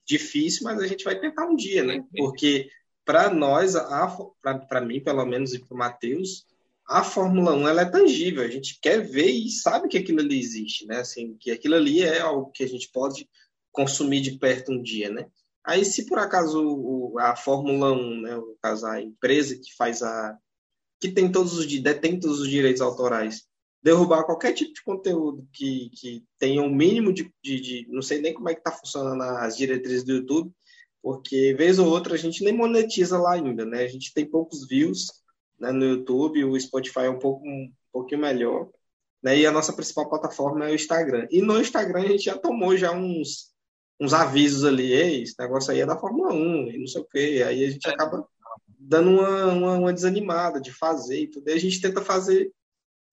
difícil, 0.05 0.63
mas 0.63 0.79
a 0.79 0.87
gente 0.87 1.03
vai 1.03 1.19
tentar 1.19 1.45
um 1.45 1.55
dia, 1.55 1.83
né? 1.83 2.03
Porque 2.17 2.69
para 3.05 3.33
nós, 3.33 3.73
para 4.67 4.81
mim, 4.81 4.99
pelo 4.99 5.25
menos, 5.25 5.53
e 5.53 5.59
para 5.59 5.73
o 5.73 5.77
Matheus, 5.77 6.45
a 6.87 7.03
Fórmula 7.03 7.53
1 7.53 7.67
ela 7.67 7.81
é 7.81 7.85
tangível. 7.85 8.43
A 8.43 8.47
gente 8.47 8.79
quer 8.81 8.99
ver 8.99 9.29
e 9.29 9.49
sabe 9.49 9.87
que 9.87 9.97
aquilo 9.97 10.19
ali 10.19 10.39
existe, 10.39 10.87
né? 10.87 10.97
Assim, 10.97 11.35
que 11.39 11.51
aquilo 11.51 11.75
ali 11.75 12.01
é 12.01 12.19
algo 12.19 12.51
que 12.51 12.63
a 12.63 12.67
gente 12.67 12.89
pode 12.89 13.29
consumir 13.71 14.21
de 14.21 14.31
perto 14.39 14.71
um 14.71 14.81
dia, 14.81 15.09
né? 15.09 15.27
Aí, 15.69 15.85
se 15.85 16.07
por 16.07 16.17
acaso 16.17 17.13
a 17.19 17.35
Fórmula 17.35 17.91
1, 17.91 18.21
né, 18.21 18.35
no 18.35 18.57
caso 18.59 18.87
a 18.87 18.99
empresa 18.99 19.55
que 19.55 19.75
faz 19.77 20.01
a. 20.01 20.35
que 20.99 21.11
tem 21.11 21.31
todos 21.31 21.55
os, 21.59 21.67
detém 21.79 22.19
todos 22.19 22.39
os 22.39 22.49
direitos 22.49 22.81
autorais, 22.81 23.43
derrubar 23.79 24.23
qualquer 24.23 24.53
tipo 24.53 24.73
de 24.73 24.81
conteúdo 24.81 25.47
que, 25.53 25.91
que 25.91 26.25
tenha 26.39 26.63
o 26.63 26.65
um 26.65 26.73
mínimo 26.75 27.13
de, 27.13 27.31
de, 27.43 27.61
de, 27.61 27.87
Não 27.87 28.01
sei 28.01 28.19
nem 28.19 28.33
como 28.33 28.49
é 28.49 28.55
que 28.55 28.61
está 28.61 28.71
funcionando 28.71 29.21
as 29.21 29.55
diretrizes 29.55 30.03
do 30.03 30.13
YouTube, 30.13 30.51
porque 31.03 31.53
vez 31.53 31.77
ou 31.77 31.87
outra 31.87 32.15
a 32.15 32.17
gente 32.17 32.43
nem 32.43 32.53
monetiza 32.53 33.19
lá 33.19 33.33
ainda, 33.33 33.63
né? 33.63 33.83
A 33.83 33.87
gente 33.87 34.11
tem 34.11 34.25
poucos 34.25 34.67
views 34.67 35.05
né, 35.59 35.71
no 35.71 35.85
YouTube, 35.85 36.45
o 36.45 36.59
Spotify 36.59 37.01
é 37.01 37.09
um, 37.11 37.19
pouco, 37.19 37.47
um 37.47 37.71
pouquinho 37.93 38.21
melhor. 38.21 38.67
Né, 39.21 39.37
e 39.37 39.45
a 39.45 39.51
nossa 39.51 39.71
principal 39.71 40.09
plataforma 40.09 40.67
é 40.67 40.71
o 40.71 40.75
Instagram. 40.75 41.27
E 41.29 41.43
no 41.43 41.61
Instagram 41.61 42.01
a 42.01 42.07
gente 42.07 42.23
já 42.23 42.37
tomou 42.37 42.75
já 42.75 42.91
uns 42.91 43.53
uns 43.99 44.13
avisos 44.13 44.63
ali, 44.63 44.93
ei, 44.93 45.23
esse 45.23 45.35
negócio 45.37 45.71
aí 45.71 45.81
é 45.81 45.85
da 45.85 45.97
Fórmula 45.97 46.33
1, 46.33 46.71
e 46.71 46.77
não 46.77 46.87
sei 46.87 47.01
o 47.01 47.05
quê. 47.05 47.43
Aí 47.45 47.65
a 47.65 47.69
gente 47.69 47.87
é. 47.87 47.91
acaba 47.91 48.25
dando 48.79 49.09
uma, 49.09 49.45
uma, 49.47 49.77
uma, 49.77 49.93
desanimada 49.93 50.61
de 50.61 50.71
fazer 50.71 51.21
e 51.21 51.27
tudo. 51.27 51.49
E 51.49 51.53
a 51.53 51.59
gente 51.59 51.81
tenta 51.81 52.01
fazer 52.01 52.51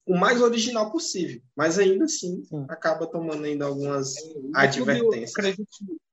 o 0.05 0.17
mais 0.17 0.41
original 0.41 0.89
possível, 0.89 1.41
mas 1.55 1.77
ainda 1.77 2.05
assim 2.05 2.41
Sim. 2.45 2.65
acaba 2.69 3.05
tomando 3.05 3.43
ainda 3.43 3.65
algumas 3.65 4.15
é, 4.15 4.33
advertências. 4.53 5.31
Acredito, 5.31 5.67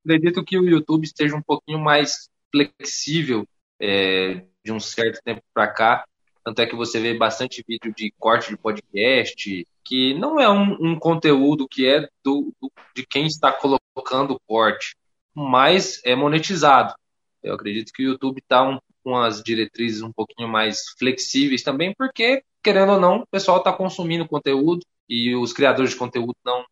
acredito, 0.04 0.44
que 0.44 0.58
o 0.58 0.68
YouTube 0.68 1.04
esteja 1.04 1.36
um 1.36 1.42
pouquinho 1.42 1.78
mais 1.78 2.28
flexível 2.50 3.46
é, 3.80 4.44
de 4.64 4.72
um 4.72 4.80
certo 4.80 5.20
tempo 5.24 5.42
para 5.54 5.68
cá. 5.68 6.04
Tanto 6.44 6.60
é 6.60 6.66
que 6.66 6.74
você 6.74 7.00
vê 7.00 7.14
bastante 7.14 7.64
vídeo 7.66 7.94
de 7.94 8.12
corte 8.18 8.50
de 8.50 8.56
podcast, 8.56 9.66
que 9.84 10.14
não 10.14 10.40
é 10.40 10.48
um, 10.48 10.92
um 10.92 10.98
conteúdo 10.98 11.68
que 11.68 11.86
é 11.86 12.08
do, 12.22 12.52
do, 12.60 12.72
de 12.94 13.06
quem 13.06 13.26
está 13.26 13.52
colocando 13.52 14.34
o 14.34 14.40
corte, 14.46 14.96
mas 15.34 16.00
é 16.04 16.14
monetizado. 16.14 16.94
Eu 17.42 17.54
acredito 17.54 17.92
que 17.92 18.02
o 18.02 18.12
YouTube 18.12 18.38
está 18.38 18.62
um, 18.62 18.78
com 19.02 19.16
as 19.16 19.42
diretrizes 19.42 20.02
um 20.02 20.12
pouquinho 20.12 20.48
mais 20.48 20.84
flexíveis 20.98 21.62
também, 21.62 21.94
porque, 21.96 22.42
querendo 22.62 22.92
ou 22.92 23.00
não, 23.00 23.18
o 23.18 23.26
pessoal 23.26 23.58
está 23.58 23.72
consumindo 23.72 24.26
conteúdo 24.26 24.80
e 25.08 25.34
os 25.34 25.52
criadores 25.52 25.90
de 25.90 25.96
conteúdo 25.96 26.34
não 26.44 26.64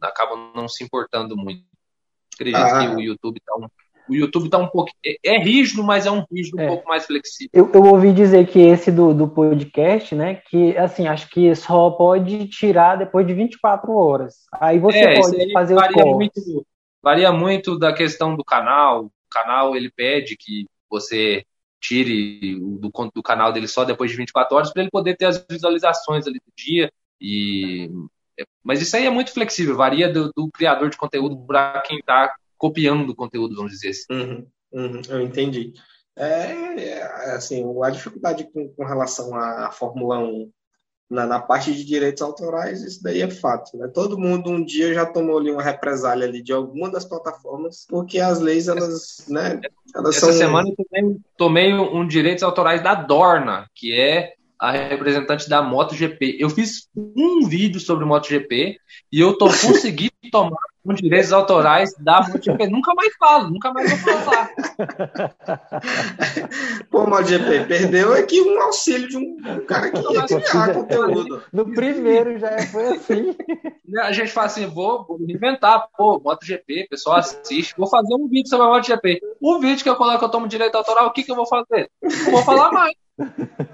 acabam 0.00 0.52
não 0.54 0.68
se 0.68 0.84
importando 0.84 1.36
muito. 1.36 1.64
Acredito 2.34 2.58
ah. 2.58 2.80
que 2.80 2.94
o 2.94 3.00
YouTube 3.00 3.38
está 3.38 3.54
um 3.56 3.68
o 4.08 4.14
YouTube 4.14 4.48
tá 4.48 4.58
um 4.58 4.68
pouco. 4.68 4.90
É, 5.04 5.16
é 5.24 5.38
rígido, 5.38 5.82
mas 5.82 6.06
é 6.06 6.10
um 6.10 6.24
rígido 6.30 6.60
é. 6.60 6.64
um 6.64 6.68
pouco 6.68 6.88
mais 6.88 7.06
flexível. 7.06 7.50
Eu, 7.52 7.70
eu, 7.72 7.84
ouvi 7.84 8.12
dizer 8.12 8.46
que 8.46 8.58
esse 8.58 8.90
do, 8.90 9.14
do 9.14 9.28
podcast, 9.28 10.14
né? 10.14 10.34
Que 10.34 10.76
assim, 10.76 11.06
acho 11.06 11.28
que 11.28 11.54
só 11.54 11.90
pode 11.90 12.46
tirar 12.48 12.96
depois 12.96 13.26
de 13.26 13.34
24 13.34 13.92
horas. 13.92 14.34
Aí 14.52 14.78
você 14.78 14.98
é, 14.98 15.20
pode 15.20 15.52
fazer 15.52 15.74
varia 15.74 16.04
o 16.04 16.14
muito, 16.14 16.66
varia 17.02 17.32
muito 17.32 17.78
da 17.78 17.92
questão 17.92 18.36
do 18.36 18.44
canal. 18.44 19.06
O 19.06 19.10
canal 19.30 19.76
ele 19.76 19.90
pede 19.90 20.36
que 20.36 20.66
você 20.90 21.44
tire 21.80 22.58
do, 22.58 22.90
do 23.14 23.22
canal 23.22 23.52
dele 23.52 23.66
só 23.66 23.84
depois 23.84 24.10
de 24.10 24.16
24 24.16 24.56
horas 24.56 24.72
para 24.72 24.82
ele 24.82 24.90
poder 24.90 25.16
ter 25.16 25.26
as 25.26 25.44
visualizações 25.48 26.26
ali 26.26 26.38
do 26.38 26.52
dia. 26.56 26.90
E 27.20 27.90
mas 28.62 28.80
isso 28.80 28.96
aí 28.96 29.06
é 29.06 29.10
muito 29.10 29.32
flexível, 29.32 29.76
varia 29.76 30.10
do, 30.10 30.32
do 30.34 30.48
criador 30.50 30.88
de 30.88 30.96
conteúdo 30.96 31.36
para 31.46 31.80
quem 31.82 31.98
está 31.98 32.34
copiando 32.62 33.04
do 33.04 33.16
conteúdo, 33.16 33.56
vamos 33.56 33.72
dizer 33.72 33.88
assim. 33.88 34.04
Uhum, 34.08 34.46
uhum, 34.72 35.02
eu 35.08 35.20
entendi. 35.20 35.72
É, 36.16 36.52
é, 36.78 37.02
assim, 37.32 37.64
a 37.82 37.90
dificuldade 37.90 38.48
com, 38.52 38.68
com 38.68 38.84
relação 38.84 39.34
à 39.34 39.72
Fórmula 39.72 40.20
1 40.20 40.48
na, 41.10 41.26
na, 41.26 41.40
parte 41.40 41.74
de 41.74 41.84
direitos 41.84 42.22
autorais, 42.22 42.80
isso 42.82 43.02
daí 43.02 43.20
é 43.20 43.28
fato, 43.28 43.76
né? 43.76 43.88
Todo 43.92 44.18
mundo 44.18 44.48
um 44.48 44.64
dia 44.64 44.94
já 44.94 45.04
tomou 45.04 45.38
ali 45.38 45.50
uma 45.50 45.62
represália 45.62 46.26
ali 46.26 46.40
de 46.40 46.52
alguma 46.52 46.88
das 46.88 47.04
plataformas, 47.04 47.84
porque 47.88 48.20
as 48.20 48.38
leis, 48.38 48.68
elas, 48.68 49.26
né, 49.28 49.60
elas 49.94 50.16
Essa 50.16 50.26
são... 50.26 50.34
semana 50.34 50.68
eu 50.92 51.20
tomei 51.36 51.74
um, 51.74 51.98
um 51.98 52.06
direitos 52.06 52.44
autorais 52.44 52.80
da 52.80 52.94
Dorna, 52.94 53.66
que 53.74 53.92
é 53.92 54.34
a 54.58 54.70
representante 54.70 55.48
da 55.48 55.60
MotoGP. 55.60 56.36
Eu 56.38 56.48
fiz 56.48 56.88
um 56.96 57.46
vídeo 57.46 57.80
sobre 57.80 58.04
MotoGP 58.04 58.78
e 59.10 59.20
eu 59.20 59.36
tô 59.36 59.46
conseguindo 59.66 60.12
tomar 60.30 60.71
com 60.84 60.92
direitos 60.94 61.32
autorais 61.32 61.94
da 61.98 62.22
MotoGP. 62.22 62.66
nunca 62.70 62.94
mais 62.94 63.14
falo, 63.16 63.50
nunca 63.50 63.72
mais 63.72 64.02
vou 64.02 64.14
falar. 64.18 64.50
Pô, 66.90 67.06
MotoGP, 67.06 67.66
perdeu 67.66 68.12
aqui 68.14 68.40
um 68.40 68.60
auxílio 68.62 69.08
de 69.08 69.16
um 69.16 69.36
cara 69.66 69.90
que 69.90 70.00
ia 70.12 70.26
criar 70.26 70.74
conteúdo. 70.74 71.42
No 71.52 71.72
primeiro 71.72 72.38
já 72.38 72.58
foi 72.66 72.96
assim. 72.96 73.36
A 74.00 74.12
gente 74.12 74.32
fala 74.32 74.46
assim, 74.46 74.66
vou, 74.66 75.04
vou 75.06 75.18
inventar, 75.20 75.86
pô, 75.96 76.20
MotoGP, 76.24 76.88
pessoal 76.90 77.16
assiste, 77.16 77.74
vou 77.76 77.88
fazer 77.88 78.14
um 78.14 78.28
vídeo 78.28 78.48
sobre 78.48 78.66
a 78.66 78.70
MotoGP. 78.70 79.20
O 79.40 79.58
vídeo 79.58 79.82
que 79.82 79.88
eu 79.88 79.96
coloco 79.96 80.18
que 80.18 80.24
eu 80.24 80.30
tomo 80.30 80.48
direito 80.48 80.74
autoral, 80.74 81.06
o 81.06 81.12
que, 81.12 81.22
que 81.22 81.30
eu 81.30 81.36
vou 81.36 81.46
fazer? 81.46 81.90
Não 82.02 82.32
vou 82.32 82.42
falar 82.42 82.72
mais. 82.72 82.94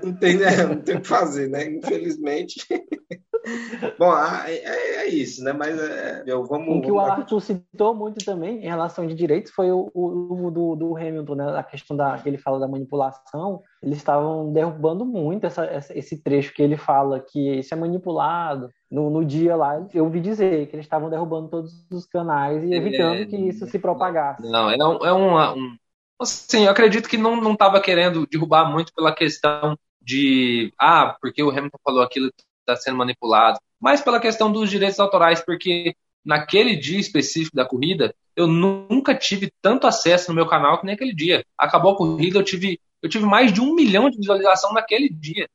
Não 0.02 0.12
tem, 0.14 0.36
né? 0.36 0.64
não 0.64 0.80
tem 0.80 0.96
o 0.96 1.00
que 1.00 1.08
fazer, 1.08 1.48
né? 1.48 1.64
Infelizmente. 1.64 2.66
Bom, 3.98 4.12
é, 4.44 4.52
é, 4.52 4.96
é, 4.96 5.08
isso, 5.08 5.42
né? 5.42 5.52
Mas 5.52 5.78
é, 5.78 6.22
eu 6.26 6.44
vamos. 6.44 6.76
O 6.76 6.80
que 6.82 6.90
o 6.98 7.12
Arthur 7.12 7.40
citou 7.40 7.94
muito 7.94 8.24
também 8.24 8.58
em 8.58 8.68
relação 8.68 9.06
de 9.06 9.14
direitos 9.14 9.52
foi 9.52 9.70
o, 9.70 9.90
o, 9.94 10.50
do, 10.50 10.76
do, 10.76 10.96
Hamilton, 10.96 11.34
né? 11.34 11.58
A 11.58 11.62
questão 11.62 11.96
da 11.96 12.18
que 12.18 12.28
ele 12.28 12.38
fala 12.38 12.58
da 12.58 12.68
manipulação. 12.68 13.62
Eles 13.82 13.98
estavam 13.98 14.52
derrubando 14.52 15.04
muito 15.04 15.46
essa, 15.46 15.68
esse 15.94 16.22
trecho 16.22 16.52
que 16.52 16.62
ele 16.62 16.76
fala 16.76 17.20
que 17.20 17.58
isso 17.58 17.72
é 17.72 17.76
manipulado. 17.76 18.70
No, 18.90 19.10
no 19.10 19.24
dia 19.24 19.54
lá, 19.54 19.86
eu 19.92 20.04
ouvi 20.04 20.20
dizer 20.20 20.66
que 20.66 20.76
eles 20.76 20.86
estavam 20.86 21.10
derrubando 21.10 21.48
todos 21.48 21.86
os 21.90 22.06
canais 22.06 22.64
e 22.64 22.74
evitando 22.74 23.26
que 23.26 23.36
isso 23.36 23.66
se 23.66 23.78
propagasse. 23.78 24.42
Não, 24.50 24.70
é 24.70 24.76
um, 24.76 25.04
é 25.04 25.12
um 25.12 25.76
assim, 26.20 26.64
eu 26.64 26.70
acredito 26.70 27.08
que 27.08 27.16
não 27.16 27.52
estava 27.52 27.80
querendo 27.80 28.26
derrubar 28.26 28.70
muito 28.70 28.92
pela 28.94 29.14
questão 29.14 29.78
de, 30.00 30.72
ah, 30.80 31.16
porque 31.20 31.42
o 31.42 31.50
Hamilton 31.50 31.78
falou 31.84 32.02
aquilo 32.02 32.30
está 32.60 32.76
sendo 32.76 32.98
manipulado, 32.98 33.58
mas 33.80 34.02
pela 34.02 34.20
questão 34.20 34.52
dos 34.52 34.68
direitos 34.70 35.00
autorais, 35.00 35.40
porque 35.40 35.94
naquele 36.24 36.76
dia 36.76 36.98
específico 36.98 37.56
da 37.56 37.64
corrida, 37.64 38.14
eu 38.36 38.46
nunca 38.46 39.14
tive 39.14 39.52
tanto 39.60 39.86
acesso 39.86 40.30
no 40.30 40.34
meu 40.34 40.46
canal 40.46 40.78
que 40.78 40.86
nem 40.86 40.94
aquele 40.94 41.14
dia. 41.14 41.44
Acabou 41.56 41.92
a 41.92 41.96
corrida, 41.96 42.38
eu 42.38 42.44
tive, 42.44 42.80
eu 43.02 43.08
tive 43.08 43.24
mais 43.24 43.52
de 43.52 43.60
um 43.60 43.74
milhão 43.74 44.08
de 44.08 44.18
visualização 44.18 44.72
naquele 44.72 45.08
dia. 45.08 45.48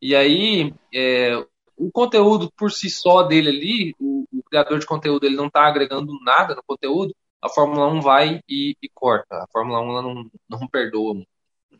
E 0.00 0.14
aí, 0.14 0.74
é, 0.94 1.42
o 1.76 1.90
conteúdo 1.90 2.52
por 2.56 2.70
si 2.70 2.90
só 2.90 3.22
dele 3.22 3.48
ali, 3.48 3.94
o, 3.98 4.24
o 4.32 4.42
criador 4.42 4.78
de 4.78 4.86
conteúdo, 4.86 5.24
ele 5.24 5.36
não 5.36 5.46
está 5.46 5.66
agregando 5.66 6.12
nada 6.22 6.54
no 6.54 6.62
conteúdo, 6.66 7.14
a 7.40 7.48
Fórmula 7.48 7.86
1 7.88 8.00
vai 8.00 8.40
e, 8.48 8.76
e 8.82 8.88
corta. 8.88 9.36
A 9.36 9.46
Fórmula 9.52 9.80
1 9.80 10.02
não, 10.02 10.30
não 10.48 10.68
perdoa. 10.68 11.22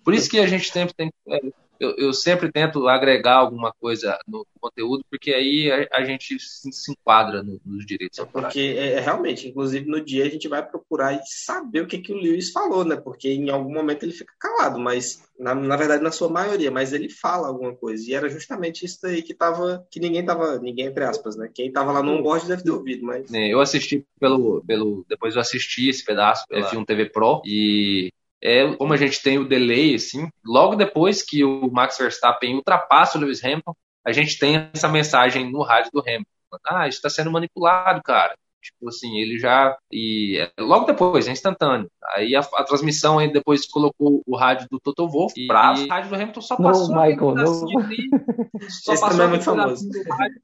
Por 0.04 0.14
isso 0.14 0.30
que 0.30 0.38
a 0.38 0.46
gente 0.46 0.70
sempre 0.70 0.94
tem. 0.94 1.12
É, 1.28 1.40
eu, 1.80 1.94
eu, 1.96 2.12
sempre 2.12 2.50
tento 2.50 2.88
agregar 2.88 3.36
alguma 3.36 3.72
coisa 3.72 4.18
no 4.26 4.46
conteúdo, 4.60 5.04
porque 5.10 5.32
aí 5.32 5.70
a, 5.70 5.98
a 5.98 6.04
gente 6.04 6.38
se, 6.38 6.72
se, 6.72 6.92
enquadra 6.92 7.42
no, 7.42 7.60
nos 7.64 7.86
direitos 7.86 8.18
autorais. 8.18 8.46
Porque 8.52 8.74
é, 8.78 8.94
é, 8.94 9.00
realmente, 9.00 9.48
inclusive 9.48 9.88
no 9.88 10.04
dia 10.04 10.24
a 10.24 10.28
gente 10.28 10.48
vai 10.48 10.66
procurar 10.66 11.14
e 11.14 11.20
saber 11.24 11.82
o 11.82 11.86
que, 11.86 11.98
que 11.98 12.12
o 12.12 12.16
Lewis 12.16 12.50
falou, 12.50 12.84
né? 12.84 12.96
Porque 12.96 13.28
em 13.28 13.50
algum 13.50 13.72
momento 13.72 14.02
ele 14.02 14.12
fica 14.12 14.32
calado, 14.38 14.78
mas 14.78 15.22
na, 15.38 15.54
na 15.54 15.76
verdade 15.76 16.02
na 16.02 16.10
sua 16.10 16.28
maioria, 16.28 16.70
mas 16.70 16.92
ele 16.92 17.08
fala 17.08 17.48
alguma 17.48 17.74
coisa. 17.74 18.08
E 18.08 18.14
era 18.14 18.28
justamente 18.28 18.84
isso 18.84 19.06
aí 19.06 19.22
que 19.22 19.34
tava, 19.34 19.86
que 19.90 20.00
ninguém 20.00 20.24
tava, 20.24 20.58
ninguém 20.58 20.86
entre 20.86 21.04
aspas, 21.04 21.36
né? 21.36 21.50
Quem 21.54 21.70
tava 21.70 21.92
lá 21.92 22.02
no 22.02 22.12
onboard 22.12 22.46
deve 22.46 22.62
ter 22.62 22.70
ouvido, 22.70 23.04
mas. 23.04 23.32
É, 23.32 23.52
eu 23.52 23.60
assisti 23.60 24.04
pelo, 24.18 24.62
pelo. 24.66 25.04
Depois 25.08 25.34
eu 25.34 25.40
assisti 25.40 25.88
esse 25.88 26.04
pedaço 26.04 26.46
pela 26.48 26.68
F1 26.70 26.84
TV 26.84 27.06
Pro 27.06 27.42
e 27.44 28.10
é 28.42 28.74
como 28.76 28.92
a 28.92 28.96
gente 28.96 29.22
tem 29.22 29.38
o 29.38 29.48
delay, 29.48 29.94
assim, 29.94 30.28
logo 30.44 30.76
depois 30.76 31.22
que 31.22 31.44
o 31.44 31.70
Max 31.70 31.98
Verstappen 31.98 32.54
ultrapassa 32.54 33.16
o 33.16 33.20
Lewis 33.20 33.44
Hamilton, 33.44 33.74
a 34.04 34.12
gente 34.12 34.38
tem 34.38 34.70
essa 34.72 34.88
mensagem 34.88 35.50
no 35.50 35.62
rádio 35.62 35.90
do 35.92 36.00
Hamilton. 36.00 36.24
Ah, 36.64 36.86
isso 36.88 36.98
está 36.98 37.10
sendo 37.10 37.30
manipulado, 37.30 38.02
cara. 38.02 38.34
Tipo 38.66 38.88
assim, 38.88 39.18
ele 39.18 39.38
já. 39.38 39.76
E 39.92 40.38
é, 40.38 40.50
logo 40.60 40.86
depois, 40.86 41.28
é 41.28 41.32
instantâneo. 41.32 41.88
Aí 42.14 42.34
a, 42.34 42.40
a 42.40 42.64
transmissão 42.64 43.18
aí 43.18 43.32
depois 43.32 43.66
colocou 43.66 44.22
o 44.26 44.36
rádio 44.36 44.66
do 44.70 44.80
Toto 44.80 45.08
Wolff 45.08 45.40
e 45.40 45.46
pra 45.46 45.74
o 45.74 45.86
rádio 45.86 46.10
do 46.10 46.14
Hamilton 46.16 46.40
só 46.40 46.56
passou. 46.56 46.88
Não, 46.88 47.02
Michael, 47.02 47.34
não. 47.34 47.46
só 47.46 48.92
Esse 48.92 49.08
também 49.08 49.26
é 49.26 49.28
muito 49.28 49.44
famoso. 49.44 49.88
Rádio, 50.10 50.42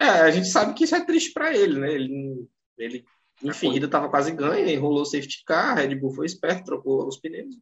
é, 0.00 0.08
a 0.08 0.30
gente 0.30 0.48
sabe 0.48 0.74
que 0.74 0.84
isso 0.84 0.96
é 0.96 1.04
triste 1.04 1.32
para 1.32 1.54
ele, 1.56 1.78
né? 1.78 1.92
Ele, 1.92 2.48
ele 2.78 3.04
enfim, 3.42 3.66
a 3.66 3.70
corrida 3.70 3.86
estava 3.86 4.08
quase 4.08 4.32
ganha, 4.32 4.72
enrolou 4.72 5.02
o 5.02 5.06
safety 5.06 5.42
car, 5.46 5.72
a 5.72 5.74
Red 5.80 5.94
Bull 5.94 6.12
foi 6.12 6.26
esperto, 6.26 6.64
trocou 6.64 7.06
os 7.06 7.18
pneus, 7.18 7.56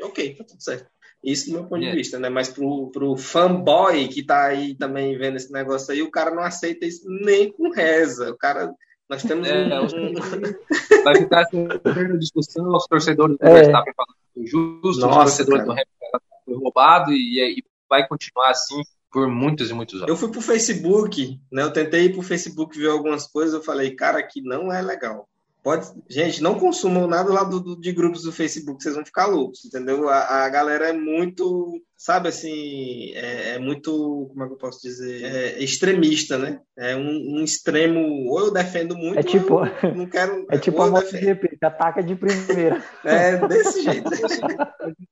ok, 0.00 0.34
tá 0.34 0.44
tudo 0.44 0.62
certo. 0.62 0.88
Isso 1.22 1.46
do 1.46 1.54
meu 1.54 1.64
ponto 1.64 1.80
de 1.80 1.90
vista, 1.90 2.18
né? 2.18 2.28
Mas 2.28 2.48
pro, 2.48 2.90
pro 2.92 3.16
fanboy 3.16 4.06
que 4.08 4.22
tá 4.22 4.46
aí 4.46 4.74
também 4.76 5.18
vendo 5.18 5.36
esse 5.36 5.52
negócio 5.52 5.92
aí, 5.92 6.00
o 6.00 6.10
cara 6.10 6.30
não 6.32 6.42
aceita 6.42 6.86
isso 6.86 7.04
nem 7.08 7.50
com 7.52 7.70
reza. 7.70 8.30
O 8.30 8.36
cara. 8.36 8.72
Nós 9.10 9.22
temos 9.22 9.48
é, 9.48 9.80
um. 9.80 10.14
Vai 11.02 11.16
ficar 11.16 11.40
essa 11.42 12.18
discussão, 12.18 12.68
os 12.68 12.86
torcedores 12.86 13.36
do 13.36 13.46
é. 13.46 13.52
Verstappen 13.52 13.94
falando 13.96 14.46
justo, 14.46 15.00
Nossa, 15.00 15.18
os 15.18 15.36
torcedores 15.36 15.64
cara. 15.64 15.64
do 15.64 15.72
Hamilton 15.72 16.18
foi 16.44 16.54
roubado 16.54 17.12
e, 17.12 17.58
e 17.58 17.64
vai 17.88 18.06
continuar 18.06 18.50
assim 18.50 18.80
por 19.10 19.28
muitos 19.28 19.70
e 19.70 19.74
muitos 19.74 19.96
anos. 19.96 20.08
Eu 20.08 20.16
fui 20.16 20.30
pro 20.30 20.40
Facebook, 20.40 21.40
né? 21.50 21.62
Eu 21.62 21.72
tentei 21.72 22.04
ir 22.04 22.12
pro 22.12 22.22
Facebook 22.22 22.78
ver 22.78 22.90
algumas 22.90 23.26
coisas, 23.26 23.54
eu 23.54 23.62
falei, 23.62 23.94
cara, 23.94 24.18
aqui 24.18 24.40
não 24.42 24.72
é 24.72 24.82
legal. 24.82 25.28
Pode, 25.62 25.90
gente, 26.08 26.42
não 26.42 26.58
consumam 26.58 27.06
nada 27.08 27.32
lá 27.32 27.42
do, 27.42 27.60
do, 27.60 27.76
de 27.76 27.92
grupos 27.92 28.22
do 28.22 28.32
Facebook, 28.32 28.80
vocês 28.82 28.94
vão 28.94 29.04
ficar 29.04 29.26
loucos, 29.26 29.64
entendeu? 29.64 30.08
A, 30.08 30.44
a 30.44 30.48
galera 30.48 30.88
é 30.88 30.92
muito, 30.92 31.82
sabe 31.96 32.28
assim, 32.28 33.12
é, 33.14 33.54
é, 33.54 33.58
muito, 33.58 34.28
como 34.30 34.44
é 34.44 34.46
que 34.46 34.52
eu 34.52 34.56
posso 34.56 34.80
dizer, 34.80 35.24
é 35.24 35.62
extremista, 35.62 36.38
né? 36.38 36.60
É 36.76 36.96
um, 36.96 37.40
um, 37.40 37.44
extremo, 37.44 38.30
ou 38.30 38.40
eu 38.40 38.52
defendo 38.52 38.96
muito, 38.96 39.18
é 39.18 39.22
tipo, 39.22 39.60
não 39.94 40.06
quero. 40.06 40.46
É 40.48 40.58
tipo 40.58 40.80
a 40.80 40.88
MotoGP, 40.88 41.47
ataca 41.64 42.02
de 42.02 42.14
primeira. 42.14 42.82
é, 43.04 43.36
desse 43.46 43.82
jeito. 43.82 44.10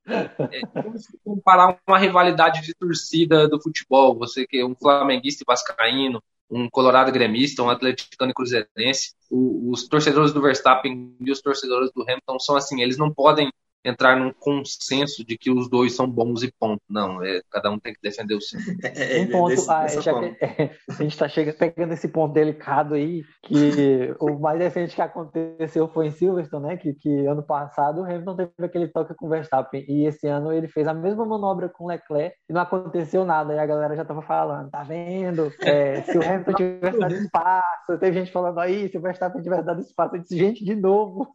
é, 0.07 0.61
comparar 1.25 1.79
uma 1.87 1.99
rivalidade 1.99 2.63
de 2.63 2.75
torcida 2.75 3.49
do 3.49 3.61
futebol, 3.61 4.17
você 4.17 4.47
que 4.47 4.59
é 4.59 4.65
um 4.65 4.75
flamenguista 4.75 5.43
e 5.43 5.47
vascaíno, 5.47 6.23
um 6.51 6.69
colorado 6.71 7.11
gremista, 7.13 7.63
um 7.63 7.71
atleticano 7.71 8.31
e 8.31 8.35
cruzeirense. 8.35 9.15
O, 9.31 9.71
os 9.71 9.89
torcedores 9.89 10.33
do 10.33 10.41
Verstappen 10.41 11.17
e 11.21 11.31
os 11.31 11.41
torcedores 11.41 11.91
do 11.93 12.03
Hamilton 12.03 12.39
são 12.39 12.57
assim, 12.57 12.83
eles 12.83 12.97
não 12.97 13.13
podem 13.13 13.51
entrar 13.87 14.17
num 14.17 14.33
consenso 14.33 15.25
de 15.25 15.39
que 15.39 15.51
os 15.51 15.71
dois 15.71 15.95
são 15.95 16.11
bons 16.11 16.43
e 16.43 16.53
ponto. 16.59 16.83
Não, 16.91 17.23
é, 17.25 17.41
cada 17.51 17.71
um 17.71 17.79
tem 17.79 17.95
que 17.95 18.01
defender 18.03 18.35
o 18.35 18.41
seu. 18.41 18.59
É, 18.97 19.21
um 19.21 19.31
ponto, 19.31 19.49
desse, 19.49 19.71
ah, 19.71 19.87
já 19.87 20.19
que, 20.19 20.37
é, 20.41 20.71
a 20.89 21.03
gente 21.03 21.23
está 21.23 21.29
pegando 21.53 21.93
esse 21.93 22.09
ponto 22.09 22.33
delicado 22.33 22.95
aí, 22.95 23.23
que 23.43 24.15
o 24.21 24.39
mais 24.39 24.59
recente 24.59 24.95
que 24.95 25.03
aconteceu 25.03 25.89
foi 25.89 26.07
em 26.07 26.11
Silverstone, 26.11 26.67
né? 26.67 26.77
Que, 26.77 26.95
que 26.95 27.27
ano 27.27 27.43
passado 27.43 28.01
o 28.01 28.05
Hamilton 28.05 28.37
teve 28.37 28.51
aquele 28.63 28.89
toque 28.89 29.15
com 29.15 29.27
o 29.27 29.29
Verstappen 29.29 29.85
e 29.89 30.07
esse 30.07 30.27
ano 30.27 30.53
ele 30.53 30.69
fez 30.69 30.89
a 30.89 30.95
mesma 30.95 31.25
manobra 31.25 31.69
com 31.69 31.85
o 31.85 31.89
Leclerc 31.89 32.35
e 32.49 32.53
não 32.53 32.63
aconteceu 32.63 33.25
nada. 33.25 33.55
E 33.55 33.59
a 33.59 33.67
galera 33.67 33.95
já 33.95 34.03
estava 34.03 34.23
falando, 34.23 34.71
tá 34.71 34.83
vendo? 34.83 35.53
É, 35.61 36.03
se 36.03 36.17
o 36.17 36.23
Hamilton 36.23 36.53
tivesse 36.55 36.99
dado 36.99 37.15
espaço, 37.15 37.99
teve 37.99 38.19
gente 38.19 38.33
falando 38.33 38.59
aí, 38.59 38.89
se 38.89 38.99
o 38.99 39.01
Verstappen 39.01 39.43
tivesse 39.43 39.65
dado 39.65 39.81
espaço, 39.81 40.17
eu 40.17 40.21
disse, 40.21 40.37
gente, 40.37 40.65
de 40.65 40.75
novo. 40.75 41.29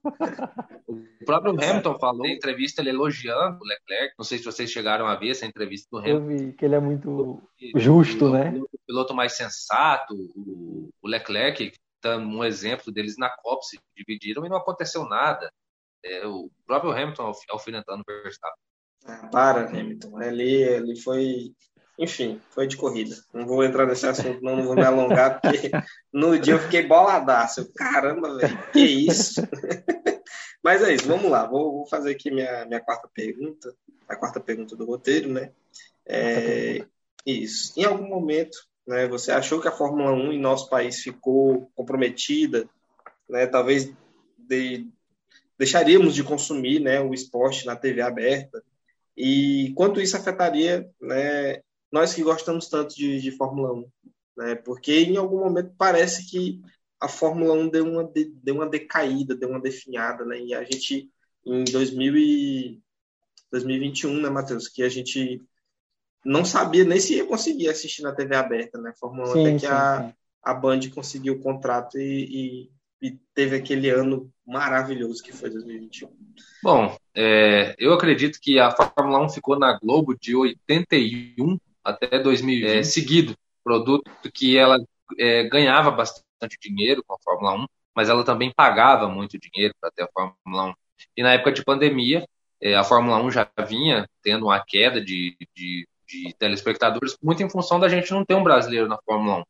O 0.89 1.25
próprio 1.25 1.51
Hamilton 1.51 1.97
falou 1.99 2.27
entrevista 2.41 2.81
ele 2.81 2.89
elogiando 2.89 3.59
o 3.61 3.67
Leclerc. 3.67 4.15
Não 4.17 4.25
sei 4.25 4.39
se 4.39 4.43
vocês 4.43 4.71
chegaram 4.71 5.05
a 5.05 5.15
ver 5.15 5.29
essa 5.29 5.45
entrevista 5.45 5.87
do 5.91 5.99
Hamilton. 5.99 6.31
Eu 6.31 6.37
vi 6.37 6.53
que 6.53 6.65
ele 6.65 6.75
é 6.75 6.79
muito 6.79 7.41
justo, 7.75 8.25
o, 8.25 8.31
né? 8.31 8.53
O 8.59 8.79
piloto 8.87 9.13
mais 9.13 9.33
sensato, 9.33 10.15
o, 10.35 10.89
o 11.01 11.07
Leclerc, 11.07 11.71
dando 12.03 12.27
um 12.27 12.43
exemplo 12.43 12.91
deles 12.91 13.15
na 13.17 13.29
Copa, 13.29 13.61
se 13.61 13.79
dividiram 13.95 14.45
e 14.45 14.49
não 14.49 14.57
aconteceu 14.57 15.05
nada. 15.05 15.51
É, 16.03 16.25
o 16.25 16.49
próprio 16.65 16.91
Hamilton 16.91 17.31
alfinetando 17.49 18.01
o 18.01 18.23
Verstappen. 18.23 18.57
Ah, 19.05 19.29
para, 19.31 19.69
Hamilton. 19.69 20.17
Ali, 20.17 20.63
ele 20.63 20.95
foi 20.99 21.53
enfim, 21.99 22.41
foi 22.49 22.65
de 22.65 22.77
corrida. 22.77 23.15
Não 23.31 23.45
vou 23.45 23.63
entrar 23.63 23.85
nesse 23.85 24.07
assunto, 24.07 24.41
não, 24.41 24.55
não 24.55 24.63
vou 24.63 24.75
me 24.75 24.83
alongar, 24.83 25.39
porque 25.39 25.69
no 26.11 26.39
dia 26.39 26.55
eu 26.55 26.59
fiquei 26.59 26.87
boladaço. 26.87 27.71
Caramba, 27.75 28.37
velho, 28.37 28.71
que 28.71 28.79
isso? 28.79 29.41
Mas 30.63 30.83
é 30.83 30.93
isso, 30.93 31.07
vamos 31.07 31.29
lá. 31.29 31.45
Vou, 31.45 31.71
vou, 31.71 31.87
fazer 31.87 32.11
aqui 32.11 32.29
minha, 32.29 32.65
minha 32.65 32.79
quarta 32.79 33.09
pergunta, 33.13 33.73
a 34.07 34.15
quarta 34.15 34.39
pergunta 34.39 34.75
do 34.75 34.85
roteiro, 34.85 35.29
né? 35.29 35.51
É, 36.05 36.85
isso. 37.25 37.73
Em 37.79 37.83
algum 37.83 38.07
momento, 38.07 38.57
né, 38.87 39.07
você 39.07 39.31
achou 39.31 39.59
que 39.59 39.67
a 39.67 39.71
Fórmula 39.71 40.11
1 40.11 40.33
em 40.33 40.39
nosso 40.39 40.69
país 40.69 41.01
ficou 41.01 41.71
comprometida, 41.75 42.69
né? 43.27 43.47
Talvez 43.47 43.91
de, 44.37 44.87
deixaríamos 45.57 46.13
de 46.13 46.23
consumir, 46.23 46.79
né, 46.79 46.99
o 47.01 47.13
esporte 47.13 47.65
na 47.65 47.75
TV 47.75 48.01
aberta. 48.01 48.63
E 49.15 49.73
quanto 49.75 50.01
isso 50.01 50.15
afetaria, 50.15 50.89
né, 51.01 51.61
nós 51.91 52.13
que 52.13 52.23
gostamos 52.23 52.67
tanto 52.69 52.95
de, 52.95 53.19
de 53.19 53.31
Fórmula 53.31 53.73
1, 53.73 53.85
né? 54.37 54.55
Porque 54.55 55.01
em 55.01 55.17
algum 55.17 55.39
momento 55.39 55.73
parece 55.77 56.29
que 56.29 56.61
a 57.01 57.07
Fórmula 57.07 57.53
1 57.53 57.69
deu 57.69 57.85
uma, 57.85 58.11
deu 58.43 58.55
uma 58.55 58.69
decaída, 58.69 59.35
deu 59.35 59.49
uma 59.49 59.59
definhada, 59.59 60.23
né? 60.23 60.39
E 60.39 60.53
a 60.53 60.63
gente, 60.63 61.09
em 61.43 61.63
2000 61.63 62.15
e 62.15 62.79
2021, 63.51 64.21
né, 64.21 64.29
Matheus, 64.29 64.67
que 64.67 64.83
a 64.83 64.89
gente 64.89 65.41
não 66.23 66.45
sabia 66.45 66.85
nem 66.85 66.99
se 66.99 67.15
ia 67.15 67.25
conseguir 67.25 67.69
assistir 67.69 68.03
na 68.03 68.13
TV 68.13 68.35
aberta, 68.35 68.79
né? 68.79 68.93
Fórmula 68.99 69.31
1 69.31 69.33
sim, 69.33 69.41
até 69.41 69.53
que 69.53 69.59
sim, 69.61 69.65
a, 69.67 70.07
sim. 70.07 70.13
a 70.43 70.53
Band 70.53 70.79
conseguiu 70.93 71.33
o 71.33 71.39
contrato 71.39 71.97
e, 71.97 72.69
e, 73.01 73.07
e, 73.07 73.19
teve 73.33 73.55
aquele 73.55 73.89
ano 73.89 74.31
maravilhoso 74.45 75.23
que 75.23 75.33
foi 75.33 75.49
2021. 75.49 76.07
Bom, 76.61 76.95
é, 77.15 77.75
eu 77.79 77.93
acredito 77.93 78.39
que 78.39 78.59
a 78.59 78.69
Fórmula 78.69 79.25
1 79.25 79.29
ficou 79.29 79.57
na 79.57 79.77
Globo 79.79 80.15
de 80.15 80.35
81 80.35 81.57
até 81.83 82.19
2020, 82.19 82.69
é, 82.69 82.83
seguido, 82.83 83.35
produto 83.63 84.11
que 84.31 84.55
ela 84.55 84.77
é, 85.17 85.49
ganhava 85.49 85.89
bastante 85.89 86.30
bastante 86.41 86.57
dinheiro 86.59 87.03
com 87.05 87.13
a 87.13 87.19
Fórmula 87.23 87.53
1, 87.63 87.65
mas 87.95 88.09
ela 88.09 88.23
também 88.23 88.51
pagava 88.55 89.07
muito 89.07 89.37
dinheiro 89.37 89.73
para 89.79 89.91
ter 89.91 90.03
a 90.03 90.07
Fórmula 90.07 90.71
1. 90.71 90.73
E 91.17 91.23
na 91.23 91.33
época 91.33 91.51
de 91.51 91.63
pandemia, 91.63 92.27
é, 92.59 92.75
a 92.75 92.83
Fórmula 92.83 93.21
1 93.21 93.31
já 93.31 93.49
vinha 93.67 94.07
tendo 94.23 94.45
uma 94.45 94.59
queda 94.59 94.99
de, 94.99 95.37
de, 95.55 95.87
de, 96.07 96.33
telespectadores, 96.37 97.17
muito 97.21 97.43
em 97.43 97.49
função 97.49 97.79
da 97.79 97.89
gente 97.89 98.11
não 98.11 98.25
ter 98.25 98.35
um 98.35 98.43
brasileiro 98.43 98.87
na 98.87 98.97
Fórmula 99.05 99.39
1. 99.39 99.43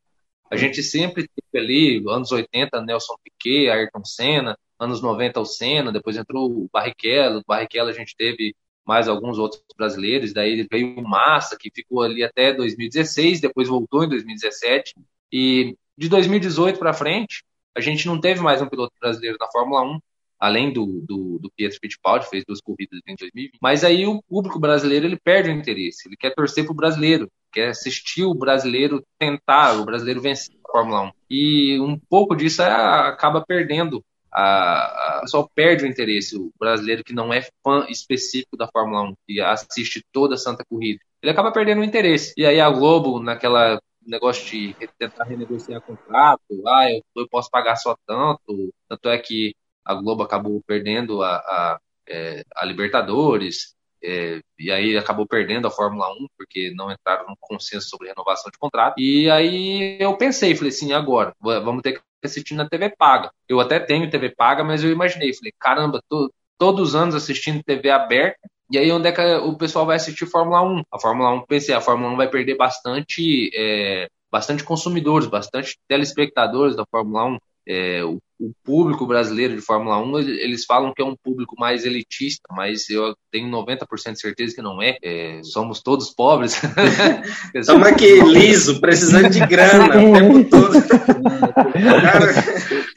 A 0.50 0.56
gente 0.56 0.82
sempre 0.82 1.26
teve 1.28 1.64
ali, 1.64 2.04
anos 2.08 2.30
80, 2.30 2.82
Nelson 2.82 3.14
Piquet, 3.24 3.70
Ayrton 3.70 4.04
Senna, 4.04 4.58
anos 4.78 5.00
90 5.00 5.40
o 5.40 5.44
Senna, 5.46 5.92
depois 5.92 6.16
entrou 6.16 6.50
o 6.50 6.68
Barrichello, 6.70 7.38
o 7.38 7.44
Barrichello 7.46 7.88
a 7.88 7.92
gente 7.92 8.14
teve 8.16 8.54
mais 8.84 9.08
alguns 9.08 9.38
outros 9.38 9.62
brasileiros, 9.76 10.32
daí 10.32 10.66
veio 10.70 10.98
o 10.98 11.08
Massa, 11.08 11.56
que 11.58 11.70
ficou 11.72 12.02
ali 12.02 12.22
até 12.24 12.52
2016, 12.52 13.40
depois 13.40 13.68
voltou 13.68 14.04
em 14.04 14.08
2017, 14.08 14.94
e 15.32 15.76
de 15.96 16.08
2018 16.08 16.78
para 16.78 16.92
frente, 16.92 17.44
a 17.76 17.80
gente 17.80 18.06
não 18.06 18.20
teve 18.20 18.40
mais 18.40 18.60
um 18.60 18.68
piloto 18.68 18.92
brasileiro 19.00 19.36
na 19.40 19.46
Fórmula 19.50 19.82
1, 19.82 19.98
além 20.38 20.72
do, 20.72 21.00
do, 21.06 21.38
do 21.38 21.50
Pietro 21.56 21.78
Fittipaldi, 21.80 22.28
fez 22.28 22.44
duas 22.44 22.60
corridas 22.60 23.00
em 23.06 23.14
2020. 23.14 23.58
Mas 23.60 23.84
aí 23.84 24.06
o 24.06 24.22
público 24.22 24.58
brasileiro 24.58 25.06
ele 25.06 25.18
perde 25.18 25.50
o 25.50 25.52
interesse, 25.52 26.08
ele 26.08 26.16
quer 26.16 26.34
torcer 26.34 26.64
para 26.64 26.72
o 26.72 26.76
brasileiro, 26.76 27.30
quer 27.52 27.68
assistir 27.68 28.24
o 28.24 28.34
brasileiro 28.34 29.04
tentar, 29.18 29.74
o 29.80 29.84
brasileiro 29.84 30.20
vencer 30.20 30.54
a 30.66 30.72
Fórmula 30.72 31.02
1. 31.02 31.12
E 31.30 31.80
um 31.80 31.98
pouco 31.98 32.34
disso 32.34 32.62
é, 32.62 32.70
acaba 32.70 33.44
perdendo 33.46 34.04
a, 34.32 35.18
a, 35.18 35.20
pessoal 35.20 35.50
perde 35.54 35.84
o 35.84 35.86
interesse, 35.86 36.36
o 36.36 36.50
brasileiro 36.58 37.04
que 37.04 37.12
não 37.12 37.32
é 37.32 37.46
fã 37.62 37.86
específico 37.88 38.56
da 38.56 38.66
Fórmula 38.66 39.02
1, 39.10 39.14
que 39.26 39.40
assiste 39.40 40.04
toda 40.10 40.34
a 40.34 40.38
Santa 40.38 40.64
Corrida, 40.68 41.00
ele 41.22 41.30
acaba 41.30 41.52
perdendo 41.52 41.82
o 41.82 41.84
interesse. 41.84 42.32
E 42.36 42.44
aí 42.44 42.60
a 42.60 42.68
Globo, 42.70 43.20
naquela 43.20 43.80
negócio 44.06 44.44
de 44.44 44.74
tentar 44.98 45.24
renegociar 45.24 45.80
contrato, 45.80 46.40
ah, 46.66 46.90
eu, 46.90 47.02
eu 47.16 47.28
posso 47.28 47.50
pagar 47.50 47.76
só 47.76 47.96
tanto, 48.06 48.72
tanto 48.88 49.08
é 49.08 49.18
que 49.18 49.54
a 49.84 49.94
Globo 49.94 50.22
acabou 50.22 50.62
perdendo 50.66 51.22
a, 51.22 51.36
a, 51.36 51.80
é, 52.08 52.44
a 52.54 52.64
Libertadores, 52.64 53.74
é, 54.02 54.40
e 54.58 54.70
aí 54.70 54.96
acabou 54.96 55.26
perdendo 55.26 55.66
a 55.68 55.70
Fórmula 55.70 56.12
1, 56.12 56.26
porque 56.36 56.72
não 56.74 56.90
entraram 56.90 57.26
num 57.28 57.36
consenso 57.40 57.88
sobre 57.88 58.08
renovação 58.08 58.50
de 58.50 58.58
contrato. 58.58 58.94
E 58.98 59.30
aí 59.30 59.96
eu 60.00 60.16
pensei, 60.16 60.54
falei 60.54 60.70
assim, 60.70 60.92
agora, 60.92 61.34
vamos 61.40 61.82
ter 61.82 61.92
que 61.92 62.00
assistir 62.24 62.54
na 62.54 62.68
TV 62.68 62.90
paga. 62.90 63.30
Eu 63.48 63.60
até 63.60 63.78
tenho 63.78 64.10
TV 64.10 64.30
paga, 64.30 64.64
mas 64.64 64.82
eu 64.82 64.90
imaginei, 64.90 65.32
falei, 65.32 65.52
caramba, 65.58 66.02
tô, 66.08 66.32
todos 66.58 66.90
os 66.90 66.94
anos 66.94 67.14
assistindo 67.14 67.62
TV 67.62 67.90
aberta, 67.90 68.40
e 68.72 68.78
aí, 68.78 68.90
onde 68.90 69.08
é 69.08 69.12
que 69.12 69.20
o 69.20 69.54
pessoal 69.54 69.84
vai 69.84 69.96
assistir 69.96 70.24
Fórmula 70.24 70.62
1? 70.62 70.82
A 70.90 70.98
Fórmula 70.98 71.30
1, 71.34 71.46
pensei, 71.46 71.74
a 71.74 71.80
Fórmula 71.80 72.10
1 72.14 72.16
vai 72.16 72.28
perder 72.30 72.56
bastante, 72.56 73.50
é, 73.54 74.08
bastante 74.30 74.64
consumidores, 74.64 75.28
bastante 75.28 75.78
telespectadores 75.86 76.74
da 76.74 76.86
Fórmula 76.90 77.26
1. 77.26 77.38
É, 77.68 78.02
o, 78.02 78.18
o 78.42 78.52
público 78.64 79.06
brasileiro 79.06 79.54
de 79.54 79.60
Fórmula 79.60 79.98
1, 79.98 80.18
eles 80.18 80.64
falam 80.64 80.92
que 80.92 81.00
é 81.00 81.04
um 81.04 81.14
público 81.14 81.54
mais 81.56 81.84
elitista, 81.84 82.42
mas 82.50 82.90
eu 82.90 83.14
tenho 83.30 83.48
90% 83.48 84.12
de 84.12 84.20
certeza 84.20 84.54
que 84.54 84.60
não 84.62 84.82
é. 84.82 84.96
é 85.02 85.40
somos 85.44 85.80
todos 85.80 86.10
pobres. 86.10 86.60
Estamos 87.54 87.86
aqui, 87.86 88.20
liso, 88.20 88.80
precisando 88.80 89.30
de 89.30 89.46
grana 89.46 89.86
o 89.86 90.12
tempo 90.12 90.44
todo. 90.50 90.82
Cara, 90.82 92.34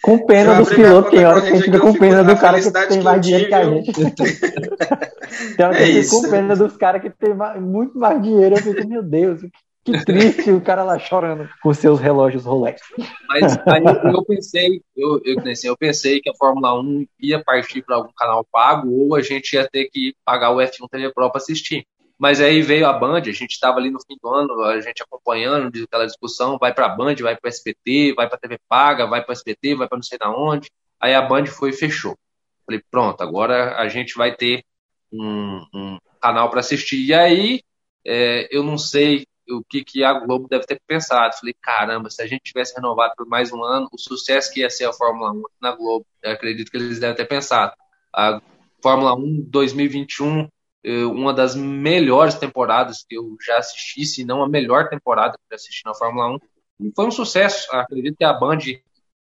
com 0.02 0.26
pena 0.26 0.56
dos 0.56 0.70
pilotos, 0.70 1.12
tem 1.12 1.26
hora 1.26 1.42
que 1.42 1.48
a 1.48 1.56
gente 1.56 1.66
fica 1.66 1.80
com 1.80 1.94
pena 1.94 2.24
do 2.24 2.36
cara 2.38 2.60
que 2.60 2.72
tem 2.72 3.04
mais 3.04 3.22
dinheiro 3.22 3.48
que 3.48 3.54
a 3.54 3.64
gente. 3.64 3.92
tem 3.94 5.66
hora 5.66 5.76
que 5.76 5.84
a 5.84 5.86
gente 5.86 6.04
fica 6.06 6.22
com 6.22 6.30
pena 6.32 6.56
dos 6.56 6.76
caras 6.76 7.02
que 7.02 7.10
tem 7.12 7.36
muito 7.62 8.00
mais 8.00 8.22
dinheiro. 8.22 8.56
Eu 8.56 8.62
fico, 8.62 8.88
meu 8.88 9.04
Deus, 9.04 9.42
que 9.86 10.04
triste 10.04 10.52
o 10.52 10.60
cara 10.60 10.84
lá 10.84 10.98
chorando 10.98 11.48
com 11.62 11.72
seus 11.74 12.00
relógios 12.00 12.44
Rolex. 12.44 12.82
Mas 13.28 13.56
aí 13.68 13.84
eu 14.12 14.26
pensei, 14.26 14.82
eu, 14.98 15.22
eu, 15.24 15.40
assim, 15.48 15.68
eu 15.68 15.78
pensei 15.78 16.20
que 16.20 16.30
a 16.30 16.34
Fórmula 16.34 16.80
1 16.82 17.06
ia 17.20 17.44
partir 17.44 17.84
para 17.84 17.98
algum 17.98 18.12
canal 18.18 18.44
pago 18.52 18.92
ou 18.92 19.16
a 19.16 19.22
gente 19.22 19.54
ia 19.54 19.68
ter 19.70 19.86
que 19.86 20.16
pagar 20.26 20.52
o 20.52 20.58
F1 20.58 20.90
TV 20.90 21.14
Pro 21.14 21.30
para 21.30 21.40
assistir. 21.40 21.86
Mas 22.18 22.42
aí 22.42 22.62
veio 22.62 22.88
a 22.88 22.94
Band, 22.94 23.18
a 23.18 23.32
gente 23.32 23.52
estava 23.52 23.78
ali 23.78 23.92
no 23.92 24.00
fim 24.00 24.18
do 24.22 24.30
ano, 24.30 24.62
a 24.64 24.80
gente 24.82 25.04
acompanhando 25.04 25.84
aquela 25.84 26.06
discussão, 26.06 26.58
vai 26.58 26.74
para 26.74 26.88
a 26.88 26.90
Band, 26.90 27.16
vai 27.16 27.36
para 27.36 27.48
o 27.48 27.50
SBT, 27.50 28.14
vai 28.16 28.28
para 28.28 28.38
a 28.38 28.40
TV 28.40 28.58
Paga, 28.68 29.06
vai 29.06 29.22
para 29.22 29.32
o 29.32 29.34
SBT, 29.34 29.76
vai 29.76 29.88
para 29.88 29.98
não 29.98 30.04
sei 30.04 30.18
da 30.18 30.32
onde. 30.32 30.72
Aí 31.00 31.14
a 31.14 31.22
Band 31.22 31.46
foi 31.46 31.70
e 31.70 31.74
fechou. 31.74 32.18
Falei, 32.66 32.82
pronto, 32.90 33.22
agora 33.22 33.78
a 33.78 33.88
gente 33.90 34.16
vai 34.16 34.36
ter 34.36 34.64
um, 35.12 35.64
um 35.74 36.00
canal 36.20 36.50
para 36.50 36.62
assistir. 36.62 37.06
E 37.06 37.14
aí, 37.14 37.62
é, 38.06 38.48
eu 38.50 38.64
não 38.64 38.78
sei 38.78 39.28
o 39.50 39.64
que, 39.64 39.84
que 39.84 40.04
a 40.04 40.14
Globo 40.20 40.48
deve 40.48 40.66
ter 40.66 40.82
pensado. 40.88 41.36
Falei, 41.36 41.56
caramba, 41.62 42.10
se 42.10 42.22
a 42.22 42.28
gente 42.28 42.44
tivesse 42.44 42.76
renovado 42.76 43.14
por 43.16 43.28
mais 43.28 43.52
um 43.52 43.64
ano, 43.64 43.88
o 43.92 43.98
sucesso 43.98 44.52
que 44.52 44.62
ia 44.62 44.70
ser 44.70 44.86
a 44.86 44.94
Fórmula 44.94 45.32
1 45.32 45.44
na 45.62 45.76
Globo, 45.76 46.06
eu 46.24 46.32
acredito 46.32 46.72
que 46.72 46.78
eles 46.78 47.00
devem 47.00 47.16
ter 47.16 47.26
pensado. 47.26 47.74
A 48.14 48.42
Fórmula 48.82 49.16
1 49.16 49.48
2021, 49.50 50.48
eh, 50.84 51.06
uma 51.06 51.34
das 51.34 51.56
melhores 51.56 52.36
temporadas 52.36 53.04
que 53.08 53.16
eu 53.18 53.36
já 53.46 53.58
assisti, 53.58 54.06
se 54.06 54.26
não 54.26 54.44
a 54.44 54.50
melhor 54.50 54.90
temporada 54.90 55.34
que 55.34 55.54
eu 55.54 55.56
assisti 55.56 55.84
na 55.86 55.94
Fórmula 55.94 56.36
1. 56.36 56.40
E 56.82 56.92
foi 56.96 57.06
um 57.06 57.12
sucesso. 57.12 57.68
Acredito 57.72 58.18
que 58.18 58.24
a 58.24 58.34
Band 58.34 58.60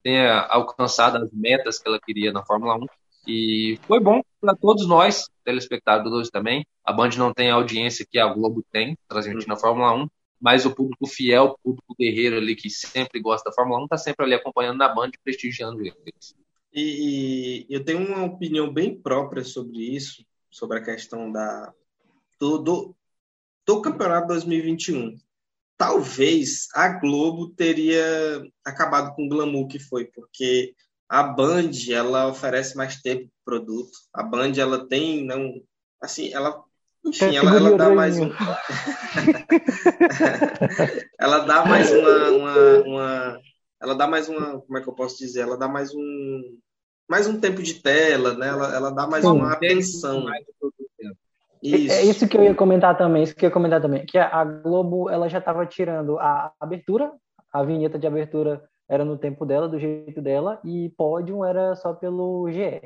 tenha 0.03 0.41
alcançado 0.49 1.17
as 1.17 1.32
metas 1.32 1.80
que 1.80 1.88
ela 1.88 1.99
queria 1.99 2.32
na 2.32 2.45
Fórmula 2.45 2.76
1. 2.76 2.86
E 3.28 3.80
foi 3.88 3.99
bom 3.99 4.21
para 4.41 4.55
todos 4.55 4.88
nós, 4.88 5.30
telespectadores 5.43 6.30
também. 6.30 6.65
A 6.84 6.91
Band 6.91 7.11
não 7.17 7.34
tem 7.34 7.49
a 7.49 7.55
audiência 7.55 8.05
que 8.09 8.19
a 8.19 8.28
Globo 8.34 8.63
tem, 8.71 8.97
transmitindo 9.07 9.53
a 9.53 9.57
Fórmula 9.57 9.93
1, 9.95 10.07
mas 10.39 10.65
o 10.65 10.76
público 10.76 11.07
fiel, 11.07 11.53
o 11.63 11.69
público 11.69 11.95
guerreiro 11.97 12.38
ali 12.38 12.55
que 12.55 12.69
sempre 12.69 13.21
gosta 13.21 13.49
da 13.49 13.55
Fórmula 13.55 13.80
1, 13.82 13.84
está 13.86 13.97
sempre 13.97 14.26
ali 14.26 14.34
acompanhando 14.34 14.78
na 14.78 14.93
Band, 14.93 15.11
prestigiando 15.24 15.82
eles. 15.82 16.36
E, 16.74 17.65
e, 17.69 17.74
eu 17.74 17.86
tenho 17.86 18.05
uma 18.05 18.26
opinião 18.26 18.71
bem 18.74 18.99
própria 18.99 19.43
sobre 19.43 19.78
isso, 19.80 20.26
sobre 20.49 20.80
a 20.80 20.84
questão 20.84 21.32
da, 21.32 21.74
do, 22.39 22.57
do, 22.57 22.95
do 23.65 23.82
campeonato 23.82 24.28
2021. 24.28 25.15
Talvez 25.78 26.67
a 26.74 26.89
Globo 26.99 27.49
teria 27.49 28.03
acabado 28.65 29.15
com 29.15 29.26
o 29.26 29.30
glamour 29.30 29.67
que 29.67 29.80
foi, 29.80 30.05
porque 30.05 30.76
a 31.14 31.22
Band 31.22 31.70
ela 31.91 32.28
oferece 32.28 32.76
mais 32.76 32.99
tempo 32.99 33.30
para 33.45 33.57
o 33.57 33.59
produto. 33.59 33.91
A 34.11 34.24
Band 34.24 34.53
ela 34.57 34.88
tem 34.88 35.24
não 35.24 35.61
assim 36.01 36.34
ela 36.34 36.64
enfim, 37.05 37.36
ela, 37.36 37.55
ela 37.55 37.78
dá 37.78 37.91
mais 37.91 38.18
um... 38.18 38.32
ela 41.20 41.39
dá 41.39 41.66
mais 41.66 41.91
uma, 41.91 42.30
uma, 42.30 42.82
uma, 42.82 43.39
ela 43.80 43.93
dá 43.93 44.07
mais 44.07 44.28
uma 44.28 44.59
como 44.61 44.80
é 44.80 44.82
que 44.82 44.89
eu 44.89 44.95
posso 44.95 45.20
dizer? 45.20 45.41
Ela 45.41 45.55
dá 45.55 45.68
mais 45.68 45.93
um 45.93 46.57
mais 47.07 47.28
um 47.28 47.39
tempo 47.39 47.61
de 47.61 47.76
tela 47.76 48.34
né? 48.34 48.47
Ela, 48.47 48.76
ela 48.76 48.89
dá 48.89 49.05
mais 49.05 49.24
Sim, 49.24 49.32
uma 49.32 49.53
atenção. 49.53 50.26
Isso. 51.61 51.93
É 51.93 52.05
isso. 52.05 52.28
que 52.28 52.36
eu 52.36 52.43
ia 52.43 52.55
comentar 52.55 52.97
também, 52.97 53.22
isso 53.22 53.36
que 53.36 53.45
eu 53.45 53.49
ia 53.49 53.53
comentar 53.53 53.80
também, 53.80 54.03
que 54.03 54.18
a 54.18 54.43
Globo 54.43 55.11
ela 55.11 55.30
já 55.30 55.38
estava 55.38 55.64
tirando 55.68 56.18
a 56.18 56.51
abertura, 56.59 57.11
a 57.51 57.64
vinheta 57.64 57.99
de 57.99 58.07
abertura 58.07 58.68
era 58.89 59.05
no 59.05 59.17
tempo 59.17 59.45
dela, 59.45 59.67
do 59.67 59.79
jeito 59.79 60.21
dela, 60.21 60.59
e 60.63 60.89
pódio 60.97 61.43
era 61.43 61.75
só 61.75 61.93
pelo 61.93 62.49
GE. 62.51 62.81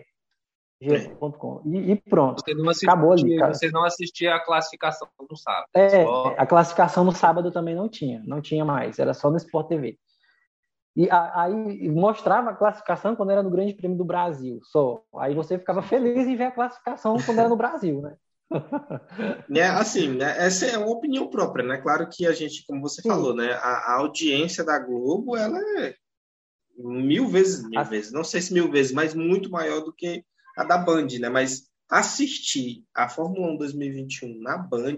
GE.com. 0.79 1.61
E, 1.65 1.91
e, 1.91 1.95
pronto. 1.95 2.41
Você 2.43 2.53
não 2.53 2.69
assistia, 2.69 2.91
Acabou 2.91 3.11
ali. 3.11 3.37
Cara. 3.37 3.53
Você 3.53 3.71
não 3.71 3.83
assistia 3.83 4.35
a 4.35 4.39
classificação 4.39 5.07
no 5.29 5.35
sábado. 5.35 5.67
É, 5.73 6.03
só... 6.03 6.35
a 6.37 6.45
classificação 6.45 7.03
no 7.03 7.11
sábado 7.11 7.51
também 7.51 7.75
não 7.75 7.89
tinha. 7.89 8.21
Não 8.25 8.41
tinha 8.41 8.63
mais. 8.63 8.99
Era 8.99 9.13
só 9.13 9.31
no 9.31 9.37
Sport 9.37 9.67
TV. 9.69 9.97
E 10.95 11.07
aí 11.11 11.89
mostrava 11.89 12.49
a 12.49 12.55
classificação 12.55 13.15
quando 13.15 13.31
era 13.31 13.43
no 13.43 13.51
Grande 13.51 13.73
Prêmio 13.73 13.95
do 13.95 14.03
Brasil, 14.03 14.59
só. 14.63 15.03
Aí 15.17 15.35
você 15.35 15.59
ficava 15.59 15.79
feliz 15.83 16.25
em 16.27 16.35
ver 16.35 16.45
a 16.45 16.51
classificação 16.51 17.17
quando 17.23 17.37
era 17.37 17.49
no 17.49 17.55
Brasil, 17.55 18.01
né? 18.01 18.17
É, 19.53 19.65
assim, 19.65 20.09
né, 20.15 20.35
essa 20.37 20.65
é 20.65 20.77
uma 20.77 20.89
opinião 20.89 21.29
própria, 21.29 21.65
né? 21.65 21.77
Claro 21.77 22.07
que 22.09 22.25
a 22.25 22.31
gente, 22.31 22.65
como 22.65 22.81
você 22.81 23.01
Sim. 23.01 23.09
falou, 23.09 23.35
né? 23.35 23.51
A, 23.53 23.93
a, 23.93 23.93
audiência 23.95 24.63
da 24.63 24.79
Globo, 24.79 25.35
ela 25.35 25.59
é 25.79 25.95
mil 26.77 27.27
vezes, 27.27 27.67
mil 27.67 27.79
a... 27.79 27.83
vezes, 27.83 28.11
não 28.11 28.23
sei 28.23 28.41
se 28.41 28.53
mil 28.53 28.71
vezes, 28.71 28.91
mas 28.91 29.13
muito 29.13 29.49
maior 29.49 29.81
do 29.81 29.93
que 29.93 30.23
a 30.55 30.63
da 30.63 30.77
Band, 30.77 31.07
né? 31.19 31.29
Mas 31.29 31.67
assistir 31.89 32.83
a 32.93 33.09
Fórmula 33.09 33.51
1 33.53 33.57
2021 33.57 34.41
na 34.41 34.57
Band, 34.57 34.97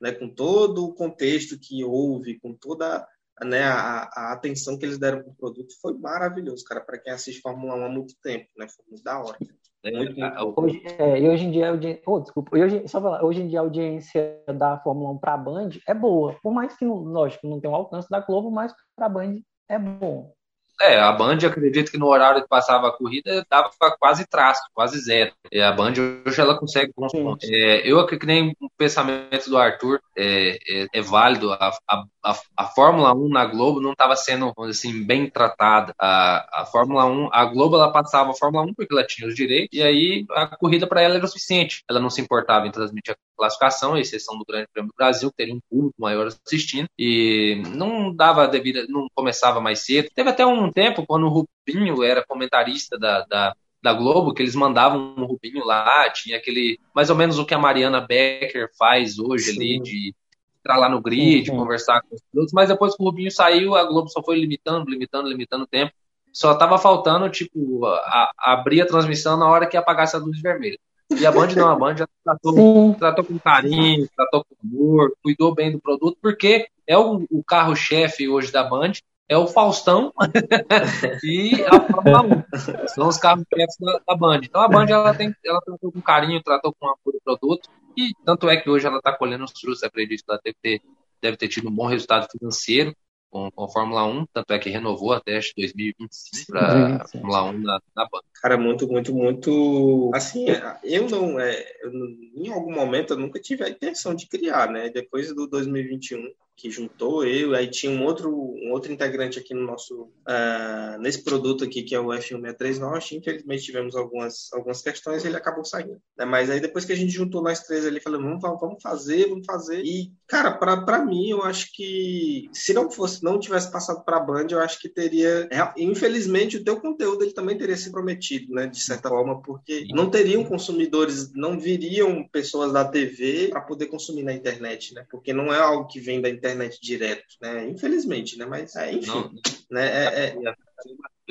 né? 0.00 0.12
Com 0.12 0.28
todo 0.28 0.84
o 0.84 0.94
contexto 0.94 1.58
que 1.58 1.84
houve, 1.84 2.38
com 2.40 2.54
toda 2.54 3.06
né, 3.44 3.62
a, 3.64 4.10
a 4.14 4.32
atenção 4.32 4.78
que 4.78 4.84
eles 4.84 4.98
deram 4.98 5.22
para 5.22 5.32
o 5.32 5.36
produto, 5.36 5.74
foi 5.80 5.96
maravilhoso, 5.96 6.64
cara, 6.64 6.80
para 6.80 6.98
quem 6.98 7.12
assiste 7.12 7.40
Fórmula 7.40 7.74
1 7.74 7.84
há 7.84 7.88
muito 7.88 8.14
tempo, 8.22 8.46
né? 8.56 8.66
Foi 8.68 8.84
muito 8.88 9.02
da 9.02 9.18
hora. 9.18 9.38
É, 9.82 9.90
muito, 9.92 10.20
muito 10.20 10.60
hoje, 10.60 10.82
é, 10.98 11.20
e 11.20 11.28
hoje 11.28 11.44
em 11.46 11.50
dia, 11.50 11.72
oh, 12.06 12.20
desculpa, 12.20 12.56
hoje, 12.56 12.86
só 12.86 13.00
falar, 13.00 13.24
hoje 13.24 13.40
em 13.40 13.48
dia 13.48 13.60
a 13.60 13.62
audiência 13.62 14.42
da 14.58 14.78
Fórmula 14.78 15.10
1 15.12 15.18
para 15.18 15.34
a 15.34 15.38
Band 15.38 15.70
é 15.88 15.94
boa, 15.94 16.36
por 16.42 16.52
mais 16.52 16.76
que, 16.76 16.84
lógico, 16.84 17.46
não 17.48 17.60
tenha 17.60 17.72
o 17.72 17.76
alcance 17.76 18.08
da 18.10 18.20
Globo, 18.20 18.50
mas 18.50 18.74
para 18.94 19.06
a 19.06 19.08
Band 19.08 19.36
é 19.68 19.78
bom. 19.78 20.32
É, 20.80 20.98
a 20.98 21.12
Band, 21.12 21.38
acredito 21.46 21.90
que 21.90 21.98
no 21.98 22.06
horário 22.06 22.42
que 22.42 22.48
passava 22.48 22.88
a 22.88 22.92
corrida, 22.92 23.44
dava 23.50 23.70
quase 23.98 24.26
traço, 24.26 24.62
quase 24.72 24.98
zero. 25.00 25.32
E 25.52 25.60
a 25.60 25.70
Band 25.70 25.92
hoje 26.26 26.40
ela 26.40 26.58
consegue 26.58 26.92
bons 26.96 27.12
pontos. 27.12 27.48
É, 27.50 27.86
eu 27.86 28.00
acredito 28.00 28.20
que 28.20 28.26
nem 28.26 28.56
o 28.60 28.70
pensamento 28.78 29.50
do 29.50 29.58
Arthur 29.58 30.00
é, 30.16 30.58
é, 30.68 30.86
é 30.92 31.02
válido. 31.02 31.52
A, 31.52 31.70
a, 31.88 32.04
a, 32.24 32.34
a, 32.56 32.64
Fórmula 32.66 33.14
1 33.14 33.28
na 33.28 33.44
Globo 33.44 33.80
não 33.80 33.92
estava 33.92 34.16
sendo, 34.16 34.52
assim, 34.58 35.04
bem 35.04 35.28
tratada. 35.28 35.94
A, 35.98 36.62
a 36.62 36.66
Fórmula 36.66 37.04
1, 37.04 37.28
a 37.30 37.44
Globo 37.44 37.76
ela 37.76 37.92
passava 37.92 38.30
a 38.30 38.34
Fórmula 38.34 38.64
1 38.64 38.74
porque 38.74 38.94
ela 38.94 39.06
tinha 39.06 39.28
os 39.28 39.34
direitos, 39.34 39.78
e 39.78 39.82
aí 39.82 40.24
a 40.30 40.46
corrida 40.46 40.86
para 40.86 41.02
ela 41.02 41.16
era 41.16 41.24
o 41.24 41.28
suficiente. 41.28 41.82
Ela 41.90 42.00
não 42.00 42.08
se 42.08 42.22
importava 42.22 42.66
em 42.66 42.70
transmitir 42.70 43.14
a 43.14 43.16
classificação, 43.40 43.94
a 43.94 44.00
exceção 44.00 44.36
do 44.36 44.44
Grande 44.44 44.68
Prêmio 44.70 44.90
do 44.92 44.96
Brasil, 44.96 45.30
que 45.30 45.36
teria 45.36 45.54
um 45.54 45.60
público 45.70 45.94
maior 45.98 46.26
assistindo, 46.26 46.86
e 46.98 47.62
não 47.74 48.14
dava 48.14 48.46
devida, 48.46 48.84
não 48.88 49.08
começava 49.14 49.60
mais 49.60 49.80
cedo. 49.80 50.10
Teve 50.14 50.28
até 50.28 50.44
um 50.44 50.70
tempo, 50.70 51.06
quando 51.06 51.24
o 51.26 51.46
Rubinho 51.66 52.02
era 52.02 52.24
comentarista 52.26 52.98
da, 52.98 53.22
da, 53.22 53.54
da 53.82 53.94
Globo, 53.94 54.34
que 54.34 54.42
eles 54.42 54.54
mandavam 54.54 55.14
um 55.16 55.24
Rubinho 55.24 55.64
lá, 55.64 56.10
tinha 56.10 56.36
aquele, 56.36 56.78
mais 56.94 57.08
ou 57.08 57.16
menos 57.16 57.38
o 57.38 57.46
que 57.46 57.54
a 57.54 57.58
Mariana 57.58 58.00
Becker 58.00 58.68
faz 58.78 59.18
hoje 59.18 59.52
Sim. 59.52 59.56
ali, 59.56 59.80
de 59.80 60.14
entrar 60.58 60.76
lá 60.76 60.90
no 60.90 61.00
grid, 61.00 61.46
sim. 61.46 61.56
conversar 61.56 62.02
com 62.02 62.14
os 62.14 62.20
pilotos, 62.30 62.52
mas 62.52 62.68
depois 62.68 62.94
que 62.94 63.02
o 63.02 63.06
Rubinho 63.06 63.30
saiu, 63.30 63.74
a 63.74 63.84
Globo 63.84 64.10
só 64.10 64.22
foi 64.22 64.38
limitando, 64.38 64.90
limitando, 64.90 65.28
limitando 65.28 65.64
o 65.64 65.66
tempo. 65.66 65.92
Só 66.32 66.54
tava 66.54 66.78
faltando, 66.78 67.28
tipo, 67.28 67.84
a, 67.86 68.30
a 68.38 68.52
abrir 68.52 68.82
a 68.82 68.86
transmissão 68.86 69.36
na 69.36 69.48
hora 69.48 69.66
que 69.66 69.76
apagasse 69.76 70.14
a 70.14 70.18
luz 70.18 70.40
vermelha. 70.40 70.78
E 71.18 71.26
a 71.26 71.32
Band 71.32 71.48
não, 71.56 71.68
a 71.68 71.76
Band 71.76 71.96
já 71.96 72.08
tratou, 72.24 72.94
tratou 72.94 73.24
com 73.24 73.38
carinho, 73.38 74.08
tratou 74.16 74.44
com 74.44 74.54
amor, 74.64 75.12
cuidou 75.22 75.54
bem 75.54 75.72
do 75.72 75.80
produto, 75.80 76.16
porque 76.22 76.68
é 76.86 76.96
o, 76.96 77.26
o 77.30 77.42
carro-chefe 77.42 78.28
hoje 78.28 78.52
da 78.52 78.62
Band, 78.62 78.92
é 79.28 79.36
o 79.36 79.46
Faustão 79.46 80.12
e 81.22 81.64
a 81.64 81.80
Fórmula 81.80 82.44
1. 82.52 82.88
São 82.88 83.08
os 83.08 83.16
carros-chefes 83.16 83.76
da, 83.80 84.00
da, 84.08 84.16
Band. 84.16 84.40
Então 84.44 84.60
a 84.60 84.68
Band 84.68 84.86
ela, 84.86 85.14
tem, 85.14 85.34
ela 85.44 85.60
tratou 85.60 85.92
com 85.92 86.00
carinho, 86.00 86.42
tratou 86.42 86.74
com 86.78 86.86
amor 86.86 86.96
o 87.06 87.20
produto, 87.24 87.68
e 87.96 88.12
tanto 88.24 88.48
é 88.48 88.56
que 88.56 88.70
hoje 88.70 88.86
ela 88.86 88.98
está 88.98 89.12
colhendo 89.12 89.44
os 89.44 89.52
frutos, 89.52 89.82
acredito 89.82 90.24
ela 90.28 90.40
deve 90.44 90.56
ter, 90.62 90.80
deve 91.20 91.36
ter 91.36 91.48
tido 91.48 91.68
um 91.68 91.74
bom 91.74 91.86
resultado 91.86 92.28
financeiro 92.30 92.94
com, 93.30 93.50
com 93.50 93.64
a 93.64 93.68
Fórmula 93.68 94.04
1, 94.04 94.26
tanto 94.32 94.52
é 94.52 94.58
que 94.58 94.68
renovou 94.68 95.12
até 95.12 95.40
2025 95.56 96.46
para 96.48 96.96
a 96.96 97.08
Fórmula 97.08 97.44
1 97.44 97.52
na, 97.58 97.80
na 97.94 98.08
banda. 98.10 98.24
Cara, 98.42 98.58
muito, 98.58 98.88
muito, 98.88 99.14
muito. 99.14 100.10
Assim, 100.14 100.46
eu 100.82 101.08
não. 101.08 101.38
É, 101.38 101.64
eu, 101.82 101.92
em 102.34 102.48
algum 102.52 102.72
momento 102.74 103.12
eu 103.12 103.18
nunca 103.18 103.38
tive 103.38 103.64
a 103.64 103.68
intenção 103.68 104.14
de 104.14 104.26
criar, 104.26 104.70
né? 104.70 104.90
Depois 104.90 105.34
do 105.34 105.46
2021 105.46 106.30
que 106.60 106.70
juntou 106.70 107.24
eu, 107.24 107.54
aí 107.54 107.68
tinha 107.68 107.90
um 107.90 108.04
outro, 108.04 108.30
um 108.30 108.70
outro 108.72 108.92
integrante 108.92 109.38
aqui 109.38 109.54
no 109.54 109.62
nosso, 109.62 110.02
uh, 110.02 111.00
nesse 111.00 111.24
produto 111.24 111.64
aqui, 111.64 111.82
que 111.82 111.94
é 111.94 112.00
o 112.00 112.08
F163 112.08 112.78
nós 112.78 113.10
infelizmente 113.12 113.64
tivemos 113.64 113.96
algumas, 113.96 114.52
algumas 114.52 114.82
questões 114.82 115.24
e 115.24 115.28
ele 115.28 115.36
acabou 115.36 115.64
saindo, 115.64 116.00
né? 116.16 116.24
mas 116.24 116.50
aí 116.50 116.60
depois 116.60 116.84
que 116.84 116.92
a 116.92 116.96
gente 116.96 117.12
juntou 117.12 117.42
nós 117.42 117.60
três 117.60 117.86
ali, 117.86 118.00
falamos, 118.00 118.40
vamos, 118.40 118.60
vamos 118.60 118.82
fazer, 118.82 119.28
vamos 119.28 119.46
fazer, 119.46 119.82
e 119.84 120.12
Cara, 120.30 120.52
para 120.52 121.04
mim, 121.04 121.30
eu 121.30 121.42
acho 121.42 121.72
que 121.72 122.48
se 122.52 122.72
não 122.72 122.88
fosse, 122.88 123.20
não 123.20 123.40
tivesse 123.40 123.68
passado 123.68 124.04
para 124.04 124.18
a 124.18 124.20
Band, 124.20 124.46
eu 124.48 124.60
acho 124.60 124.78
que 124.78 124.88
teria. 124.88 125.48
Infelizmente, 125.76 126.56
o 126.56 126.62
teu 126.62 126.80
conteúdo 126.80 127.24
ele 127.24 127.32
também 127.32 127.58
teria 127.58 127.76
se 127.76 127.90
prometido, 127.90 128.54
né? 128.54 128.68
De 128.68 128.80
certa 128.80 129.08
forma, 129.08 129.42
porque 129.42 129.86
não 129.90 130.08
teriam 130.08 130.44
consumidores, 130.44 131.32
não 131.34 131.58
viriam 131.58 132.22
pessoas 132.30 132.72
da 132.72 132.84
TV 132.84 133.48
para 133.48 133.60
poder 133.60 133.86
consumir 133.86 134.22
na 134.22 134.32
internet, 134.32 134.94
né? 134.94 135.04
Porque 135.10 135.32
não 135.32 135.52
é 135.52 135.58
algo 135.58 135.88
que 135.88 135.98
vem 135.98 136.20
da 136.20 136.28
internet 136.30 136.49
direto, 136.80 137.36
né? 137.40 137.68
Infelizmente, 137.68 138.38
né? 138.38 138.46
Mas, 138.46 138.76
é, 138.76 138.92
enfim. 138.92 139.06
Não. 139.06 139.30
Né? 139.70 139.86
É, 139.86 140.24
é... 140.26 140.54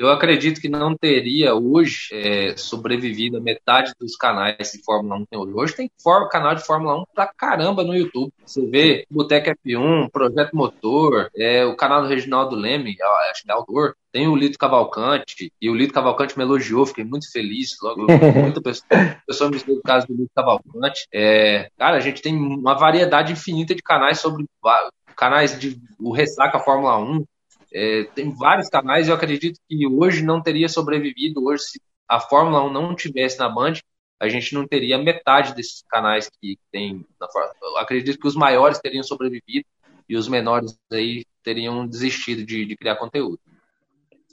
Eu 0.00 0.08
acredito 0.08 0.62
que 0.62 0.68
não 0.68 0.96
teria 0.96 1.54
hoje 1.54 2.08
é, 2.10 2.56
sobrevivido 2.56 3.36
a 3.36 3.40
metade 3.40 3.92
dos 4.00 4.16
canais 4.16 4.72
de 4.72 4.82
Fórmula 4.82 5.16
1 5.16 5.24
tem 5.26 5.38
hoje. 5.38 5.52
Hoje 5.54 5.76
tem 5.76 5.90
canal 6.30 6.54
de 6.54 6.64
Fórmula 6.64 7.02
1 7.02 7.04
pra 7.14 7.26
caramba 7.26 7.84
no 7.84 7.94
YouTube. 7.94 8.32
Você 8.46 8.64
vê 8.64 9.04
Boteca 9.10 9.54
F1, 9.54 10.10
Projeto 10.10 10.56
Motor, 10.56 11.28
é, 11.36 11.66
o 11.66 11.76
canal 11.76 12.00
do 12.00 12.08
Reginaldo 12.08 12.56
Leme, 12.56 12.96
acho 13.30 13.42
que 13.42 13.50
é 13.50 13.52
autor. 13.52 13.94
Tem 14.10 14.26
o 14.26 14.34
Lito 14.34 14.58
Cavalcante, 14.58 15.52
e 15.60 15.68
o 15.68 15.74
Lito 15.74 15.92
Cavalcante 15.92 16.36
me 16.36 16.44
elogiou, 16.44 16.86
fiquei 16.86 17.04
muito 17.04 17.30
feliz. 17.30 17.76
Logo, 17.82 18.06
muita 18.42 18.62
pessoa, 18.62 18.88
pessoa 19.26 19.50
me 19.50 19.56
explicou 19.56 19.80
o 19.80 19.84
caso 19.84 20.06
do 20.06 20.14
Lito 20.14 20.32
Cavalcante. 20.34 21.06
É, 21.12 21.68
cara, 21.78 21.98
a 21.98 22.00
gente 22.00 22.22
tem 22.22 22.34
uma 22.34 22.74
variedade 22.74 23.34
infinita 23.34 23.74
de 23.74 23.82
canais 23.82 24.18
sobre 24.18 24.46
canais 25.16 25.58
de 25.58 25.80
o 25.98 26.12
Ressaca 26.12 26.58
Fórmula 26.58 26.98
1, 26.98 27.24
é, 27.72 28.04
tem 28.14 28.30
vários 28.30 28.68
canais, 28.68 29.08
eu 29.08 29.14
acredito 29.14 29.60
que 29.68 29.86
hoje 29.86 30.24
não 30.24 30.42
teria 30.42 30.68
sobrevivido. 30.68 31.44
Hoje, 31.44 31.62
se 31.64 31.82
a 32.08 32.18
Fórmula 32.18 32.64
1 32.64 32.72
não 32.72 32.94
tivesse 32.94 33.38
na 33.38 33.48
Band, 33.48 33.74
a 34.18 34.28
gente 34.28 34.54
não 34.54 34.66
teria 34.66 34.98
metade 34.98 35.54
desses 35.54 35.82
canais 35.88 36.28
que 36.40 36.58
tem 36.70 37.06
na 37.18 37.28
Fórmula 37.28 37.54
Eu 37.62 37.78
acredito 37.78 38.18
que 38.18 38.26
os 38.28 38.34
maiores 38.34 38.78
teriam 38.78 39.02
sobrevivido 39.02 39.66
e 40.08 40.16
os 40.16 40.28
menores 40.28 40.76
aí 40.92 41.24
teriam 41.42 41.86
desistido 41.86 42.44
de, 42.44 42.66
de 42.66 42.76
criar 42.76 42.96
conteúdo. 42.96 43.40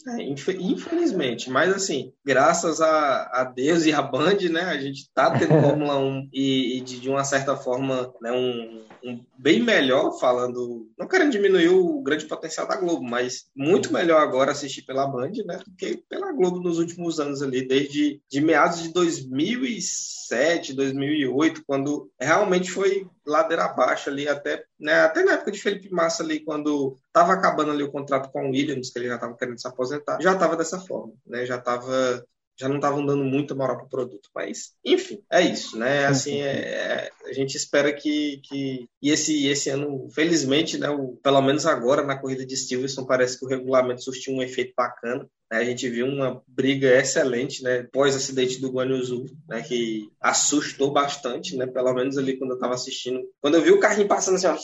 É, 0.05 0.21
infelizmente, 0.21 1.49
mas 1.49 1.73
assim, 1.73 2.13
graças 2.23 2.79
a, 2.79 3.23
a 3.33 3.43
Deus 3.43 3.85
e 3.85 3.91
a 3.91 4.01
Band, 4.01 4.37
né, 4.49 4.61
a 4.61 4.77
gente 4.77 5.09
tá 5.13 5.31
tendo 5.37 5.49
Fórmula 5.61 5.97
1 5.97 6.29
e, 6.31 6.77
e 6.77 6.81
de, 6.81 6.99
de, 6.99 7.09
uma 7.09 7.25
certa 7.25 7.57
forma, 7.57 8.13
né, 8.21 8.31
um, 8.31 8.85
um, 9.03 9.25
bem 9.37 9.61
melhor, 9.61 10.17
falando, 10.17 10.87
não 10.97 11.07
querendo 11.07 11.31
diminuir 11.31 11.69
o 11.69 12.01
grande 12.01 12.25
potencial 12.25 12.67
da 12.67 12.77
Globo, 12.77 13.03
mas 13.03 13.47
muito 13.55 13.91
melhor 13.91 14.21
agora 14.21 14.51
assistir 14.51 14.83
pela 14.83 15.07
Band, 15.07 15.31
né, 15.45 15.57
do 15.65 15.75
que 15.75 15.97
pela 16.09 16.31
Globo 16.31 16.59
nos 16.59 16.79
últimos 16.79 17.19
anos 17.19 17.41
ali, 17.41 17.67
desde 17.67 18.21
de 18.29 18.39
meados 18.39 18.83
de 18.83 18.93
2007, 18.93 20.73
2008, 20.73 21.63
quando 21.67 22.09
realmente 22.19 22.71
foi 22.71 23.05
ladeira 23.25 23.65
abaixo 23.65 24.09
ali, 24.09 24.27
até, 24.27 24.63
né, 24.79 25.01
até 25.01 25.23
na 25.23 25.33
época 25.33 25.51
de 25.51 25.61
Felipe 25.61 25.91
Massa 25.91 26.23
ali, 26.23 26.39
quando 26.39 26.97
estava 27.17 27.33
acabando 27.33 27.71
ali 27.71 27.83
o 27.83 27.91
contrato 27.91 28.31
com 28.31 28.47
o 28.47 28.51
Williams, 28.51 28.89
que 28.89 28.99
ele 28.99 29.07
já 29.07 29.15
estava 29.15 29.35
querendo 29.35 29.59
se 29.59 29.67
aposentar, 29.67 30.21
já 30.21 30.33
estava 30.33 30.55
dessa 30.55 30.79
forma, 30.79 31.13
né, 31.25 31.45
já 31.45 31.57
estava 31.57 32.23
já 32.59 32.67
não 32.67 32.77
estavam 32.77 33.05
dando 33.05 33.23
muita 33.23 33.53
moral 33.53 33.77
para 33.77 33.85
o 33.85 33.89
produto. 33.89 34.29
Mas, 34.33 34.73
enfim, 34.83 35.21
é 35.31 35.41
isso, 35.41 35.77
né? 35.77 36.07
Assim, 36.07 36.41
é, 36.41 36.47
é, 36.47 37.11
a 37.25 37.33
gente 37.33 37.55
espera 37.55 37.93
que, 37.93 38.41
que 38.43 38.89
e 39.01 39.11
esse, 39.11 39.47
esse 39.47 39.69
ano, 39.69 40.09
felizmente, 40.09 40.77
né, 40.77 40.89
o, 40.89 41.17
pelo 41.23 41.41
menos 41.41 41.65
agora 41.65 42.03
na 42.03 42.17
corrida 42.17 42.45
de 42.45 42.57
Silverson, 42.57 43.05
parece 43.05 43.37
que 43.37 43.45
o 43.45 43.47
regulamento 43.47 44.03
surtiu 44.03 44.33
um 44.33 44.41
efeito 44.41 44.73
bacana. 44.75 45.27
Né? 45.51 45.59
A 45.59 45.63
gente 45.63 45.87
viu 45.89 46.07
uma 46.07 46.41
briga 46.47 46.87
excelente, 46.99 47.63
né, 47.63 47.83
pós 47.91 48.15
acidente 48.15 48.59
do 48.59 48.71
Guanyuzu, 48.71 49.25
né, 49.47 49.61
que 49.61 50.09
assustou 50.19 50.91
bastante, 50.91 51.55
né, 51.55 51.67
pelo 51.67 51.93
menos 51.93 52.17
ali 52.17 52.37
quando 52.37 52.51
eu 52.51 52.57
estava 52.57 52.73
assistindo. 52.73 53.21
Quando 53.39 53.55
eu 53.55 53.61
vi 53.61 53.71
o 53.71 53.79
carrinho 53.79 54.07
passando 54.07 54.35
assim, 54.35 54.47
ó, 54.47 54.57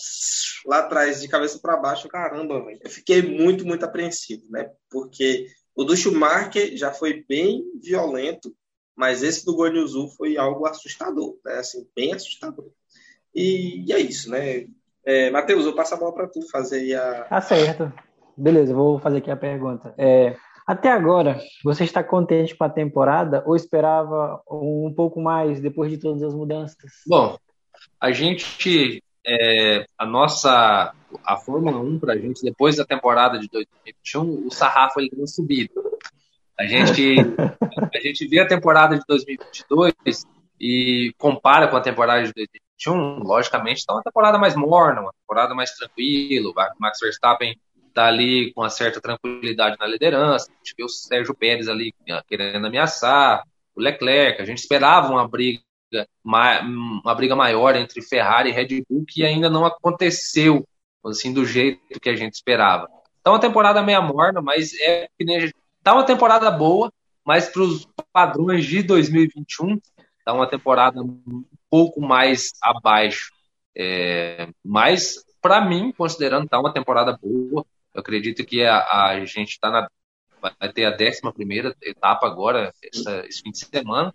lá 0.65 0.79
atrás, 0.79 1.21
de 1.21 1.27
cabeça 1.27 1.59
para 1.59 1.77
baixo, 1.77 2.07
caramba, 2.07 2.63
eu 2.81 2.89
fiquei 2.89 3.21
muito, 3.21 3.65
muito 3.65 3.85
apreensivo, 3.85 4.43
né, 4.49 4.69
porque 4.89 5.45
o 5.75 5.83
do 5.83 5.95
Schumacher 5.95 6.75
já 6.77 6.91
foi 6.91 7.25
bem 7.27 7.63
violento, 7.81 8.53
mas 8.95 9.23
esse 9.23 9.45
do 9.45 9.55
Guanyuzu 9.55 10.07
foi 10.09 10.37
algo 10.37 10.67
assustador, 10.67 11.37
né? 11.43 11.55
Assim, 11.55 11.87
bem 11.95 12.13
assustador. 12.13 12.69
E, 13.33 13.83
e 13.87 13.91
é 13.91 13.99
isso, 13.99 14.29
né? 14.29 14.67
É, 15.05 15.29
Matheus, 15.31 15.65
eu 15.65 15.75
passo 15.75 15.95
a 15.95 15.97
bola 15.97 16.13
para 16.13 16.27
tu 16.27 16.41
fazer 16.49 16.77
aí 16.77 16.93
a. 16.93 17.23
Tá 17.25 17.41
certo. 17.41 17.91
Beleza, 18.37 18.73
vou 18.73 18.99
fazer 18.99 19.17
aqui 19.17 19.31
a 19.31 19.35
pergunta. 19.35 19.93
É, 19.97 20.35
até 20.65 20.89
agora, 20.89 21.39
você 21.63 21.83
está 21.83 22.03
contente 22.03 22.55
com 22.55 22.63
a 22.63 22.69
temporada 22.69 23.43
ou 23.45 23.55
esperava 23.55 24.41
um 24.49 24.93
pouco 24.95 25.21
mais 25.21 25.59
depois 25.59 25.91
de 25.91 25.97
todas 25.97 26.23
as 26.23 26.33
mudanças? 26.33 26.91
Bom, 27.05 27.37
a 27.99 28.11
gente 28.11 29.02
é, 29.25 29.85
a 29.97 30.05
nossa 30.05 30.93
a 31.25 31.37
Fórmula 31.37 31.79
1 31.79 31.99
para 31.99 32.13
a 32.13 32.17
gente 32.17 32.41
depois 32.41 32.75
da 32.75 32.85
temporada 32.85 33.39
de 33.39 33.47
2021 33.47 34.47
o 34.47 34.51
sarrafo 34.51 34.99
ele 34.99 35.09
deu 35.13 35.27
subido 35.27 35.73
a 36.59 36.65
gente 36.65 37.17
a 37.93 37.99
gente 37.99 38.27
vê 38.27 38.39
a 38.39 38.47
temporada 38.47 38.97
de 38.97 39.03
2022 39.07 40.25
e 40.59 41.13
compara 41.17 41.67
com 41.67 41.77
a 41.77 41.81
temporada 41.81 42.23
de 42.23 42.33
2021 42.33 43.23
logicamente 43.23 43.79
está 43.79 43.93
uma 43.93 44.03
temporada 44.03 44.37
mais 44.37 44.55
morna 44.55 45.01
uma 45.01 45.13
temporada 45.13 45.53
mais 45.53 45.71
tranquila 45.71 46.49
o 46.49 46.53
Max 46.79 46.99
Verstappen 46.99 47.55
está 47.87 48.07
ali 48.07 48.51
com 48.53 48.61
uma 48.61 48.69
certa 48.69 48.99
tranquilidade 48.99 49.77
na 49.79 49.87
liderança 49.87 50.51
a 50.51 50.55
gente 50.55 50.75
vê 50.77 50.83
o 50.83 50.89
Sérgio 50.89 51.33
Pérez 51.33 51.69
ali 51.69 51.93
querendo 52.27 52.67
ameaçar 52.67 53.43
o 53.75 53.81
Leclerc 53.81 54.41
a 54.41 54.45
gente 54.45 54.59
esperava 54.59 55.11
uma 55.11 55.27
briga 55.27 55.61
uma 56.23 57.15
briga 57.15 57.35
maior 57.35 57.75
entre 57.75 58.01
Ferrari 58.01 58.49
e 58.49 58.53
Red 58.53 58.83
Bull 58.89 59.05
que 59.07 59.25
ainda 59.25 59.49
não 59.49 59.65
aconteceu 59.65 60.67
assim 61.05 61.33
do 61.33 61.45
jeito 61.45 61.99
que 61.99 62.09
a 62.09 62.15
gente 62.15 62.33
esperava. 62.33 62.87
Tá 63.21 63.31
uma 63.31 63.39
temporada 63.39 63.81
meia 63.81 64.01
morna, 64.01 64.41
mas 64.41 64.73
é 64.79 65.07
tá 65.83 65.93
uma 65.93 66.05
temporada 66.05 66.49
boa, 66.49 66.91
mas 67.25 67.49
para 67.49 67.61
os 67.61 67.87
padrões 68.11 68.65
de 68.65 68.83
2021 68.83 69.79
tá 70.25 70.33
uma 70.33 70.47
temporada 70.47 71.01
um 71.01 71.43
pouco 71.69 72.01
mais 72.01 72.51
abaixo. 72.61 73.31
É... 73.75 74.47
mas 74.63 75.25
para 75.41 75.59
mim, 75.59 75.91
considerando 75.91 76.47
tá 76.47 76.59
uma 76.59 76.71
temporada 76.71 77.17
boa, 77.21 77.65
eu 77.93 77.99
acredito 77.99 78.45
que 78.45 78.63
a, 78.63 79.07
a 79.07 79.25
gente 79.25 79.49
está 79.49 79.69
na 79.69 79.89
vai 80.59 80.73
ter 80.73 80.85
a 80.85 80.91
11 80.91 81.21
primeira 81.33 81.75
etapa 81.81 82.27
agora, 82.27 82.73
essa, 82.83 83.25
esse 83.25 83.41
fim 83.41 83.51
de 83.51 83.59
semana, 83.59 84.13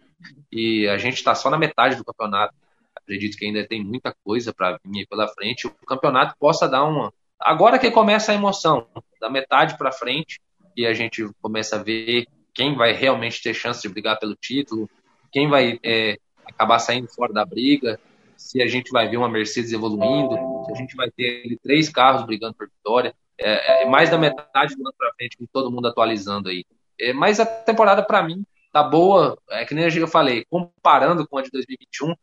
e 0.53 0.87
a 0.89 0.99
gente 0.99 1.15
está 1.15 1.35
só 1.35 1.49
na 1.49 1.57
metade 1.59 1.97
do 1.97 2.05
campeonato. 2.05 2.55
Acredito 2.95 3.37
que 3.39 3.47
ainda 3.47 3.67
tem 3.67 3.83
muita 3.83 4.15
coisa 4.25 4.53
para 4.53 4.79
vir 4.85 5.07
pela 5.07 5.29
frente. 5.29 5.67
O 5.67 5.71
campeonato 5.87 6.35
possa 6.39 6.69
dar 6.69 6.85
uma. 6.85 7.13
Agora 7.41 7.79
que 7.79 7.91
começa 7.91 8.33
a 8.33 8.35
emoção, 8.35 8.87
da 9.21 9.31
metade 9.31 9.79
para 9.79 9.93
frente, 9.93 10.41
e 10.77 10.87
a 10.87 10.93
gente 10.93 11.29
começa 11.41 11.77
a 11.77 11.83
ver 11.83 12.27
quem 12.53 12.75
vai 12.75 12.93
realmente 12.93 13.43
ter 13.43 13.55
chance 13.55 13.81
de 13.81 13.89
brigar 13.89 14.19
pelo 14.19 14.35
título, 14.35 14.91
quem 15.33 15.49
vai 15.49 15.79
é, 15.83 16.19
acabar 16.45 16.79
saindo 16.79 17.09
fora 17.09 17.33
da 17.33 17.45
briga, 17.45 17.99
se 18.37 18.63
a 18.63 18.67
gente 18.67 18.91
vai 18.91 19.09
ver 19.09 19.17
uma 19.17 19.29
Mercedes 19.29 19.73
evoluindo, 19.73 20.35
se 20.65 20.73
a 20.73 20.75
gente 20.77 20.95
vai 20.95 21.11
ter 21.11 21.59
três 21.63 21.89
carros 21.89 22.25
brigando 22.25 22.55
por 22.55 22.69
vitória. 22.69 23.15
É, 23.39 23.83
é 23.83 23.87
mais 23.87 24.11
da 24.11 24.19
metade 24.19 24.75
do 24.75 24.83
ano 24.83 24.95
para 24.97 25.13
frente, 25.15 25.37
com 25.37 25.47
todo 25.47 25.71
mundo 25.71 25.89
atualizando 25.89 26.49
aí. 26.49 26.65
É, 26.99 27.13
mas 27.13 27.39
a 27.39 27.47
temporada, 27.47 28.03
para 28.03 28.23
mim, 28.23 28.45
tá 28.73 28.83
boa. 28.83 29.39
É 29.51 29.65
que 29.65 29.75
nem 29.75 29.85
eu 29.85 30.09
falei, 30.09 30.45
comparando 30.51 31.27
com 31.27 31.39
a 31.39 31.43
de 31.43 31.51
2021, 31.51 32.15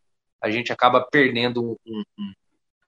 a 0.41 0.51
gente 0.51 0.71
acaba 0.71 1.01
perdendo 1.01 1.79
um, 1.85 2.03
um 2.17 2.33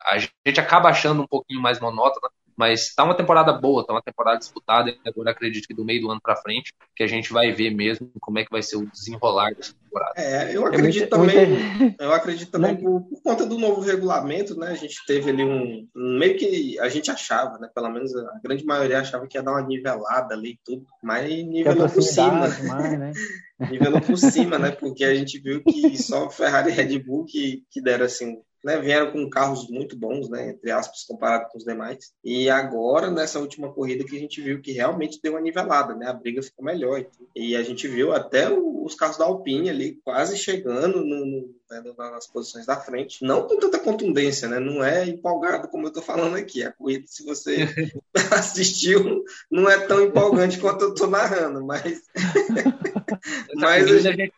a 0.03 0.17
gente 0.19 0.59
acaba 0.59 0.89
achando 0.89 1.21
um 1.23 1.27
pouquinho 1.27 1.61
mais 1.61 1.79
monótona, 1.79 2.29
mas 2.57 2.93
tá 2.95 3.03
uma 3.03 3.15
temporada 3.15 3.53
boa, 3.53 3.85
tá 3.85 3.93
uma 3.93 4.01
temporada 4.01 4.39
disputada, 4.39 4.89
e 4.89 4.97
agora 5.05 5.29
acredito 5.29 5.67
que 5.67 5.73
do 5.75 5.85
meio 5.85 6.01
do 6.01 6.09
ano 6.09 6.19
para 6.19 6.35
frente, 6.35 6.73
que 6.95 7.03
a 7.03 7.07
gente 7.07 7.31
vai 7.31 7.51
ver 7.51 7.69
mesmo 7.69 8.09
como 8.19 8.39
é 8.39 8.43
que 8.43 8.51
vai 8.51 8.63
ser 8.63 8.77
o 8.77 8.89
desenrolar 8.89 9.53
dessa 9.53 9.73
temporada. 9.75 10.13
É, 10.17 10.55
eu 10.55 10.65
acredito 10.65 11.03
é 11.03 11.07
também, 11.07 11.47
muito... 11.47 12.01
eu 12.01 12.13
acredito 12.13 12.51
também 12.51 12.75
por, 12.75 13.01
por, 13.01 13.21
conta 13.21 13.45
do 13.45 13.59
novo 13.59 13.81
regulamento, 13.81 14.57
né, 14.57 14.69
a 14.69 14.75
gente 14.75 14.95
teve 15.05 15.29
ali 15.29 15.43
um, 15.43 15.87
meio 15.95 16.35
que 16.35 16.79
a 16.79 16.89
gente 16.89 17.11
achava, 17.11 17.59
né, 17.59 17.69
pelo 17.73 17.89
menos 17.91 18.15
a 18.15 18.39
grande 18.43 18.65
maioria 18.65 18.99
achava 18.99 19.27
que 19.27 19.37
ia 19.37 19.43
dar 19.43 19.51
uma 19.51 19.61
nivelada 19.61 20.33
ali 20.33 20.51
e 20.51 20.59
tudo, 20.65 20.83
mas 21.03 21.29
nivelou 21.29 21.87
por 21.87 22.01
cima. 22.01 22.47
Mais, 22.67 22.99
né? 22.99 23.11
nivelou 23.69 24.01
por 24.01 24.17
cima, 24.17 24.57
né, 24.57 24.71
porque 24.71 25.03
a 25.03 25.13
gente 25.13 25.39
viu 25.39 25.63
que 25.63 25.95
só 26.01 26.27
Ferrari 26.31 26.71
e 26.71 26.73
Red 26.73 26.99
Bull 26.99 27.25
que, 27.25 27.63
que 27.69 27.81
deram 27.81 28.05
assim 28.05 28.37
né, 28.67 28.77
vieram 28.81 29.13
com 29.13 29.29
carros 29.29 29.69
muito 29.69 29.95
bons, 29.95 30.27
né, 30.27 30.49
entre 30.49 30.69
aspas, 30.69 31.05
comparado 31.05 31.49
com 31.49 31.57
os 31.57 31.63
demais. 31.63 32.11
E 32.21 32.49
agora, 32.49 33.09
nessa 33.09 33.39
última 33.39 33.71
corrida, 33.71 34.03
que 34.03 34.17
a 34.17 34.19
gente 34.19 34.41
viu 34.41 34.61
que 34.61 34.73
realmente 34.73 35.21
deu 35.23 35.33
uma 35.33 35.41
nivelada, 35.41 35.95
né, 35.95 36.05
a 36.07 36.13
briga 36.13 36.43
ficou 36.43 36.65
melhor. 36.65 37.05
E 37.33 37.55
a 37.55 37.63
gente 37.63 37.87
viu 37.87 38.11
até 38.11 38.51
os 38.51 38.93
carros 38.93 39.17
da 39.17 39.23
Alpine 39.23 39.69
ali 39.69 39.97
quase 40.03 40.35
chegando 40.35 40.99
no, 40.99 41.25
no, 41.25 41.55
né, 41.71 41.81
nas 41.97 42.27
posições 42.27 42.65
da 42.65 42.75
frente. 42.75 43.23
Não 43.23 43.47
com 43.47 43.57
tanta 43.57 43.79
contundência, 43.79 44.49
né, 44.49 44.59
não 44.59 44.83
é 44.83 45.07
empolgado 45.07 45.69
como 45.69 45.85
eu 45.85 45.89
estou 45.89 46.03
falando 46.03 46.35
aqui. 46.35 46.61
A 46.61 46.73
corrida, 46.73 47.05
se 47.07 47.23
você 47.23 47.69
assistiu, 48.35 49.23
não 49.49 49.69
é 49.69 49.79
tão 49.79 50.01
empolgante 50.03 50.59
quanto 50.59 50.81
eu 50.83 50.89
estou 50.89 51.07
narrando, 51.07 51.65
mas... 51.65 52.01
mas 53.55 53.89
a 53.89 54.11
gente 54.11 54.33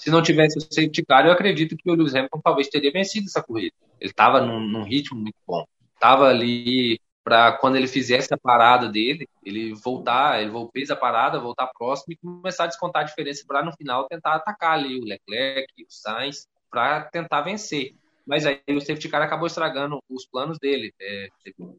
se 0.00 0.08
não 0.08 0.22
tivesse 0.22 0.56
o 0.56 0.62
safety 0.62 1.04
car, 1.04 1.26
eu 1.26 1.32
acredito 1.32 1.76
que 1.76 1.90
o 1.90 1.94
Lewis 1.94 2.14
Hamilton 2.14 2.40
talvez 2.42 2.68
teria 2.68 2.90
vencido 2.90 3.26
essa 3.26 3.42
corrida. 3.42 3.74
Ele 4.00 4.10
estava 4.10 4.40
num, 4.40 4.58
num, 4.58 4.82
ritmo 4.82 5.20
muito 5.20 5.36
bom. 5.46 5.66
Estava 5.94 6.28
ali 6.28 6.98
para 7.22 7.52
quando 7.52 7.76
ele 7.76 7.86
fizesse 7.86 8.32
a 8.32 8.38
parada 8.38 8.88
dele, 8.88 9.28
ele 9.44 9.74
voltar, 9.74 10.40
ele 10.40 10.50
fez 10.72 10.90
a 10.90 10.96
parada, 10.96 11.38
voltar 11.38 11.66
próximo 11.66 12.14
e 12.14 12.16
começar 12.16 12.64
a 12.64 12.68
descontar 12.68 13.02
a 13.02 13.04
diferença 13.04 13.44
para 13.46 13.62
no 13.62 13.76
final 13.76 14.08
tentar 14.08 14.36
atacar 14.36 14.72
ali 14.72 14.98
o 14.98 15.04
Leclerc, 15.04 15.70
o 15.82 15.86
Sainz, 15.90 16.48
para 16.70 17.02
tentar 17.02 17.42
vencer. 17.42 17.94
Mas 18.26 18.46
aí 18.46 18.58
o 18.70 18.80
safety 18.80 19.06
car 19.06 19.20
acabou 19.20 19.48
estragando 19.48 20.02
os 20.08 20.24
planos 20.24 20.58
dele. 20.58 20.94
É, 20.98 21.28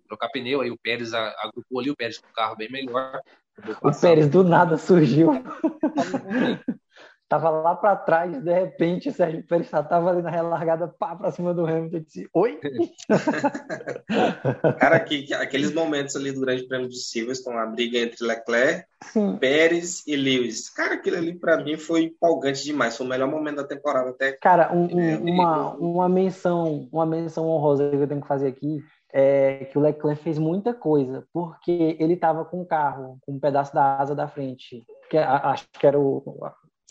trocar 0.07 0.29
pneu, 0.29 0.61
aí 0.61 0.69
o 0.69 0.77
Pérez 0.77 1.11
agrupou 1.11 1.79
ali, 1.79 1.89
o 1.89 1.95
Pérez 1.95 2.19
com 2.19 2.29
o 2.29 2.33
carro 2.33 2.55
bem 2.55 2.71
melhor. 2.71 3.19
O 3.81 3.91
Pérez 3.99 4.29
do 4.29 4.43
nada 4.43 4.77
surgiu. 4.77 5.31
Tava 7.31 7.49
lá 7.49 7.73
para 7.73 7.95
trás, 7.95 8.43
de 8.43 8.51
repente, 8.51 9.07
o 9.07 9.13
Sérgio 9.13 9.41
Pérez 9.47 9.69
já 9.69 9.81
tava 9.81 10.09
ali 10.09 10.21
na 10.21 10.29
relargada, 10.29 10.89
pá, 10.89 11.15
para 11.15 11.31
cima 11.31 11.53
do 11.53 11.65
Hamilton. 11.65 11.95
Eu 11.95 11.99
disse, 12.01 12.29
oi? 12.33 12.59
Cara, 14.77 14.99
que, 14.99 15.33
aqueles 15.35 15.73
momentos 15.73 16.13
ali 16.17 16.33
do 16.33 16.41
Grande 16.41 16.67
Prêmio 16.67 16.89
de 16.89 16.99
Silverstone, 16.99 17.55
a 17.55 17.65
briga 17.67 17.99
entre 17.99 18.25
Leclerc, 18.25 18.85
Sim. 19.13 19.37
Pérez 19.37 20.05
e 20.05 20.17
Lewis. 20.17 20.69
Cara, 20.69 20.95
aquilo 20.95 21.15
ali 21.15 21.33
para 21.33 21.63
mim 21.63 21.77
foi 21.77 22.03
empolgante 22.03 22.65
demais. 22.65 22.97
Foi 22.97 23.05
o 23.05 23.09
melhor 23.09 23.29
momento 23.29 23.55
da 23.55 23.63
temporada 23.63 24.09
até. 24.09 24.33
Cara, 24.33 24.73
um, 24.73 24.93
um, 24.93 25.33
uma, 25.33 25.73
uma 25.75 26.09
menção, 26.09 26.89
uma 26.91 27.05
menção 27.05 27.47
honrosa 27.47 27.91
que 27.91 27.95
eu 27.95 28.07
tenho 28.09 28.21
que 28.21 28.27
fazer 28.27 28.49
aqui 28.49 28.83
é 29.13 29.69
que 29.71 29.77
o 29.77 29.81
Leclerc 29.81 30.21
fez 30.21 30.37
muita 30.37 30.73
coisa, 30.73 31.25
porque 31.31 31.95
ele 31.97 32.15
estava 32.15 32.43
com 32.43 32.61
o 32.61 32.65
carro, 32.65 33.19
com 33.21 33.31
um 33.31 33.39
pedaço 33.39 33.73
da 33.73 33.99
asa 33.99 34.13
da 34.13 34.27
frente, 34.27 34.83
que 35.09 35.17
acho 35.17 35.65
que 35.79 35.87
era 35.87 35.97
o, 35.97 36.21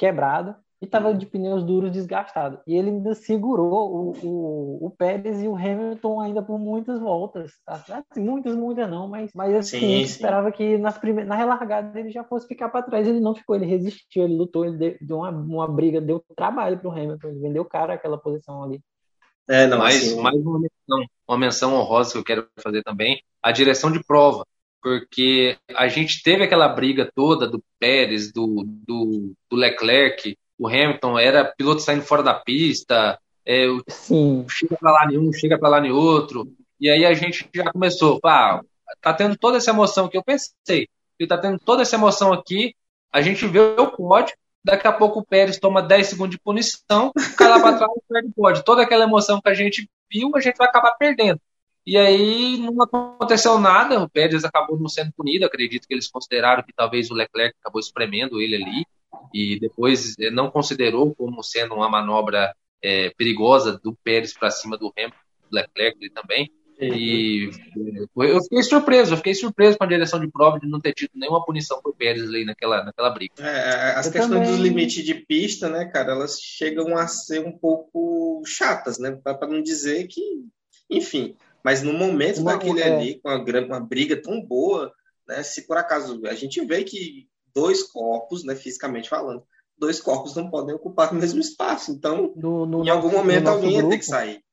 quebrado 0.01 0.57
e 0.81 0.87
estava 0.87 1.13
de 1.13 1.27
pneus 1.27 1.63
duros 1.63 1.93
desgastado. 1.93 2.59
E 2.67 2.75
ele 2.75 2.89
ainda 2.89 3.15
segurou 3.15 3.93
o, 3.95 4.27
o, 4.27 4.87
o, 4.87 4.91
Pérez 4.91 5.43
e 5.43 5.47
o 5.47 5.55
Hamilton 5.55 6.19
ainda 6.19 6.43
por 6.43 6.59
muitas 6.59 6.99
voltas. 6.99 7.53
Assim, 7.67 8.21
muitas, 8.21 8.57
muitas 8.57 8.91
não, 8.91 9.07
mas, 9.07 9.31
mas 9.35 9.55
assim, 9.55 9.79
sim, 9.79 9.87
sim. 9.87 10.01
esperava 10.01 10.51
que 10.51 10.79
nas 10.79 10.97
prime... 10.97 11.25
na 11.25 11.35
relargada 11.35 12.01
ele 12.01 12.09
já 12.09 12.25
fosse 12.25 12.49
ficar 12.49 12.71
para 12.71 12.83
trás. 12.83 13.07
Ele 13.07 13.21
não 13.21 13.35
ficou, 13.35 13.55
ele 13.55 13.67
resistiu, 13.67 14.25
ele 14.25 14.37
lutou, 14.37 14.65
ele 14.65 14.97
deu 15.03 15.19
uma, 15.19 15.29
uma 15.29 15.69
briga, 15.69 16.01
deu 16.01 16.25
trabalho 16.35 16.79
para 16.79 16.89
o 16.89 16.93
Hamilton, 16.93 17.29
ele 17.29 17.41
vendeu 17.41 17.65
cara 17.67 17.93
aquela 17.93 18.17
posição 18.17 18.65
ali. 18.65 18.81
É, 19.47 19.67
não, 19.67 19.79
mais, 19.79 19.97
assim... 19.97 20.23
mais 20.23 20.37
uma 20.41 20.61
menção, 20.61 21.07
uma 21.29 21.39
menção 21.39 21.75
honrosa 21.75 22.13
que 22.13 22.19
eu 22.19 22.25
quero 22.25 22.49
fazer 22.59 22.83
também, 22.83 23.23
a 23.43 23.53
direção 23.53 23.93
de 23.93 24.03
prova 24.03 24.47
porque 24.83 25.57
a 25.75 25.89
gente 25.89 26.23
teve 26.23 26.45
aquela 26.45 26.69
briga 26.69 27.11
toda 27.15 27.47
do 27.47 27.63
Pérez, 27.79 28.33
do, 28.33 28.65
do, 28.67 29.33
do 29.51 29.57
Leclerc, 29.57 30.37
o 30.59 30.69
Hamilton 30.69 31.19
era 31.19 31.45
piloto 31.45 31.81
saindo 31.81 32.03
fora 32.03 32.23
da 32.23 32.35
pista, 32.35 33.19
é, 33.47 33.67
chega 34.49 34.77
para 34.79 34.93
lá 34.93 35.07
nenhum, 35.07 35.33
chega 35.33 35.59
para 35.59 35.69
lá 35.69 35.81
nem 35.81 35.91
outro, 35.91 36.53
e 36.81 36.89
aí 36.89 37.05
a 37.05 37.15
gente 37.15 37.49
já 37.55 37.71
começou, 37.73 38.21
pá, 38.21 38.63
tá 39.01 39.13
tendo 39.13 39.37
toda 39.37 39.57
essa 39.57 39.71
emoção 39.71 40.09
que 40.09 40.17
eu 40.17 40.23
pensei, 40.23 40.89
e 41.19 41.27
tá 41.27 41.37
tendo 41.37 41.59
toda 41.59 41.83
essa 41.83 41.97
emoção 41.97 42.33
aqui, 42.33 42.75
a 43.13 43.21
gente 43.21 43.47
vê 43.47 43.59
o 43.59 43.87
pódio, 43.89 44.35
daqui 44.65 44.87
a 44.87 44.93
pouco 44.93 45.21
o 45.21 45.25
Pérez 45.25 45.59
toma 45.59 45.83
10 45.83 46.07
segundos 46.07 46.31
de 46.31 46.41
punição, 46.41 47.13
cai 47.37 47.49
lá 47.49 47.61
para 47.61 47.77
trás 47.77 47.93
e 47.97 48.13
perde 48.13 48.29
o 48.29 48.33
pódio. 48.33 48.63
Toda 48.63 48.83
aquela 48.83 49.05
emoção 49.05 49.41
que 49.41 49.49
a 49.49 49.55
gente 49.55 49.89
viu, 50.11 50.31
a 50.35 50.41
gente 50.41 50.57
vai 50.57 50.69
acabar 50.69 50.93
perdendo. 50.93 51.41
E 51.87 51.97
aí 51.97 52.59
não 52.59 52.83
aconteceu 52.83 53.59
nada, 53.59 54.03
o 54.03 54.09
Pérez 54.09 54.45
acabou 54.45 54.79
não 54.79 54.89
sendo 54.89 55.13
punido, 55.13 55.47
acredito 55.47 55.89
que 55.89 55.95
eles 55.95 56.11
consideraram 56.11 56.63
que 56.63 56.73
talvez 56.73 57.11
o 57.11 57.15
Leclerc 57.15 57.57
acabou 57.61 57.81
espremendo 57.81 58.41
ele 58.41 58.57
ali, 58.57 58.87
e 59.35 59.59
depois 59.59 60.15
eh, 60.19 60.31
não 60.31 60.51
considerou 60.51 61.15
como 61.15 61.43
sendo 61.43 61.75
uma 61.75 61.89
manobra 61.89 62.55
é, 62.83 63.11
perigosa 63.11 63.79
do 63.83 63.95
Pérez 64.05 64.33
para 64.33 64.51
cima 64.51 64.77
do 64.77 64.93
Hamilton, 64.97 65.17
do 65.51 65.57
Leclerc 65.57 66.11
também. 66.11 66.51
E 66.83 67.51
eu 68.17 68.43
fiquei 68.43 68.63
surpreso, 68.63 69.13
eu 69.13 69.17
fiquei 69.19 69.35
surpreso 69.35 69.77
com 69.77 69.85
a 69.85 69.87
direção 69.87 70.19
de 70.19 70.31
prova 70.31 70.59
de 70.59 70.67
não 70.67 70.81
ter 70.81 70.95
tido 70.95 71.11
nenhuma 71.15 71.45
punição 71.45 71.81
pro 71.83 71.95
Pérez 71.95 72.23
ali 72.23 72.45
naquela, 72.45 72.83
naquela 72.83 73.11
briga. 73.11 73.35
É 73.39 73.97
as 73.97 74.07
eu 74.07 74.13
questões 74.13 74.41
também... 74.41 74.51
dos 74.51 74.61
limites 74.61 75.05
de 75.05 75.15
pista, 75.15 75.69
né, 75.69 75.85
cara, 75.85 76.13
elas 76.13 76.41
chegam 76.41 76.97
a 76.97 77.07
ser 77.07 77.47
um 77.47 77.53
pouco 77.53 78.43
chatas, 78.47 78.99
né, 78.99 79.11
para 79.11 79.47
não 79.47 79.63
dizer 79.63 80.07
que, 80.07 80.23
enfim, 80.89 81.37
mas 81.65 81.83
no 81.83 81.93
momento 81.93 82.41
uma, 82.41 82.53
daquele 82.53 82.81
é... 82.81 82.95
ali, 82.95 83.21
com 83.21 83.29
uma, 83.29 83.61
uma 83.67 83.81
briga 83.81 84.21
tão 84.21 84.41
boa, 84.41 84.93
né, 85.27 85.43
se 85.43 85.67
por 85.67 85.77
acaso 85.77 86.21
a 86.27 86.35
gente 86.35 86.65
vê 86.65 86.85
que 86.85 87.29
dois 87.55 87.83
corpos, 87.83 88.45
né, 88.45 88.55
fisicamente 88.55 89.09
falando, 89.09 89.43
dois 89.79 90.01
corpos 90.01 90.37
não 90.37 90.51
podem 90.51 90.75
ocupar 90.75 91.13
o 91.13 91.17
mesmo 91.17 91.41
espaço. 91.41 91.91
Então, 91.91 92.33
no, 92.37 92.67
no 92.67 92.85
em 92.85 92.91
algum 92.91 93.11
momento 93.11 93.49
alguém 93.49 93.73
grupo, 93.73 93.85
ia 93.85 93.91
ter 93.91 93.99
que 93.99 94.05
sair. 94.05 94.45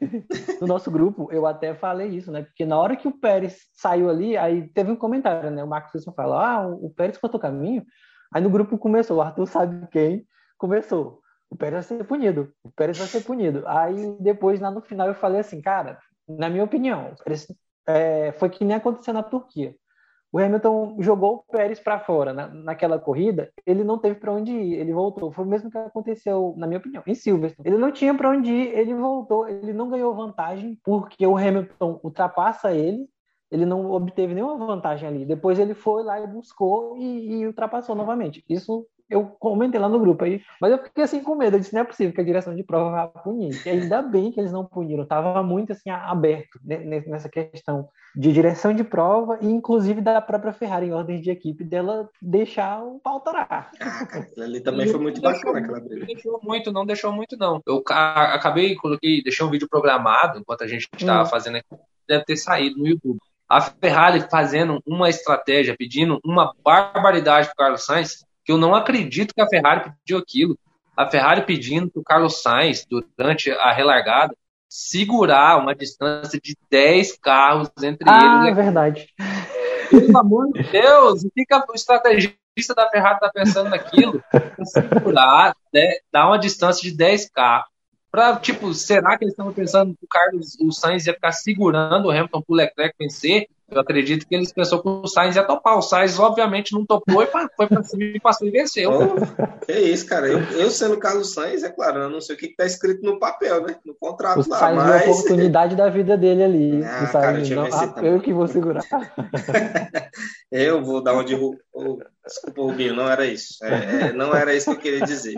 no 0.60 0.66
nosso 0.66 0.90
grupo, 0.90 1.28
eu 1.32 1.46
até 1.46 1.74
falei 1.74 2.08
isso, 2.08 2.30
né? 2.30 2.42
Porque 2.42 2.64
na 2.64 2.78
hora 2.78 2.96
que 2.96 3.08
o 3.08 3.18
Pérez 3.18 3.58
saiu 3.74 4.08
ali, 4.08 4.36
aí 4.36 4.68
teve 4.68 4.90
um 4.90 4.96
comentário, 4.96 5.50
né? 5.50 5.64
O 5.64 5.68
Marcos 5.68 5.94
Wilson 5.94 6.12
falou: 6.12 6.38
ah, 6.38 6.66
o 6.68 6.90
Pérez 6.90 7.18
cortou 7.18 7.40
caminho. 7.40 7.84
Aí 8.32 8.42
no 8.42 8.50
grupo 8.50 8.78
começou, 8.78 9.18
o 9.18 9.22
Arthur 9.22 9.46
sabe 9.46 9.86
quem 9.90 10.26
começou. 10.58 11.20
O 11.48 11.56
Pérez 11.56 11.86
vai 11.86 11.98
ser 11.98 12.04
punido, 12.04 12.52
o 12.62 12.70
Pérez 12.70 12.98
vai 12.98 13.06
ser 13.06 13.20
punido. 13.22 13.62
Aí 13.66 14.16
depois, 14.20 14.60
lá 14.60 14.70
no 14.70 14.82
final, 14.82 15.08
eu 15.08 15.14
falei 15.14 15.40
assim, 15.40 15.60
cara, 15.60 15.98
na 16.28 16.48
minha 16.48 16.64
opinião, 16.64 17.14
é, 17.86 18.32
foi 18.32 18.48
que 18.50 18.64
nem 18.64 18.76
aconteceu 18.76 19.14
na 19.14 19.22
Turquia. 19.22 19.74
O 20.32 20.38
Hamilton 20.38 20.96
jogou 21.00 21.36
o 21.36 21.52
Pérez 21.52 21.80
para 21.80 22.00
fora 22.00 22.32
na, 22.32 22.48
naquela 22.48 22.98
corrida, 22.98 23.50
ele 23.64 23.84
não 23.84 23.96
teve 23.96 24.16
para 24.16 24.32
onde 24.32 24.52
ir, 24.52 24.74
ele 24.74 24.92
voltou. 24.92 25.32
Foi 25.32 25.44
o 25.44 25.48
mesmo 25.48 25.70
que 25.70 25.78
aconteceu, 25.78 26.54
na 26.58 26.66
minha 26.66 26.78
opinião, 26.78 27.02
em 27.06 27.14
Silverstone. 27.14 27.68
Ele 27.68 27.78
não 27.78 27.92
tinha 27.92 28.14
para 28.14 28.30
onde 28.30 28.52
ir, 28.52 28.78
ele 28.78 28.94
voltou, 28.94 29.48
ele 29.48 29.72
não 29.72 29.88
ganhou 29.88 30.14
vantagem 30.14 30.78
porque 30.84 31.26
o 31.26 31.36
Hamilton 31.36 32.00
ultrapassa 32.02 32.74
ele, 32.74 33.08
ele 33.50 33.64
não 33.64 33.90
obteve 33.92 34.34
nenhuma 34.34 34.58
vantagem 34.66 35.08
ali. 35.08 35.24
Depois 35.24 35.58
ele 35.58 35.74
foi 35.74 36.02
lá 36.02 36.20
e 36.20 36.26
buscou 36.26 36.96
e, 36.98 37.36
e 37.36 37.46
ultrapassou 37.46 37.94
novamente. 37.94 38.44
Isso 38.48 38.86
eu 39.08 39.24
comentei 39.24 39.80
lá 39.80 39.88
no 39.88 40.00
grupo 40.00 40.24
aí, 40.24 40.42
mas 40.60 40.72
eu 40.72 40.78
fiquei 40.78 41.04
assim 41.04 41.22
com 41.22 41.36
medo, 41.36 41.56
eu 41.56 41.60
disse, 41.60 41.72
não 41.72 41.82
é 41.82 41.84
possível 41.84 42.12
que 42.12 42.20
a 42.20 42.24
direção 42.24 42.54
de 42.54 42.64
prova 42.64 42.90
vá 42.90 43.06
punir. 43.06 43.60
E 43.64 43.70
ainda 43.70 44.02
bem 44.02 44.32
que 44.32 44.40
eles 44.40 44.52
não 44.52 44.64
puniram, 44.64 45.04
estava 45.04 45.42
muito 45.42 45.72
assim 45.72 45.90
aberto 45.90 46.58
nessa 46.64 47.28
questão 47.28 47.88
de 48.16 48.32
direção 48.32 48.72
de 48.72 48.82
prova 48.82 49.38
e 49.42 49.46
inclusive 49.46 50.00
da 50.00 50.20
própria 50.20 50.52
Ferrari 50.52 50.86
em 50.86 50.92
ordem 50.92 51.20
de 51.20 51.30
equipe 51.30 51.62
dela 51.62 52.08
deixar 52.20 52.82
o 52.82 52.98
pau 52.98 53.20
torar. 53.20 53.70
Ah, 53.80 54.42
ali 54.42 54.60
também 54.60 54.88
foi 54.88 54.98
muito 54.98 55.20
bacana 55.20 55.58
aquela 55.58 55.80
briga. 55.80 56.00
Não 56.00 56.06
deixou 56.06 56.40
muito, 56.42 56.72
não 56.72 56.86
deixou 56.86 57.12
muito 57.12 57.36
não. 57.36 57.62
Eu 57.66 57.82
acabei, 57.86 58.74
coloquei, 58.74 59.22
deixei 59.22 59.44
um 59.44 59.50
vídeo 59.50 59.68
programado 59.68 60.38
enquanto 60.38 60.64
a 60.64 60.66
gente 60.66 60.88
estava 60.96 61.22
hum. 61.22 61.26
fazendo 61.26 61.56
aqui, 61.56 61.76
deve 62.08 62.24
ter 62.24 62.36
saído 62.36 62.78
no 62.78 62.86
YouTube. 62.86 63.18
A 63.48 63.60
Ferrari 63.60 64.26
fazendo 64.28 64.80
uma 64.84 65.08
estratégia, 65.08 65.76
pedindo 65.78 66.18
uma 66.24 66.52
barbaridade 66.64 67.46
para 67.48 67.52
o 67.52 67.56
Carlos 67.56 67.84
Sainz, 67.84 68.25
que 68.46 68.52
eu 68.52 68.56
não 68.56 68.76
acredito 68.76 69.34
que 69.34 69.42
a 69.42 69.48
Ferrari 69.48 69.92
pediu 69.98 70.18
aquilo. 70.18 70.56
A 70.96 71.10
Ferrari 71.10 71.42
pedindo 71.42 71.90
para 71.90 72.00
o 72.00 72.04
Carlos 72.04 72.40
Sainz, 72.40 72.86
durante 73.18 73.50
a 73.50 73.72
relargada, 73.72 74.34
segurar 74.68 75.58
uma 75.58 75.74
distância 75.74 76.40
de 76.40 76.56
10 76.70 77.18
carros 77.18 77.70
entre 77.82 78.08
ah, 78.08 78.16
eles. 78.16 78.46
Ah, 78.46 78.48
é 78.48 78.54
verdade. 78.54 79.08
Pelo 79.90 80.18
amor 80.18 80.52
de 80.52 80.62
Deus, 80.62 81.24
o 81.24 81.30
que, 81.30 81.44
que 81.44 81.54
o 81.54 81.74
estrategista 81.74 82.74
da 82.74 82.88
Ferrari 82.88 83.16
está 83.16 83.30
pensando 83.30 83.68
naquilo? 83.68 84.22
Segurar, 84.64 85.54
né, 85.74 85.96
dar 86.12 86.28
uma 86.28 86.38
distância 86.38 86.88
de 86.88 86.96
10 86.96 87.28
carros. 87.30 87.68
Pra, 88.12 88.36
tipo, 88.36 88.72
será 88.72 89.18
que 89.18 89.24
eles 89.24 89.32
estavam 89.32 89.52
pensando 89.52 89.92
que 89.92 90.04
o 90.04 90.08
Carlos, 90.08 90.56
o 90.60 90.70
Sainz 90.70 91.06
ia 91.06 91.14
ficar 91.14 91.32
segurando 91.32 92.06
o 92.06 92.10
Hamilton 92.10 92.40
para 92.40 92.52
o 92.52 92.56
Leclerc 92.56 92.94
vencer? 92.98 93.48
Eu 93.68 93.80
acredito 93.80 94.26
que 94.28 94.34
eles 94.34 94.52
pensou 94.52 94.80
que 94.80 94.88
o 94.88 95.06
Sainz 95.08 95.34
ia 95.34 95.42
topar. 95.42 95.76
O 95.76 95.82
Sainz, 95.82 96.18
obviamente, 96.20 96.72
não 96.72 96.86
topou 96.86 97.20
e 97.20 97.26
foi 97.26 97.66
para 97.66 97.82
cima 97.82 98.04
e 98.04 98.20
passou 98.20 98.46
e 98.46 98.50
venceu. 98.52 98.90
Oh, 98.90 99.64
que 99.66 99.72
isso, 99.72 100.06
cara. 100.06 100.28
Eu, 100.28 100.38
eu, 100.52 100.70
sendo 100.70 100.96
Carlos 100.98 101.34
Sainz, 101.34 101.64
é 101.64 101.68
claro, 101.68 102.02
eu 102.02 102.10
não 102.10 102.20
sei 102.20 102.36
o 102.36 102.38
que 102.38 102.46
está 102.46 102.64
escrito 102.64 103.02
no 103.02 103.18
papel, 103.18 103.66
né? 103.66 103.76
No 103.84 103.94
contrato 103.94 104.46
o 104.46 104.48
lá. 104.48 104.58
Sainz 104.58 104.76
mas... 104.76 105.02
a 105.02 105.10
oportunidade 105.10 105.74
da 105.74 105.88
vida 105.88 106.16
dele 106.16 106.44
ali. 106.44 106.84
Ah, 106.84 107.08
cara, 107.10 107.40
eu, 107.40 107.56
não, 107.56 107.64
ah, 107.64 107.94
eu 108.02 108.20
que 108.20 108.32
vou 108.32 108.46
segurar. 108.46 108.84
eu 110.52 110.84
vou 110.84 111.02
dar 111.02 111.14
onde. 111.14 111.34
Oh, 111.34 111.98
desculpa, 112.24 112.62
Rubinho, 112.62 112.94
não 112.94 113.10
era 113.10 113.26
isso. 113.26 113.64
É, 113.64 114.08
é, 114.08 114.12
não 114.12 114.32
era 114.32 114.54
isso 114.54 114.70
que 114.70 114.76
eu 114.76 114.80
queria 114.80 115.04
dizer. 115.04 115.34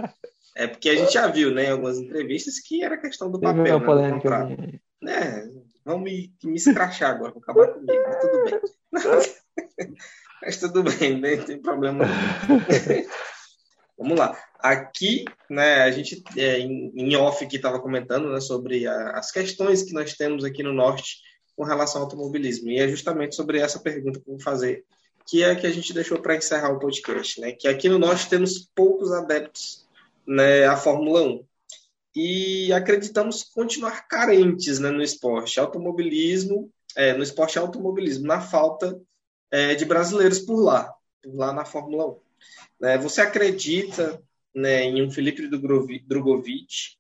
É 0.55 0.67
porque 0.67 0.91
a 0.91 0.97
gente 0.97 1.15
já 1.15 1.27
viu, 1.29 1.55
né, 1.55 1.67
em 1.67 1.71
algumas 1.71 1.99
entrevistas 1.99 2.59
que 2.59 2.83
era 2.83 3.01
questão 3.01 3.31
do 3.31 3.41
papel, 3.41 3.79
né, 3.79 4.09
do 4.11 4.15
contrato. 4.15 4.57
Né? 5.01 5.49
Vão 5.89 5.99
me, 5.99 6.31
me 6.45 6.57
escrachar 6.57 7.13
agora, 7.13 7.33
vão 7.33 7.41
acabar 7.41 7.69
comigo, 7.69 8.03
mas 8.07 8.21
tudo 8.21 8.45
bem. 8.45 8.61
mas 10.43 10.57
tudo 10.59 10.83
bem, 10.83 11.19
né? 11.19 11.37
não 11.37 11.45
tem 11.47 11.63
problema 11.63 12.05
Vamos 13.97 14.19
lá. 14.19 14.39
Aqui, 14.59 15.25
né, 15.49 15.85
a 15.85 15.91
gente, 15.91 16.23
é, 16.37 16.59
em, 16.59 16.93
em 16.95 17.17
off 17.17 17.47
que 17.47 17.57
estava 17.57 17.81
comentando 17.81 18.31
né, 18.31 18.39
sobre 18.39 18.87
a, 18.87 19.13
as 19.13 19.33
questões 19.33 19.83
que 19.83 19.95
nós 19.95 20.13
temos 20.13 20.45
aqui 20.45 20.63
no 20.63 20.75
Norte 20.75 21.23
com 21.57 21.65
relação 21.65 22.03
ao 22.03 22.05
automobilismo. 22.05 22.69
E 22.69 22.79
é 22.79 22.87
justamente 22.87 23.35
sobre 23.35 23.59
essa 23.59 23.81
pergunta 23.81 24.21
que 24.21 24.29
eu 24.29 24.35
vou 24.35 24.43
fazer, 24.43 24.85
que 25.27 25.43
é 25.43 25.53
a 25.53 25.57
que 25.57 25.67
a 25.67 25.71
gente 25.71 25.95
deixou 25.95 26.21
para 26.21 26.37
encerrar 26.37 26.69
o 26.69 26.79
podcast. 26.79 27.41
Né? 27.41 27.53
Que 27.53 27.67
aqui 27.67 27.89
no 27.89 27.99
Norte 27.99 28.29
temos 28.29 28.71
poucos 28.75 29.11
adeptos 29.11 29.89
né, 30.27 30.67
a 30.67 30.77
Fórmula 30.77 31.23
1. 31.23 31.48
E 32.15 32.73
acreditamos 32.73 33.43
continuar 33.43 34.09
carentes 34.09 34.79
né, 34.79 34.91
no 34.91 35.03
esporte 35.03 35.61
automobilismo, 35.61 36.71
é, 36.97 37.13
no 37.13 37.23
esporte 37.23 37.59
automobilismo, 37.59 38.27
na 38.27 38.41
falta 38.41 39.01
é, 39.51 39.75
de 39.75 39.85
brasileiros 39.85 40.41
por 40.41 40.61
lá, 40.61 40.93
por 41.23 41.35
lá 41.35 41.53
na 41.53 41.65
Fórmula 41.65 42.07
1. 42.07 42.17
Né, 42.81 42.99
você 42.99 43.21
acredita 43.21 44.23
né, 44.55 44.83
em 44.85 45.03
um 45.03 45.11
Felipe 45.11 45.47
Drogovic 45.47 46.97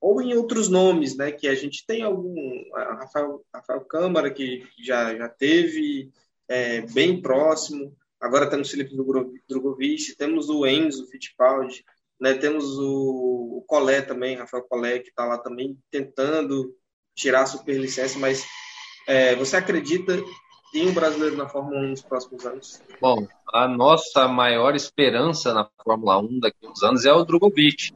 ou 0.00 0.22
em 0.22 0.34
outros 0.34 0.68
nomes, 0.68 1.16
né, 1.16 1.32
que 1.32 1.48
a 1.48 1.54
gente 1.54 1.84
tem 1.86 2.02
algum, 2.02 2.34
Rafael, 2.72 3.44
Rafael 3.52 3.80
Câmara, 3.80 4.30
que 4.30 4.66
já, 4.78 5.14
já 5.16 5.28
teve, 5.28 6.12
é, 6.46 6.82
bem 6.82 7.20
próximo, 7.20 7.96
agora 8.20 8.48
temos 8.48 8.70
Felipe 8.70 8.96
Drogovic, 9.48 10.14
temos 10.16 10.48
o 10.48 10.66
Enzo 10.66 11.06
Fittipaldi, 11.08 11.84
né, 12.20 12.34
temos 12.34 12.64
o, 12.78 13.58
o 13.58 13.64
Collet 13.66 14.06
também, 14.06 14.36
Rafael 14.36 14.64
Collet, 14.64 15.02
que 15.02 15.10
está 15.10 15.24
lá 15.24 15.38
também 15.38 15.78
tentando 15.90 16.74
tirar 17.14 17.42
a 17.42 17.46
superlicença, 17.46 18.18
mas 18.18 18.46
é, 19.06 19.34
você 19.34 19.56
acredita 19.56 20.22
em 20.74 20.88
um 20.88 20.94
brasileiro 20.94 21.36
na 21.36 21.48
Fórmula 21.48 21.80
1 21.80 21.88
nos 21.88 22.02
próximos 22.02 22.44
anos? 22.46 22.82
Bom, 23.00 23.26
a 23.52 23.66
nossa 23.66 24.28
maior 24.28 24.74
esperança 24.74 25.54
na 25.54 25.68
Fórmula 25.82 26.18
1 26.18 26.40
daqui 26.40 26.66
a 26.66 26.70
uns 26.70 26.82
anos 26.82 27.04
é 27.04 27.12
o 27.12 27.24
Drogovic 27.24 27.92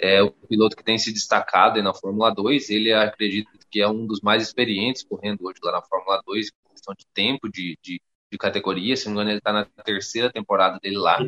é 0.00 0.22
o 0.22 0.30
piloto 0.30 0.74
que 0.74 0.82
tem 0.82 0.96
se 0.96 1.12
destacado 1.12 1.82
na 1.82 1.92
Fórmula 1.92 2.34
2. 2.34 2.70
Ele 2.70 2.92
acredito 2.92 3.50
que 3.70 3.82
é 3.82 3.88
um 3.88 4.06
dos 4.06 4.20
mais 4.22 4.42
experientes 4.42 5.04
correndo 5.04 5.46
hoje 5.46 5.58
lá 5.62 5.72
na 5.72 5.82
Fórmula 5.82 6.22
2, 6.26 6.50
questão 6.70 6.94
de 6.94 7.06
tempo, 7.12 7.48
de, 7.50 7.78
de, 7.82 8.00
de 8.32 8.38
categoria. 8.38 8.96
Se 8.96 9.06
não 9.06 9.12
me 9.12 9.16
engano, 9.18 9.30
ele 9.30 9.38
está 9.38 9.52
na 9.52 9.66
terceira 9.84 10.32
temporada 10.32 10.78
dele 10.80 10.96
lá. 10.96 11.18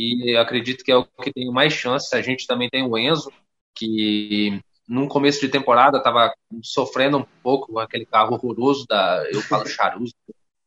E 0.00 0.36
acredito 0.36 0.84
que 0.84 0.92
é 0.92 0.96
o 0.96 1.04
que 1.04 1.32
tem 1.32 1.50
mais 1.50 1.72
chance. 1.72 2.14
A 2.14 2.22
gente 2.22 2.46
também 2.46 2.70
tem 2.70 2.84
o 2.84 2.96
Enzo, 2.96 3.32
que 3.74 4.60
no 4.86 5.08
começo 5.08 5.40
de 5.40 5.48
temporada 5.48 5.98
estava 5.98 6.32
sofrendo 6.62 7.18
um 7.18 7.26
pouco 7.42 7.72
com 7.72 7.80
aquele 7.80 8.06
carro 8.06 8.34
horroroso 8.34 8.86
da. 8.86 9.24
Eu 9.28 9.42
falo 9.42 9.66
Charuso, 9.66 10.14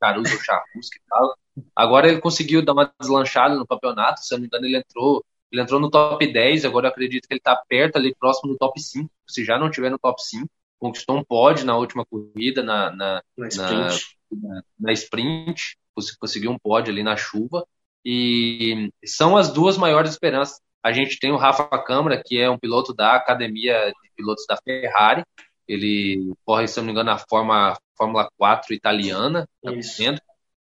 Charuso 0.03 0.34
ou 0.34 0.41
Charusco 0.41 0.97
e 0.97 1.01
tal. 1.07 1.38
Agora 1.73 2.09
ele 2.09 2.19
conseguiu 2.19 2.61
dar 2.61 2.73
uma 2.73 2.93
deslanchada 2.99 3.55
no 3.55 3.65
campeonato. 3.65 4.19
Se 4.19 4.34
eu 4.34 4.38
não 4.38 4.41
me 4.41 4.47
engano, 4.47 4.65
ele 4.65 4.77
entrou 4.77 5.23
ele 5.49 5.61
entrou 5.61 5.79
no 5.79 5.89
top 5.89 6.25
10, 6.25 6.63
agora 6.63 6.88
eu 6.88 6.91
acredito 6.91 7.27
que 7.27 7.34
ele 7.34 7.39
está 7.39 7.55
perto 7.67 7.97
ali, 7.97 8.15
próximo 8.15 8.53
do 8.53 8.57
top 8.57 8.82
5. 8.82 9.09
Se 9.27 9.43
já 9.43 9.57
não 9.57 9.69
tiver 9.69 9.89
no 9.89 9.99
top 9.99 10.21
5, 10.21 10.47
conquistou 10.79 11.17
um 11.17 11.23
pódio 11.23 11.65
na 11.65 11.77
última 11.77 12.05
corrida, 12.05 12.63
na, 12.63 12.89
na, 12.91 13.23
na, 13.38 13.47
sprint. 13.47 14.17
na, 14.32 14.61
na 14.79 14.93
sprint, 14.93 15.77
conseguiu 16.19 16.51
um 16.51 16.57
pódio 16.57 16.91
ali 16.91 17.03
na 17.03 17.17
chuva. 17.17 17.65
E 18.05 18.89
são 19.05 19.37
as 19.37 19.51
duas 19.51 19.77
maiores 19.77 20.11
esperanças. 20.11 20.59
A 20.83 20.91
gente 20.91 21.19
tem 21.19 21.31
o 21.31 21.37
Rafa 21.37 21.65
Câmara, 21.83 22.21
que 22.23 22.39
é 22.39 22.49
um 22.49 22.57
piloto 22.57 22.93
da 22.93 23.15
academia 23.15 23.91
de 23.91 24.11
pilotos 24.15 24.45
da 24.47 24.57
Ferrari. 24.57 25.23
Ele 25.67 26.33
corre, 26.43 26.67
se 26.67 26.77
não 26.77 26.85
me 26.85 26.91
engano, 26.91 27.11
na 27.11 27.17
Fórmula, 27.17 27.77
Fórmula 27.95 28.29
4 28.37 28.73
italiana. 28.73 29.47
Tá 29.63 29.71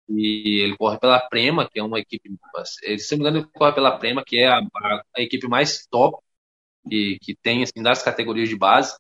e 0.09 0.63
ele 0.63 0.77
corre 0.77 0.99
pela 0.99 1.21
Prema, 1.21 1.69
que 1.69 1.79
é 1.79 1.83
uma 1.83 2.01
equipe, 2.01 2.31
se 2.65 3.13
não 3.13 3.19
me 3.19 3.23
engano, 3.23 3.39
ele 3.39 3.47
corre 3.55 3.75
pela 3.75 3.99
Prema, 3.99 4.25
que 4.25 4.39
é 4.39 4.49
a, 4.49 4.59
a, 4.59 5.03
a 5.17 5.21
equipe 5.21 5.47
mais 5.47 5.87
top 5.87 6.19
e 6.91 7.19
que 7.21 7.37
tem 7.37 7.63
assim 7.63 7.83
das 7.83 8.03
categorias 8.03 8.49
de 8.49 8.57
base. 8.57 8.97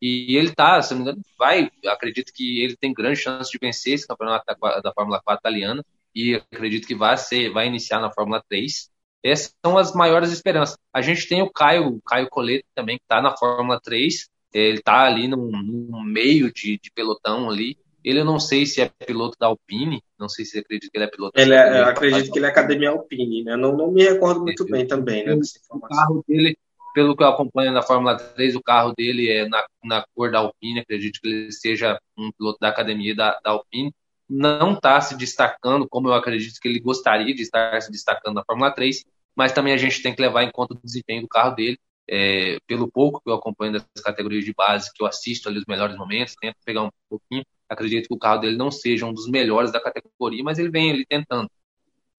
E 0.00 0.36
ele 0.36 0.54
tá, 0.54 0.80
se 0.82 0.94
não 0.94 1.02
me 1.02 1.10
engano, 1.10 1.22
vai, 1.38 1.70
acredito 1.86 2.32
que 2.32 2.62
ele 2.62 2.76
tem 2.76 2.92
grande 2.92 3.20
chance 3.20 3.50
de 3.50 3.58
vencer 3.58 3.94
esse 3.94 4.06
campeonato 4.06 4.44
da, 4.46 4.80
da 4.80 4.92
Fórmula 4.92 5.20
4 5.22 5.40
italiana 5.40 5.84
e 6.16 6.34
acredito 6.34 6.86
que 6.86 6.94
vai 6.94 7.14
ser, 7.18 7.52
vai 7.52 7.66
iniciar 7.66 8.00
na 8.00 8.10
Fórmula 8.10 8.42
3. 8.48 8.88
Essas 9.22 9.54
são 9.64 9.76
as 9.76 9.92
maiores 9.92 10.32
esperanças. 10.32 10.78
A 10.90 11.02
gente 11.02 11.28
tem 11.28 11.42
o 11.42 11.50
Caio, 11.50 11.88
o 11.88 12.00
Caio 12.00 12.26
Colete 12.30 12.64
também, 12.74 12.96
que 12.96 13.04
está 13.04 13.20
na 13.20 13.36
Fórmula 13.36 13.78
3. 13.78 14.26
Ele 14.54 14.78
está 14.78 15.04
ali 15.04 15.28
no, 15.28 15.50
no 15.50 16.02
meio 16.02 16.50
de, 16.50 16.78
de 16.82 16.90
pelotão 16.90 17.50
ali. 17.50 17.76
Ele 18.02 18.20
eu 18.20 18.24
não 18.24 18.38
sei 18.38 18.64
se 18.64 18.80
é 18.80 18.88
piloto 19.04 19.36
da 19.38 19.48
Alpine, 19.48 20.00
não 20.18 20.28
sei 20.28 20.44
se 20.44 20.58
acredito 20.58 20.90
que 20.90 20.96
ele 20.96 21.04
é 21.04 21.10
piloto 21.10 21.38
ele 21.38 21.52
é, 21.52 21.80
Eu 21.80 21.84
acredito 21.86 22.32
que 22.32 22.38
ele 22.38 22.46
é 22.46 22.48
Academia 22.48 22.90
Alpine, 22.90 23.42
né? 23.42 23.56
Não, 23.56 23.76
não 23.76 23.90
me 23.90 24.04
recordo 24.04 24.42
muito 24.42 24.62
é, 24.62 24.70
bem 24.70 24.86
também, 24.86 25.26
né? 25.26 25.38
O 25.70 25.80
carro 25.80 26.24
dele, 26.26 26.56
pelo 26.94 27.16
que 27.16 27.22
eu 27.24 27.26
acompanho 27.26 27.72
na 27.72 27.82
Fórmula 27.82 28.16
3, 28.16 28.54
o 28.54 28.62
carro 28.62 28.94
dele 28.96 29.28
é 29.28 29.48
na, 29.48 29.66
na 29.84 30.04
cor 30.14 30.30
da 30.30 30.38
Alpine, 30.38 30.80
acredito 30.80 31.20
que 31.20 31.28
ele 31.28 31.52
seja 31.52 31.98
um 32.16 32.30
piloto 32.38 32.58
da 32.60 32.68
Academia 32.68 33.14
da, 33.14 33.38
da 33.42 33.50
Alpine. 33.50 33.92
Não 34.28 34.74
está 34.74 35.00
se 35.00 35.16
destacando 35.16 35.88
como 35.88 36.08
eu 36.08 36.14
acredito 36.14 36.58
que 36.60 36.68
ele 36.68 36.80
gostaria 36.80 37.34
de 37.34 37.42
estar 37.42 37.80
se 37.80 37.90
destacando 37.90 38.34
na 38.34 38.44
Fórmula 38.44 38.70
3, 38.70 39.04
mas 39.34 39.52
também 39.52 39.72
a 39.72 39.76
gente 39.76 40.02
tem 40.02 40.14
que 40.14 40.22
levar 40.22 40.42
em 40.42 40.50
conta 40.50 40.74
o 40.74 40.80
desempenho 40.82 41.22
do 41.22 41.28
carro 41.28 41.54
dele. 41.54 41.78
É, 42.08 42.58
pelo 42.68 42.88
pouco 42.88 43.20
que 43.20 43.28
eu 43.28 43.34
acompanho 43.34 43.72
das 43.72 43.84
categorias 44.04 44.44
de 44.44 44.54
base, 44.54 44.92
que 44.94 45.02
eu 45.02 45.08
assisto 45.08 45.48
ali 45.48 45.58
os 45.58 45.64
melhores 45.66 45.96
momentos, 45.96 46.36
tento 46.40 46.54
pegar 46.64 46.84
um 46.84 46.90
pouquinho, 47.10 47.42
Acredito 47.68 48.08
que 48.08 48.14
o 48.14 48.18
carro 48.18 48.40
dele 48.40 48.56
não 48.56 48.70
seja 48.70 49.06
um 49.06 49.12
dos 49.12 49.28
melhores 49.28 49.72
da 49.72 49.80
categoria, 49.80 50.42
mas 50.44 50.58
ele 50.58 50.70
vem 50.70 50.90
ali 50.92 51.04
tentando. 51.04 51.50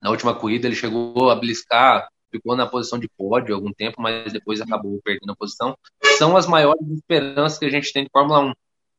Na 0.01 0.09
última 0.09 0.35
corrida 0.35 0.67
ele 0.67 0.75
chegou 0.75 1.29
a 1.29 1.35
bliscar, 1.35 2.07
ficou 2.29 2.55
na 2.55 2.67
posição 2.67 2.99
de 2.99 3.07
pódio 3.17 3.55
algum 3.55 3.71
tempo, 3.71 4.01
mas 4.01 4.31
depois 4.31 4.59
acabou 4.59 4.99
perdendo 5.03 5.31
a 5.31 5.35
posição. 5.35 5.77
São 6.17 6.35
as 6.35 6.45
maiores 6.45 6.85
esperanças 6.89 7.57
que 7.57 7.65
a 7.65 7.69
gente 7.69 7.93
tem 7.93 8.03
de 8.03 8.09
Fórmula 8.11 8.39
1. 8.41 8.53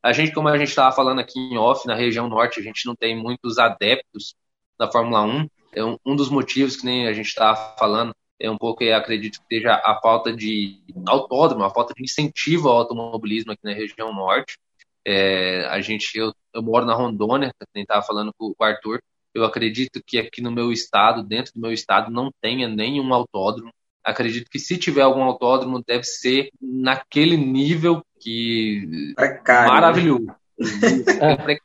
A 0.08 0.12
gente, 0.12 0.32
como 0.32 0.48
a 0.48 0.56
gente 0.56 0.68
estava 0.70 0.94
falando 0.94 1.18
aqui 1.20 1.38
em 1.38 1.58
off, 1.58 1.86
na 1.86 1.94
região 1.94 2.28
norte, 2.30 2.58
a 2.58 2.62
gente 2.62 2.86
não 2.86 2.96
tem 2.96 3.14
muitos 3.14 3.58
adeptos 3.58 4.34
da 4.78 4.90
Fórmula 4.90 5.22
1. 5.22 5.46
É 5.74 5.84
um, 5.84 5.98
um 6.04 6.16
dos 6.16 6.30
motivos 6.30 6.76
que 6.76 6.86
nem 6.86 7.06
a 7.06 7.12
gente 7.12 7.26
estava 7.26 7.76
falando 7.78 8.14
é 8.40 8.50
um 8.50 8.56
pouco, 8.56 8.82
eu 8.82 8.96
acredito 8.96 9.38
que 9.40 9.56
seja 9.56 9.74
a 9.74 10.00
falta 10.00 10.32
de 10.32 10.80
autódromo, 11.06 11.64
a 11.64 11.70
falta 11.70 11.92
de 11.92 12.02
incentivo 12.02 12.70
ao 12.70 12.78
automobilismo 12.78 13.52
aqui 13.52 13.60
na 13.64 13.74
região 13.74 14.14
norte. 14.14 14.56
É, 15.04 15.66
a 15.66 15.78
gente, 15.82 16.16
eu, 16.16 16.32
eu, 16.54 16.62
moro 16.62 16.86
na 16.86 16.94
Rondônia, 16.94 17.52
nem 17.74 17.82
estava 17.82 18.02
falando 18.02 18.32
com 18.38 18.54
o 18.58 18.64
Arthur. 18.64 19.02
Eu 19.34 19.44
acredito 19.44 20.02
que 20.06 20.18
aqui 20.18 20.40
no 20.40 20.50
meu 20.50 20.72
estado, 20.72 21.22
dentro 21.22 21.52
do 21.52 21.60
meu 21.60 21.72
estado, 21.72 22.10
não 22.10 22.30
tenha 22.40 22.66
nenhum 22.66 23.12
autódromo. 23.12 23.72
Acredito 24.08 24.50
que 24.50 24.58
se 24.58 24.78
tiver 24.78 25.02
algum 25.02 25.22
autódromo, 25.22 25.84
deve 25.86 26.04
ser 26.04 26.50
naquele 26.60 27.36
nível 27.36 28.02
que 28.18 29.12
precário, 29.14 29.72
maravilhoso. 29.72 30.26
Né? 30.58 31.58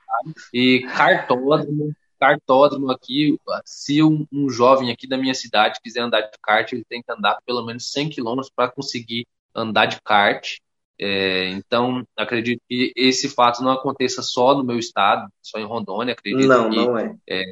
e 0.53 0.85
cartódromo, 0.95 1.95
cartódromo 2.19 2.91
aqui, 2.91 3.35
se 3.65 4.03
um, 4.03 4.27
um, 4.31 4.49
jovem 4.49 4.91
aqui 4.91 5.07
da 5.07 5.17
minha 5.17 5.33
cidade 5.33 5.79
quiser 5.81 6.01
andar 6.01 6.21
de 6.21 6.37
kart, 6.41 6.71
ele 6.71 6.85
tem 6.87 7.01
que 7.01 7.11
andar 7.11 7.39
pelo 7.45 7.65
menos 7.65 7.91
100 7.91 8.09
quilômetros 8.09 8.51
para 8.55 8.69
conseguir 8.69 9.25
andar 9.55 9.87
de 9.87 9.99
kart. 10.03 10.57
É, 11.05 11.49
então, 11.49 12.07
acredito 12.17 12.61
que 12.65 12.93
esse 12.95 13.27
fato 13.27 13.61
não 13.61 13.71
aconteça 13.71 14.21
só 14.21 14.55
no 14.55 14.63
meu 14.63 14.79
estado, 14.79 15.27
só 15.41 15.59
em 15.59 15.65
Rondônia. 15.65 16.13
Acredito 16.13 16.47
não, 16.47 16.69
que 16.69 16.77
não 16.77 16.97
é. 16.97 17.13
é. 17.29 17.43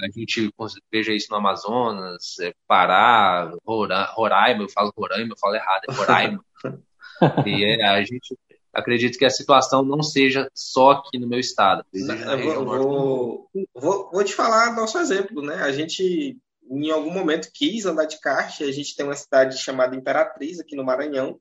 a 0.00 0.08
gente 0.16 0.48
veja 0.92 1.12
isso 1.12 1.26
no 1.28 1.38
Amazonas, 1.38 2.38
é, 2.40 2.54
Pará, 2.68 3.52
Roraima, 3.66 4.62
eu 4.62 4.68
falo 4.68 4.92
Roraima, 4.96 5.32
eu 5.32 5.38
falo 5.38 5.56
errado, 5.56 5.82
é 5.88 5.92
Roraima. 5.92 6.44
e 7.44 7.64
é, 7.64 7.84
a 7.84 8.00
gente 8.04 8.38
acredito 8.72 9.18
que 9.18 9.24
a 9.24 9.30
situação 9.30 9.82
não 9.82 10.04
seja 10.04 10.48
só 10.54 10.92
aqui 10.92 11.18
no 11.18 11.26
meu 11.26 11.40
estado. 11.40 11.84
Vou, 11.92 12.64
vou, 12.64 13.50
vou, 13.74 14.10
vou, 14.12 14.24
te 14.24 14.34
falar 14.34 14.72
nosso 14.76 14.96
exemplo, 14.98 15.42
né? 15.42 15.56
A 15.56 15.72
gente, 15.72 16.38
em 16.70 16.90
algum 16.92 17.10
momento, 17.10 17.50
quis 17.52 17.86
andar 17.86 18.04
de 18.04 18.20
kart. 18.20 18.60
A 18.60 18.70
gente 18.70 18.94
tem 18.94 19.04
uma 19.04 19.16
cidade 19.16 19.58
chamada 19.58 19.96
Imperatriz 19.96 20.60
aqui 20.60 20.76
no 20.76 20.84
Maranhão 20.84 21.40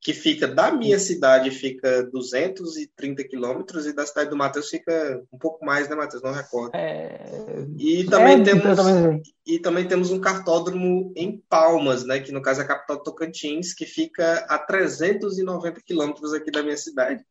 que 0.00 0.14
fica 0.14 0.48
da 0.48 0.72
minha 0.72 0.98
cidade 0.98 1.50
fica 1.50 2.02
230 2.04 3.22
quilômetros 3.24 3.84
e 3.86 3.92
da 3.92 4.06
cidade 4.06 4.30
do 4.30 4.36
Matheus 4.36 4.70
fica 4.70 5.22
um 5.30 5.36
pouco 5.36 5.64
mais, 5.64 5.88
né, 5.88 5.94
Matheus? 5.94 6.22
Não 6.22 6.32
recordo. 6.32 6.74
É... 6.74 7.66
E 7.78 8.04
também 8.04 8.40
é, 8.40 8.42
temos 8.42 8.76
também... 8.76 9.22
e 9.46 9.58
também 9.58 9.86
temos 9.86 10.10
um 10.10 10.18
cartódromo 10.18 11.12
em 11.14 11.42
Palmas, 11.48 12.04
né, 12.04 12.18
que 12.18 12.32
no 12.32 12.40
caso 12.40 12.62
é 12.62 12.64
a 12.64 12.66
capital 12.66 12.96
do 12.96 13.02
Tocantins, 13.02 13.74
que 13.74 13.84
fica 13.84 14.46
a 14.48 14.58
390 14.58 15.82
quilômetros 15.82 16.32
aqui 16.32 16.50
da 16.50 16.62
minha 16.62 16.78
cidade. 16.78 17.22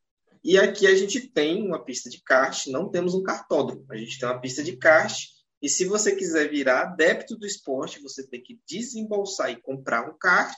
E 0.43 0.57
aqui 0.57 0.85
a 0.85 0.95
gente 0.95 1.27
tem 1.27 1.65
uma 1.65 1.83
pista 1.83 2.09
de 2.09 2.21
kart, 2.23 2.67
não 2.67 2.87
temos 2.87 3.15
um 3.15 3.23
cartódromo. 3.23 3.83
A 3.89 3.97
gente 3.97 4.19
tem 4.19 4.29
uma 4.29 4.39
pista 4.39 4.63
de 4.63 4.77
kart 4.77 5.11
e 5.61 5.67
se 5.67 5.85
você 5.85 6.15
quiser 6.15 6.49
virar 6.49 6.81
adepto 6.81 7.35
do 7.35 7.45
esporte, 7.45 8.01
você 8.01 8.25
tem 8.25 8.41
que 8.41 8.59
desembolsar 8.65 9.51
e 9.51 9.59
comprar 9.59 10.07
um 10.07 10.17
kart 10.17 10.55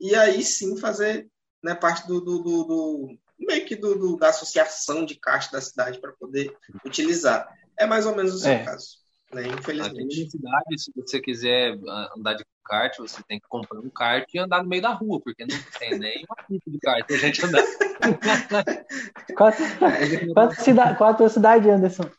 e 0.00 0.14
aí 0.14 0.42
sim 0.42 0.76
fazer 0.78 1.28
né, 1.62 1.74
parte 1.74 2.06
do, 2.06 2.20
do, 2.20 2.38
do, 2.38 2.64
do 2.64 3.18
meio 3.38 3.64
que 3.64 3.76
do, 3.76 3.98
do, 3.98 4.16
da 4.16 4.28
associação 4.28 5.04
de 5.04 5.14
caixa 5.14 5.50
da 5.52 5.60
cidade 5.60 6.00
para 6.00 6.12
poder 6.12 6.54
utilizar. 6.84 7.48
É 7.78 7.86
mais 7.86 8.06
ou 8.06 8.14
menos 8.14 8.34
o 8.34 8.38
seu 8.38 8.52
é. 8.52 8.64
caso, 8.64 8.98
né? 9.32 9.46
Infelizmente. 9.46 10.22
Aqui 10.22 10.30
cidade, 10.30 10.78
se 10.78 10.92
você 10.94 11.20
quiser 11.20 11.78
ah, 11.88 12.12
andar 12.16 12.34
de 12.34 12.44
kart, 12.64 12.96
você 12.98 13.22
tem 13.26 13.40
que 13.40 13.48
comprar 13.48 13.80
um 13.80 13.90
kart 13.90 14.26
e 14.32 14.38
andar 14.38 14.62
no 14.62 14.68
meio 14.68 14.82
da 14.82 14.92
rua, 14.92 15.20
porque 15.20 15.44
não 15.44 15.56
tem 15.78 15.98
nem 15.98 16.24
uma 16.28 16.44
pista 16.46 16.70
de 16.70 16.78
kart 16.78 17.06
pra 17.06 17.16
gente 17.16 17.44
andar. 17.44 17.62
qual, 19.36 19.52
qual, 20.34 20.54
cidade, 20.54 20.98
qual 20.98 21.10
a 21.10 21.14
tua 21.14 21.28
cidade, 21.28 21.70
Anderson? 21.70 22.10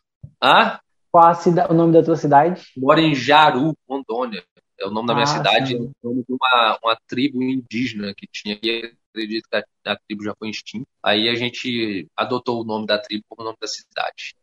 Ah? 0.42 0.82
Qual 1.12 1.28
a 1.28 1.34
cida, 1.34 1.70
o 1.70 1.74
nome 1.74 1.94
da 1.94 2.02
tua 2.02 2.16
cidade? 2.16 2.66
Moro 2.78 3.00
em 3.00 3.14
Jaru, 3.14 3.78
Rondônia. 3.88 4.44
É 4.80 4.88
o 4.88 4.90
nome 4.90 5.08
da 5.08 5.14
minha 5.14 5.26
ah, 5.26 5.28
cidade, 5.28 5.76
é 5.76 5.78
o 5.78 5.92
nome 6.02 6.24
de 6.28 6.34
uma, 6.34 6.80
uma 6.84 6.98
tribo 7.08 7.44
indígena 7.44 8.14
que 8.16 8.26
tinha 8.26 8.56
aqui. 8.56 8.96
Acredito 9.14 9.48
que 9.50 9.58
a, 9.58 9.64
a, 9.92 9.96
tribo 9.96 10.24
já 10.24 10.34
foi 10.36 10.50
extinta. 10.50 10.88
Aí 11.04 11.30
a 11.30 11.36
gente 11.36 12.08
adotou 12.16 12.62
o 12.62 12.66
nome 12.66 12.88
da 12.88 12.98
tribo 12.98 13.24
como 13.30 13.44
nome 13.44 13.58
da 13.60 13.68
cidade. 13.68 14.36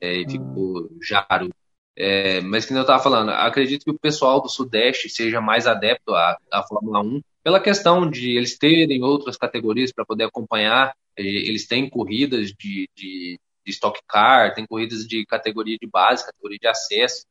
É, 0.00 0.16
e 0.16 0.28
ficou 0.28 0.90
Jaro. 1.02 1.50
É, 1.98 2.42
mas 2.42 2.66
que 2.66 2.74
eu 2.74 2.80
estava 2.82 3.02
falando, 3.02 3.30
acredito 3.30 3.84
que 3.84 3.90
o 3.90 3.98
pessoal 3.98 4.42
do 4.42 4.50
Sudeste 4.50 5.08
seja 5.08 5.40
mais 5.40 5.66
adepto 5.66 6.14
à, 6.14 6.36
à 6.52 6.62
Fórmula 6.62 7.00
1 7.00 7.22
pela 7.42 7.58
questão 7.58 8.10
de 8.10 8.36
eles 8.36 8.58
terem 8.58 9.02
outras 9.02 9.38
categorias 9.38 9.92
para 9.92 10.04
poder 10.04 10.24
acompanhar. 10.24 10.94
Eles 11.16 11.66
têm 11.66 11.88
corridas 11.88 12.48
de, 12.52 12.90
de, 12.94 13.40
de 13.64 13.70
Stock 13.70 13.98
Car, 14.06 14.52
tem 14.54 14.66
corridas 14.66 15.06
de 15.06 15.24
categoria 15.24 15.78
de 15.80 15.86
base, 15.86 16.26
categoria 16.26 16.58
de 16.58 16.66
acesso 16.66 17.24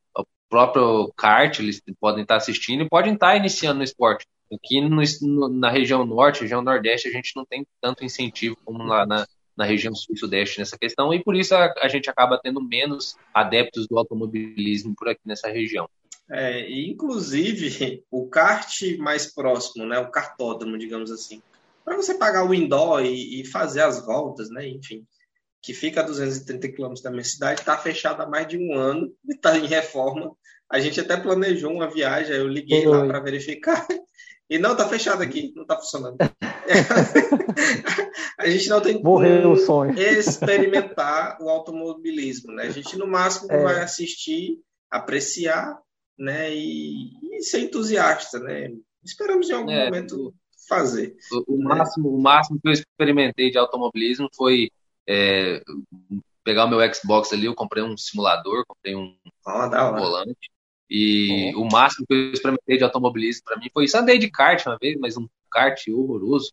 próprio 0.50 1.12
kart, 1.18 1.60
eles 1.60 1.82
podem 2.00 2.22
estar 2.22 2.38
assistindo 2.38 2.84
e 2.84 2.90
podem 2.90 3.14
estar 3.14 3.36
iniciando 3.36 3.80
no 3.80 3.84
esporte. 3.84 4.26
Aqui 4.54 4.82
no, 4.82 5.50
na 5.50 5.70
região 5.70 6.06
norte, 6.06 6.42
região 6.42 6.62
nordeste, 6.62 7.08
a 7.08 7.12
gente 7.12 7.32
não 7.36 7.46
tem 7.46 7.66
tanto 7.82 8.06
incentivo 8.06 8.58
como 8.64 8.84
lá 8.84 9.06
na, 9.06 9.26
na 9.56 9.66
região 9.66 9.96
sul 9.96 10.16
e 10.16 10.20
sudeste 10.20 10.60
nessa 10.60 10.78
questão, 10.78 11.14
e 11.14 11.24
por 11.24 11.36
isso 11.36 11.56
a, 11.56 11.74
a, 11.82 11.88
gente 11.88 12.10
acaba 12.10 12.40
tendo 12.42 12.62
menos 12.62 13.16
adeptos 13.34 13.88
do 13.88 13.98
automobilismo 13.98 14.94
por 14.96 15.10
aqui 15.10 15.22
nessa 15.26 15.48
região. 15.48 15.90
É, 16.30 16.70
inclusive, 16.70 18.04
o 18.12 18.28
kart 18.28 18.82
mais 18.98 19.32
próximo, 19.32 19.86
né, 19.86 20.00
o 20.00 20.10
kartódromo, 20.10 20.78
digamos 20.78 21.12
assim, 21.12 21.42
para 21.84 21.96
você 21.96 22.16
pagar 22.16 22.50
o 22.50 22.54
indoor 22.54 23.06
e, 23.06 23.42
e, 23.42 23.46
fazer 23.46 23.82
as 23.82 24.04
voltas, 24.04 24.50
né, 24.50 24.68
enfim, 24.68 25.06
que 25.62 25.74
fica 25.74 26.02
a 26.02 26.04
230 26.04 26.70
quilômetros 26.70 27.04
da 27.04 27.12
minha 27.12 27.24
cidade, 27.24 27.62
está 27.62 27.78
fechado 27.78 28.22
há 28.22 28.28
mais 28.28 28.48
de 28.48 28.58
um 28.58 28.74
ano 28.74 29.12
e 29.28 29.34
está 29.34 29.58
em 29.58 29.68
reforma. 29.68 30.36
A 30.70 30.80
gente 30.80 31.00
até 31.00 31.16
planejou 31.16 31.72
uma 31.72 31.88
viagem, 31.88 32.36
eu 32.36 32.48
liguei 32.48 32.88
lá 32.88 33.06
para 33.06 33.20
verificar. 33.20 33.86
E 34.50 34.60
não, 34.60 34.74
está 34.74 34.88
fechado 34.88 35.24
aqui, 35.24 35.52
não 35.56 35.64
está 35.64 35.76
funcionando. 35.76 36.18
a 38.38 38.48
gente 38.48 38.70
não 38.70 38.80
tem 38.80 39.02
Morreu 39.02 39.52
o 39.52 39.58
sonho. 39.58 40.00
experimentar 40.00 41.38
o 41.42 41.50
automobilismo, 41.50 42.54
né? 42.54 42.64
A 42.64 42.70
gente 42.70 42.98
no 42.98 43.08
máximo 43.08 43.52
é. 43.52 43.64
vai 43.64 43.82
assistir, 43.82 44.60
apreciar, 44.90 45.80
né? 46.18 46.54
E, 46.54 47.12
e, 47.24 47.42
ser 47.42 47.62
entusiasta, 47.62 48.40
né? 48.40 48.70
Esperamos 49.04 49.50
em 49.50 49.54
algum 49.54 49.72
é, 49.72 49.86
momento 49.86 50.34
fazer. 50.70 51.16
O, 51.32 51.56
o 51.56 51.58
né? 51.58 51.76
máximo, 51.76 52.10
o 52.10 52.22
máximo 52.22 52.60
que 52.62 52.68
eu 52.68 52.74
experimentei 52.74 53.50
de 53.50 53.58
automobilismo 53.58 54.30
foi 54.36 54.70
é, 55.08 55.64
pegar 56.44 56.66
o 56.66 56.70
meu 56.70 56.94
Xbox 56.94 57.34
ali, 57.34 57.46
eu 57.46 57.56
comprei 57.56 57.84
um 57.84 57.98
simulador, 57.98 58.64
comprei 58.68 58.96
um, 58.96 59.16
ah, 59.46 59.92
um 59.92 59.98
volante. 59.98 60.55
E 60.90 61.54
o 61.56 61.66
máximo 61.66 62.06
que 62.08 62.14
eu 62.14 62.32
experimentei 62.32 62.78
de 62.78 62.84
automobilismo 62.84 63.44
para 63.46 63.58
mim 63.58 63.70
foi 63.74 63.86
isso. 63.86 63.98
Andei 63.98 64.18
de 64.20 64.30
kart 64.30 64.64
uma 64.66 64.78
vez, 64.80 64.98
mas 65.00 65.18
um 65.18 65.28
kart 65.52 65.80
horroroso. 65.90 66.52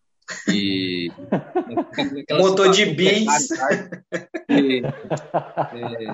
E. 0.49 1.11
Motor 2.39 2.71
de 2.71 2.87
bis. 2.87 3.51
E, 4.49 4.83
é, 4.85 6.13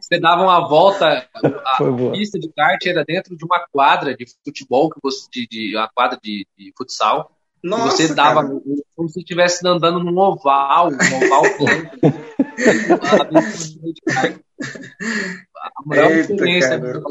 você 0.00 0.20
dava 0.20 0.42
uma 0.42 0.68
volta, 0.68 1.28
a 1.34 2.12
pista 2.12 2.38
de 2.38 2.48
kart 2.52 2.84
era 2.86 3.04
dentro 3.04 3.36
de 3.36 3.44
uma 3.44 3.66
quadra 3.72 4.16
de 4.16 4.26
futebol, 4.44 4.90
que 4.90 5.00
você, 5.02 5.28
de, 5.30 5.46
de 5.48 5.76
uma 5.76 5.88
quadra 5.88 6.18
de, 6.22 6.46
de 6.56 6.72
futsal. 6.76 7.32
Nossa, 7.62 7.96
você 7.96 8.14
dava 8.14 8.42
cara. 8.42 8.60
como 8.94 9.08
se 9.08 9.20
estivesse 9.20 9.66
andando 9.66 10.04
num 10.04 10.18
oval, 10.18 10.90
um 10.90 11.24
oval 11.24 11.42
plano. 11.56 11.90
a 15.92 16.10
Eita, 16.10 16.36
cara. 16.60 17.02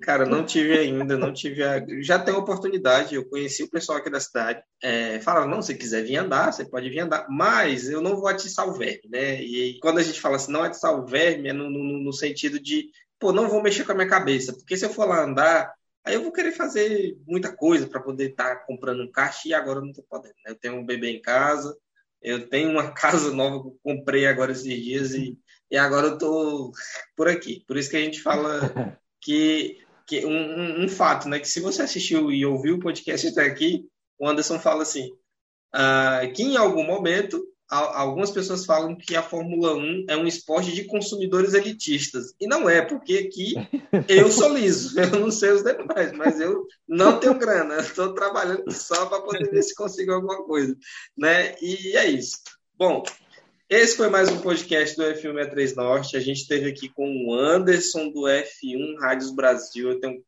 cara, 0.00 0.26
não 0.26 0.44
tive 0.44 0.78
ainda, 0.78 1.16
não 1.16 1.32
tive. 1.32 1.62
A... 1.62 1.84
Já 2.00 2.18
tenho 2.18 2.38
oportunidade, 2.38 3.14
eu 3.14 3.28
conheci 3.28 3.62
o 3.62 3.70
pessoal 3.70 3.98
aqui 3.98 4.10
da 4.10 4.20
cidade. 4.20 4.62
É, 4.82 5.20
falaram, 5.20 5.48
não, 5.48 5.62
se 5.62 5.74
quiser 5.74 6.04
vir 6.04 6.16
andar, 6.16 6.52
você 6.52 6.64
pode 6.64 6.88
vir 6.88 7.00
andar, 7.00 7.26
mas 7.28 7.88
eu 7.88 8.00
não 8.00 8.16
vou 8.16 8.28
atiçar 8.28 8.68
o 8.68 8.74
verme, 8.74 9.08
né? 9.10 9.42
E 9.42 9.78
quando 9.80 9.98
a 9.98 10.02
gente 10.02 10.20
fala 10.20 10.36
assim, 10.36 10.52
não 10.52 10.62
atiçar 10.62 10.94
o 10.94 11.06
verme, 11.06 11.48
é 11.48 11.52
no, 11.52 11.68
no, 11.70 12.02
no 12.02 12.12
sentido 12.12 12.60
de, 12.60 12.90
pô, 13.18 13.32
não 13.32 13.48
vou 13.48 13.62
mexer 13.62 13.84
com 13.84 13.92
a 13.92 13.94
minha 13.94 14.08
cabeça, 14.08 14.52
porque 14.52 14.76
se 14.76 14.84
eu 14.84 14.90
for 14.90 15.06
lá 15.06 15.24
andar, 15.24 15.72
Aí 16.04 16.14
eu 16.14 16.22
vou 16.22 16.32
querer 16.32 16.52
fazer 16.52 17.18
muita 17.26 17.54
coisa 17.54 17.86
para 17.86 18.00
poder 18.00 18.30
estar 18.30 18.56
tá 18.56 18.64
comprando 18.64 19.02
um 19.02 19.12
caixa 19.12 19.48
e 19.48 19.54
agora 19.54 19.80
eu 19.80 19.82
não 19.82 19.90
estou 19.90 20.04
podendo. 20.08 20.34
Né? 20.44 20.52
Eu 20.52 20.54
tenho 20.54 20.76
um 20.76 20.84
bebê 20.84 21.10
em 21.10 21.20
casa, 21.20 21.76
eu 22.22 22.48
tenho 22.48 22.70
uma 22.70 22.90
casa 22.94 23.32
nova 23.32 23.62
que 23.62 23.68
eu 23.68 23.78
comprei 23.82 24.26
agora 24.26 24.52
esses 24.52 24.64
dias 24.64 25.12
e, 25.14 25.38
e 25.70 25.76
agora 25.76 26.08
eu 26.08 26.14
estou 26.14 26.72
por 27.16 27.28
aqui. 27.28 27.64
Por 27.66 27.76
isso 27.76 27.90
que 27.90 27.96
a 27.96 28.00
gente 28.00 28.20
fala 28.20 28.98
que, 29.20 29.78
que 30.06 30.24
um, 30.24 30.30
um, 30.30 30.84
um, 30.84 30.88
fato, 30.88 31.28
né? 31.28 31.38
Que 31.38 31.48
se 31.48 31.60
você 31.60 31.82
assistiu 31.82 32.30
e 32.30 32.44
ouviu 32.44 32.76
o 32.76 32.80
podcast 32.80 33.28
até 33.28 33.44
aqui, 33.44 33.86
o 34.18 34.28
Anderson 34.28 34.58
fala 34.58 34.82
assim, 34.82 35.10
uh, 35.74 36.32
que 36.34 36.42
em 36.42 36.56
algum 36.56 36.84
momento 36.84 37.42
algumas 37.70 38.32
pessoas 38.32 38.66
falam 38.66 38.96
que 38.96 39.14
a 39.14 39.22
Fórmula 39.22 39.74
1 39.76 40.06
é 40.08 40.16
um 40.16 40.26
esporte 40.26 40.72
de 40.72 40.84
consumidores 40.84 41.54
elitistas. 41.54 42.34
E 42.40 42.46
não 42.46 42.68
é, 42.68 42.82
porque 42.82 43.28
aqui 43.28 43.54
eu 44.08 44.30
sou 44.30 44.52
liso, 44.56 44.98
eu 44.98 45.20
não 45.20 45.30
sei 45.30 45.52
os 45.52 45.62
demais, 45.62 46.12
mas 46.12 46.40
eu 46.40 46.66
não 46.86 47.20
tenho 47.20 47.38
grana, 47.38 47.78
estou 47.80 48.12
trabalhando 48.12 48.70
só 48.72 49.06
para 49.06 49.22
poder 49.22 49.48
ver 49.50 49.62
se 49.62 49.74
consigo 49.74 50.12
alguma 50.12 50.44
coisa. 50.44 50.76
Né? 51.16 51.54
E 51.62 51.96
é 51.96 52.10
isso. 52.10 52.38
Bom, 52.76 53.04
esse 53.68 53.96
foi 53.96 54.08
mais 54.08 54.28
um 54.28 54.40
podcast 54.40 54.96
do 54.96 55.04
F163 55.04 55.76
Norte. 55.76 56.16
A 56.16 56.20
gente 56.20 56.42
esteve 56.42 56.68
aqui 56.68 56.88
com 56.88 57.26
o 57.26 57.34
Anderson 57.34 58.10
do 58.10 58.22
F1 58.22 58.98
Rádios 58.98 59.30
Brasil. 59.30 59.90
Eu 59.90 60.00
tenho 60.00 60.24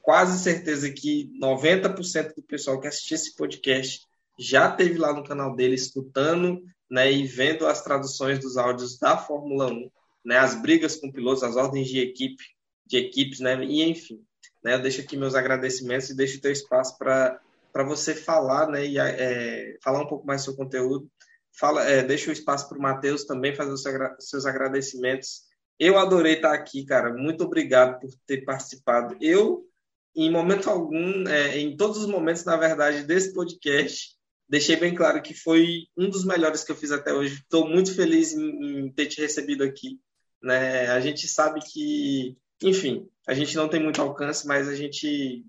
quase 0.00 0.40
certeza 0.40 0.88
que 0.92 1.28
90% 1.40 2.34
do 2.36 2.42
pessoal 2.42 2.80
que 2.80 2.86
assistiu 2.86 3.16
esse 3.16 3.34
podcast 3.34 4.06
já 4.38 4.70
teve 4.70 4.98
lá 4.98 5.12
no 5.12 5.24
canal 5.24 5.54
dele 5.54 5.74
escutando 5.74 6.62
né, 6.90 7.10
e 7.10 7.26
vendo 7.26 7.66
as 7.66 7.82
traduções 7.82 8.38
dos 8.38 8.58
áudios 8.58 8.98
da 8.98 9.16
Fórmula 9.16 9.72
1, 9.72 9.90
né, 10.24 10.36
as 10.36 10.54
brigas 10.60 10.96
com 10.96 11.10
pilotos, 11.10 11.42
as 11.42 11.56
ordens 11.56 11.88
de 11.88 11.98
equipe, 11.98 12.44
de 12.86 12.98
equipes, 12.98 13.40
né, 13.40 13.64
e 13.64 13.82
enfim. 13.82 14.22
Né, 14.62 14.74
eu 14.74 14.82
deixo 14.82 15.00
aqui 15.00 15.16
meus 15.16 15.34
agradecimentos 15.34 16.10
e 16.10 16.16
deixo 16.16 16.38
o 16.38 16.40
teu 16.40 16.52
espaço 16.52 16.98
para 16.98 17.40
você 17.86 18.14
falar, 18.14 18.68
né, 18.68 18.86
e 18.86 18.98
é, 18.98 19.78
falar 19.82 20.02
um 20.02 20.06
pouco 20.06 20.26
mais 20.26 20.42
do 20.42 20.44
seu 20.44 20.56
conteúdo. 20.56 21.10
Fala, 21.58 21.82
é, 21.84 22.02
deixa 22.02 22.28
o 22.28 22.32
espaço 22.32 22.68
para 22.68 22.78
o 22.78 22.82
Matheus 22.82 23.24
também 23.24 23.54
fazer 23.54 23.72
os 23.72 23.82
seus 24.18 24.46
agradecimentos. 24.46 25.42
Eu 25.78 25.98
adorei 25.98 26.34
estar 26.34 26.52
aqui, 26.52 26.84
cara. 26.84 27.12
Muito 27.12 27.44
obrigado 27.44 28.00
por 28.00 28.10
ter 28.26 28.44
participado. 28.44 29.16
Eu, 29.20 29.66
em 30.14 30.30
momento 30.30 30.68
algum, 30.68 31.26
é, 31.26 31.58
em 31.58 31.76
todos 31.76 31.98
os 31.98 32.06
momentos, 32.06 32.44
na 32.44 32.56
verdade, 32.56 33.02
desse 33.04 33.32
podcast, 33.32 34.16
deixei 34.52 34.76
bem 34.76 34.94
claro 34.94 35.22
que 35.22 35.32
foi 35.32 35.86
um 35.96 36.10
dos 36.10 36.26
melhores 36.26 36.62
que 36.62 36.70
eu 36.70 36.76
fiz 36.76 36.92
até 36.92 37.10
hoje. 37.10 37.36
Estou 37.36 37.66
muito 37.66 37.96
feliz 37.96 38.34
em, 38.34 38.92
ter 38.92 39.06
te 39.06 39.18
recebido 39.18 39.64
aqui. 39.64 39.98
Né? 40.42 40.90
A 40.90 41.00
gente 41.00 41.26
sabe 41.26 41.60
que, 41.60 42.36
enfim, 42.62 43.08
a 43.26 43.32
gente 43.32 43.56
não 43.56 43.66
tem 43.66 43.82
muito 43.82 44.02
alcance, 44.02 44.46
mas 44.46 44.68
a 44.68 44.74
gente, 44.74 45.42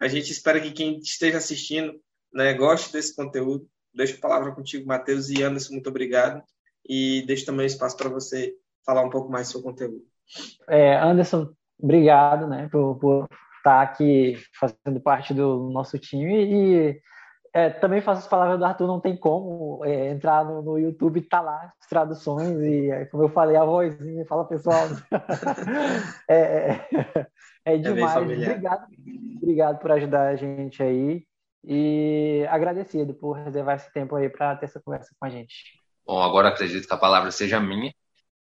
a 0.00 0.08
gente 0.08 0.32
espera 0.32 0.62
que 0.62 0.70
quem 0.70 0.98
esteja 0.98 1.36
assistindo 1.36 2.00
né, 2.32 2.54
goste 2.54 2.90
desse 2.90 3.14
conteúdo. 3.14 3.68
Deixo 3.92 4.16
a 4.16 4.20
palavra 4.20 4.54
contigo, 4.54 4.86
Matheus 4.86 5.28
e 5.28 5.42
Anderson, 5.42 5.74
muito 5.74 5.90
obrigado. 5.90 6.42
E 6.88 7.22
deixo 7.26 7.44
também 7.44 7.66
espaço 7.66 7.98
para 7.98 8.08
você 8.08 8.54
falar 8.82 9.02
um 9.02 9.10
pouco 9.10 9.30
mais 9.30 9.48
do 9.48 9.52
seu 9.52 9.62
conteúdo. 9.62 10.02
É, 10.66 10.96
Anderson, 10.96 11.52
obrigado 11.78 12.48
né, 12.48 12.66
por, 12.72 12.98
por 12.98 13.28
estar 13.58 13.82
aqui 13.82 14.42
fazendo 14.58 15.00
parte 15.02 15.34
do 15.34 15.68
nosso 15.68 15.98
time 15.98 16.46
e 16.46 17.08
é, 17.52 17.70
também 17.70 18.00
faço 18.00 18.20
as 18.20 18.26
palavras 18.26 18.58
do 18.58 18.64
Arthur, 18.64 18.86
não 18.86 19.00
tem 19.00 19.16
como 19.16 19.84
é, 19.84 20.10
entrar 20.10 20.44
no, 20.44 20.62
no, 20.62 20.78
YouTube, 20.78 21.22
tá 21.22 21.40
lá 21.40 21.72
as 21.80 21.86
traduções 21.86 22.58
e, 22.60 22.90
é, 22.90 23.04
como 23.06 23.24
eu 23.24 23.28
falei, 23.28 23.56
a 23.56 23.64
vozinha, 23.64 24.26
fala 24.26 24.44
pessoal. 24.44 24.86
É, 26.28 26.36
é, 26.36 26.88
é, 26.92 27.26
é, 27.74 27.78
demais. 27.78 28.16
obrigado, 28.16 28.86
obrigado 29.36 29.78
por 29.78 29.92
ajudar 29.92 30.28
a 30.28 30.36
gente 30.36 30.82
aí 30.82 31.24
e 31.64 32.46
agradecido 32.50 33.14
por 33.14 33.32
reservar 33.32 33.76
esse 33.76 33.92
tempo 33.92 34.14
aí 34.14 34.28
para 34.28 34.56
ter 34.56 34.66
essa 34.66 34.80
conversa 34.80 35.14
com 35.18 35.26
a 35.26 35.30
gente. 35.30 35.54
Bom, 36.06 36.22
agora 36.22 36.48
acredito 36.48 36.86
que 36.86 36.94
a 36.94 36.98
palavra 36.98 37.30
seja 37.30 37.60
minha. 37.60 37.92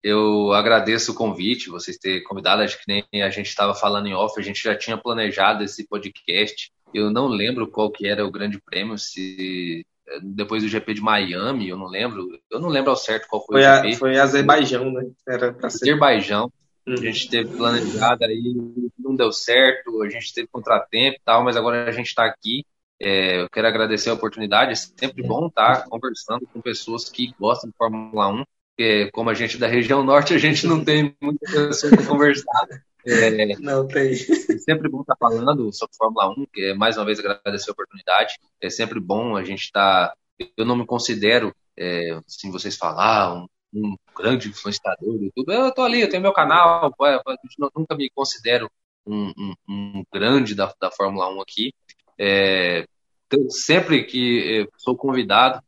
Eu 0.01 0.53
agradeço 0.53 1.11
o 1.11 1.15
convite, 1.15 1.69
vocês 1.69 1.97
terem 1.97 2.23
convidado, 2.23 2.61
acho 2.61 2.77
que 2.77 2.85
nem 2.87 3.21
a 3.21 3.29
gente 3.29 3.47
estava 3.47 3.75
falando 3.75 4.07
em 4.07 4.13
off, 4.13 4.39
a 4.39 4.43
gente 4.43 4.63
já 4.63 4.77
tinha 4.77 4.97
planejado 4.97 5.63
esse 5.63 5.85
podcast 5.87 6.71
eu 6.93 7.11
não 7.11 7.27
lembro 7.27 7.69
qual 7.69 7.91
que 7.91 8.07
era 8.07 8.25
o 8.25 8.31
grande 8.31 8.59
prêmio, 8.61 8.97
se 8.97 9.85
depois 10.23 10.63
do 10.63 10.69
GP 10.69 10.95
de 10.95 11.01
Miami, 11.01 11.69
eu 11.69 11.77
não 11.77 11.87
lembro. 11.87 12.27
Eu 12.49 12.59
não 12.59 12.69
lembro 12.69 12.89
ao 12.89 12.95
certo 12.95 13.27
qual 13.27 13.45
foi, 13.45 13.61
foi 13.61 13.71
o 13.71 13.75
GP. 13.75 13.87
A, 13.87 13.97
foi 13.97 14.19
Azerbaijão, 14.19 14.91
né? 14.91 15.03
Era 15.27 15.53
pra 15.53 15.69
ser. 15.69 15.85
Azerbaijão. 15.85 16.51
Uhum. 16.87 16.93
A 16.95 16.97
gente 16.97 17.29
teve 17.29 17.55
planejado 17.55 18.23
aí, 18.23 18.55
não 18.97 19.15
deu 19.15 19.31
certo, 19.31 20.01
a 20.01 20.09
gente 20.09 20.33
teve 20.33 20.47
contratempo 20.47 21.17
e 21.17 21.21
tal, 21.23 21.43
mas 21.43 21.55
agora 21.55 21.87
a 21.87 21.91
gente 21.91 22.07
está 22.07 22.25
aqui. 22.25 22.65
É, 23.01 23.41
eu 23.41 23.49
quero 23.49 23.67
agradecer 23.67 24.09
a 24.09 24.13
oportunidade, 24.13 24.71
é 24.71 24.75
sempre 24.75 25.23
bom 25.23 25.47
estar 25.47 25.83
tá 25.83 25.89
conversando 25.89 26.45
com 26.51 26.59
pessoas 26.59 27.07
que 27.07 27.33
gostam 27.39 27.69
de 27.69 27.75
Fórmula 27.77 28.27
1, 28.27 28.43
porque 28.75 29.09
como 29.11 29.29
a 29.29 29.33
gente 29.33 29.55
é 29.55 29.59
da 29.59 29.67
região 29.67 30.03
norte, 30.03 30.33
a 30.33 30.37
gente 30.37 30.65
não 30.65 30.83
tem 30.83 31.15
muita 31.21 31.45
pessoa 31.49 31.95
para 31.95 32.05
conversar. 32.05 32.67
É, 33.09 33.55
não 33.59 33.87
tem. 33.87 34.11
É 34.11 34.57
sempre 34.57 34.89
bom 34.89 35.01
estar 35.01 35.15
falando 35.17 35.71
sobre 35.73 35.95
Fórmula 35.95 36.29
1, 36.29 36.45
que 36.53 36.61
é 36.65 36.73
mais 36.73 36.97
uma 36.97 37.05
vez 37.05 37.19
agradecer 37.19 37.69
a 37.69 37.73
oportunidade. 37.73 38.35
É 38.61 38.69
sempre 38.69 38.99
bom 38.99 39.35
a 39.35 39.43
gente 39.43 39.63
estar. 39.63 40.09
Tá, 40.09 40.15
eu 40.55 40.65
não 40.65 40.75
me 40.75 40.85
considero, 40.85 41.53
é, 41.77 42.11
assim, 42.27 42.51
vocês 42.51 42.77
falar, 42.77 43.33
um, 43.33 43.47
um 43.73 43.95
grande 44.15 44.49
influenciador 44.49 45.17
do 45.17 45.25
YouTube. 45.25 45.53
Eu 45.53 45.73
tô 45.73 45.81
ali, 45.81 46.01
eu 46.01 46.09
tenho 46.09 46.21
meu 46.21 46.33
canal, 46.33 46.93
eu 46.99 47.71
nunca 47.75 47.95
me 47.95 48.09
considero 48.11 48.69
um, 49.05 49.33
um, 49.37 49.53
um 49.67 50.03
grande 50.13 50.55
da, 50.55 50.73
da 50.79 50.91
Fórmula 50.91 51.29
1 51.33 51.41
aqui. 51.41 51.73
É, 52.17 52.85
sempre 53.49 54.03
que 54.03 54.67
sou 54.77 54.95
convidado, 54.95 55.61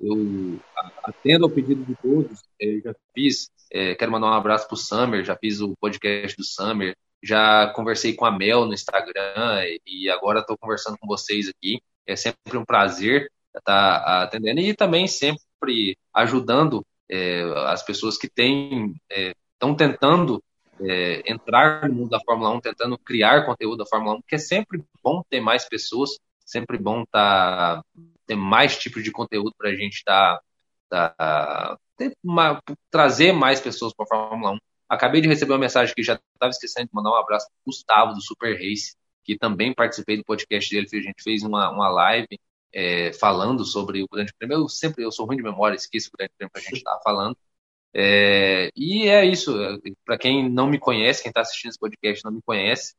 eu 0.00 0.58
atendo 1.04 1.44
ao 1.44 1.50
pedido 1.50 1.84
de 1.84 1.94
todos. 1.96 2.40
Eu 2.58 2.80
já 2.80 2.94
fiz, 3.14 3.50
é, 3.70 3.94
quero 3.94 4.10
mandar 4.10 4.28
um 4.28 4.34
abraço 4.34 4.66
para 4.66 4.74
o 4.74 4.78
Summer, 4.78 5.24
já 5.24 5.36
fiz 5.36 5.60
o 5.60 5.76
podcast 5.80 6.36
do 6.36 6.44
Summer, 6.44 6.96
já 7.22 7.68
conversei 7.74 8.14
com 8.14 8.24
a 8.24 8.30
Mel 8.30 8.64
no 8.64 8.72
Instagram 8.72 9.62
e 9.86 10.08
agora 10.08 10.40
estou 10.40 10.56
conversando 10.56 10.96
com 10.98 11.06
vocês 11.06 11.48
aqui. 11.48 11.80
É 12.06 12.16
sempre 12.16 12.56
um 12.56 12.64
prazer 12.64 13.30
estar 13.56 14.02
tá 14.02 14.22
atendendo 14.22 14.60
e 14.60 14.74
também 14.74 15.06
sempre 15.06 15.96
ajudando 16.14 16.84
é, 17.08 17.42
as 17.66 17.82
pessoas 17.82 18.16
que 18.16 18.28
têm 18.28 18.94
estão 19.10 19.72
é, 19.72 19.76
tentando 19.76 20.42
é, 20.80 21.30
entrar 21.30 21.88
no 21.88 21.94
mundo 21.94 22.10
da 22.10 22.20
Fórmula 22.20 22.50
1, 22.50 22.60
tentando 22.60 22.98
criar 22.98 23.44
conteúdo 23.44 23.78
da 23.78 23.86
Fórmula 23.86 24.16
1, 24.16 24.22
que 24.26 24.36
é 24.36 24.38
sempre 24.38 24.82
bom 25.02 25.22
ter 25.28 25.40
mais 25.40 25.68
pessoas, 25.68 26.10
sempre 26.44 26.78
bom 26.78 27.04
tá, 27.04 27.82
ter 28.30 28.36
mais 28.36 28.78
tipos 28.78 29.02
de 29.02 29.10
conteúdo 29.10 29.52
para 29.58 29.70
a 29.70 29.74
gente. 29.74 30.04
Tá, 30.04 30.40
tá, 30.88 31.76
trazer 32.90 33.32
mais 33.32 33.60
pessoas 33.60 33.92
para 33.92 34.04
a 34.04 34.08
Fórmula 34.08 34.52
1. 34.52 34.58
Acabei 34.88 35.20
de 35.20 35.28
receber 35.28 35.52
uma 35.52 35.58
mensagem 35.58 35.94
que 35.94 36.02
já 36.02 36.14
estava 36.14 36.50
esquecendo 36.50 36.86
de 36.86 36.94
mandar 36.94 37.10
um 37.10 37.16
abraço 37.16 37.46
para 37.46 37.56
Gustavo, 37.66 38.14
do 38.14 38.20
Super 38.20 38.54
Race, 38.54 38.94
que 39.24 39.36
também 39.36 39.74
participei 39.74 40.16
do 40.16 40.24
podcast 40.24 40.70
dele. 40.70 40.86
A 40.92 40.96
gente 40.96 41.22
fez 41.22 41.42
uma, 41.42 41.70
uma 41.70 41.88
live 41.88 42.38
é, 42.72 43.12
falando 43.14 43.64
sobre 43.64 44.02
o 44.02 44.08
Grande 44.10 44.32
Prêmio. 44.38 44.58
Eu 44.58 44.68
sempre 44.68 45.04
eu 45.04 45.10
sou 45.10 45.26
ruim 45.26 45.36
de 45.36 45.42
memória, 45.42 45.74
esqueço 45.76 46.08
o 46.12 46.16
Grande 46.16 46.32
Prêmio 46.36 46.52
que 46.52 46.58
a 46.58 46.62
gente 46.62 46.76
estava 46.76 47.00
falando. 47.02 47.36
É, 47.92 48.70
e 48.76 49.08
é 49.08 49.24
isso. 49.24 49.52
Para 50.04 50.18
quem 50.18 50.48
não 50.48 50.68
me 50.68 50.78
conhece, 50.78 51.22
quem 51.22 51.30
está 51.30 51.40
assistindo 51.40 51.70
esse 51.70 51.78
podcast 51.78 52.24
não 52.24 52.32
me 52.32 52.42
conhece, 52.42 52.94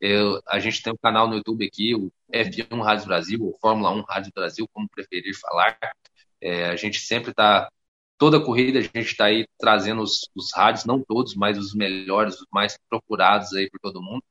eu, 0.00 0.40
a 0.46 0.58
gente 0.58 0.82
tem 0.82 0.92
um 0.92 0.96
canal 0.96 1.28
no 1.28 1.36
YouTube 1.36 1.66
aqui, 1.66 1.94
o 1.94 2.12
F1 2.32 2.82
Rádio 2.82 3.06
Brasil, 3.06 3.42
ou 3.42 3.58
Fórmula 3.58 3.90
1 3.90 4.02
Rádio 4.02 4.32
Brasil, 4.34 4.68
como 4.72 4.88
preferir 4.88 5.34
falar. 5.38 5.78
É, 6.40 6.66
a 6.66 6.76
gente 6.76 7.00
sempre 7.00 7.30
está, 7.30 7.70
toda 8.18 8.40
corrida 8.40 8.78
a 8.78 8.82
gente 8.82 9.00
está 9.00 9.26
aí 9.26 9.46
trazendo 9.58 10.02
os, 10.02 10.28
os, 10.34 10.52
rádios, 10.54 10.84
não 10.84 11.02
todos, 11.02 11.34
mas 11.34 11.58
os 11.58 11.74
melhores, 11.74 12.36
os 12.40 12.46
mais 12.52 12.78
procurados 12.88 13.54
aí 13.54 13.70
por 13.70 13.80
todo 13.80 14.02
mundo. 14.02 14.22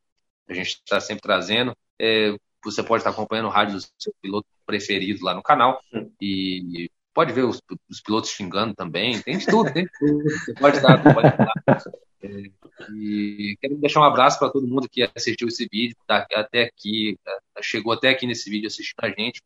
A 0.47 0.53
gente 0.53 0.69
está 0.85 0.99
sempre 0.99 1.23
trazendo. 1.23 1.75
É, 1.99 2.35
você 2.63 2.83
pode 2.83 3.01
estar 3.01 3.11
acompanhando 3.11 3.47
o 3.47 3.51
rádio 3.51 3.75
do 3.77 3.81
seu 3.97 4.13
piloto 4.21 4.47
preferido 4.65 5.23
lá 5.23 5.33
no 5.33 5.43
canal. 5.43 5.81
E 6.21 6.89
pode 7.15 7.31
ver 7.31 7.45
os, 7.45 7.61
os, 7.89 8.01
pilotos 8.01 8.29
xingando 8.29 8.75
também, 8.75 9.21
tem 9.21 9.37
de 9.37 9.45
tudo, 9.45 9.71
tem 9.71 9.85
de 9.85 9.91
tudo. 9.97 10.23
Você 10.23 10.53
pode 10.53 10.81
dar, 10.81 11.01
pode 11.01 11.37
dar. 11.37 11.83
É, 12.21 12.51
e 12.93 13.57
quero 13.61 13.77
deixar 13.77 14.01
um 14.01 14.03
abraço 14.03 14.37
para 14.37 14.51
todo 14.51 14.67
mundo 14.67 14.89
que 14.89 15.09
assistiu 15.15 15.47
esse 15.47 15.67
vídeo, 15.71 15.95
tá 16.05 16.27
até 16.33 16.63
aqui, 16.63 17.17
chegou 17.61 17.93
até 17.93 18.09
aqui 18.09 18.27
nesse 18.27 18.49
vídeo 18.49 18.67
assistindo 18.67 18.99
a 19.01 19.09
gente. 19.09 19.41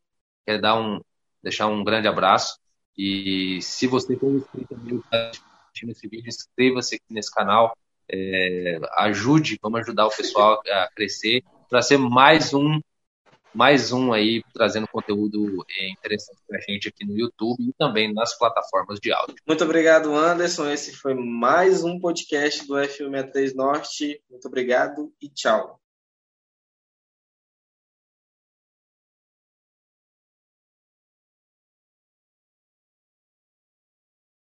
Quero 0.46 0.60
dar 0.60 0.80
um, 0.80 1.00
deixar 1.44 1.68
um 1.68 1.84
grande 1.84 2.08
abraço. 2.08 2.58
E 2.98 3.62
se 3.62 3.86
você 3.86 4.18
for 4.18 4.32
inscrito 4.32 5.04
tá 5.12 5.30
assistindo 5.66 5.92
esse 5.92 6.08
vídeo, 6.08 6.28
inscreva-se 6.28 6.96
aqui 6.96 7.06
nesse 7.12 7.32
canal. 7.32 7.78
É, 8.12 8.80
ajude, 8.98 9.60
vamos 9.62 9.82
ajudar 9.82 10.08
o 10.08 10.16
pessoal 10.16 10.60
a 10.68 10.90
crescer 10.96 11.44
para 11.70 11.84
ser 11.84 12.00
mais 12.00 12.52
um 12.52 12.82
mais 13.54 13.92
um 13.92 14.14
aí 14.14 14.44
trazendo 14.54 14.88
conteúdo 14.88 15.66
é, 15.70 15.90
interessante 15.90 16.40
para 16.48 16.58
a 16.58 16.62
gente 16.62 16.90
aqui 16.90 17.06
no 17.06 17.18
YouTube 17.18 17.58
e 17.60 17.74
também 17.74 18.14
nas 18.14 18.38
plataformas 18.38 19.00
de 19.00 19.12
áudio. 19.12 19.36
Muito 19.48 19.64
obrigado, 19.64 20.16
Anderson. 20.16 20.70
Esse 20.70 20.94
foi 20.94 21.14
mais 21.14 21.84
um 21.84 22.00
podcast 22.00 22.68
do 22.68 22.76
F63 22.76 23.56
Norte. 23.56 24.22
Muito 24.30 24.48
obrigado 24.48 25.12
e 25.22 25.30
tchau. 25.30 25.79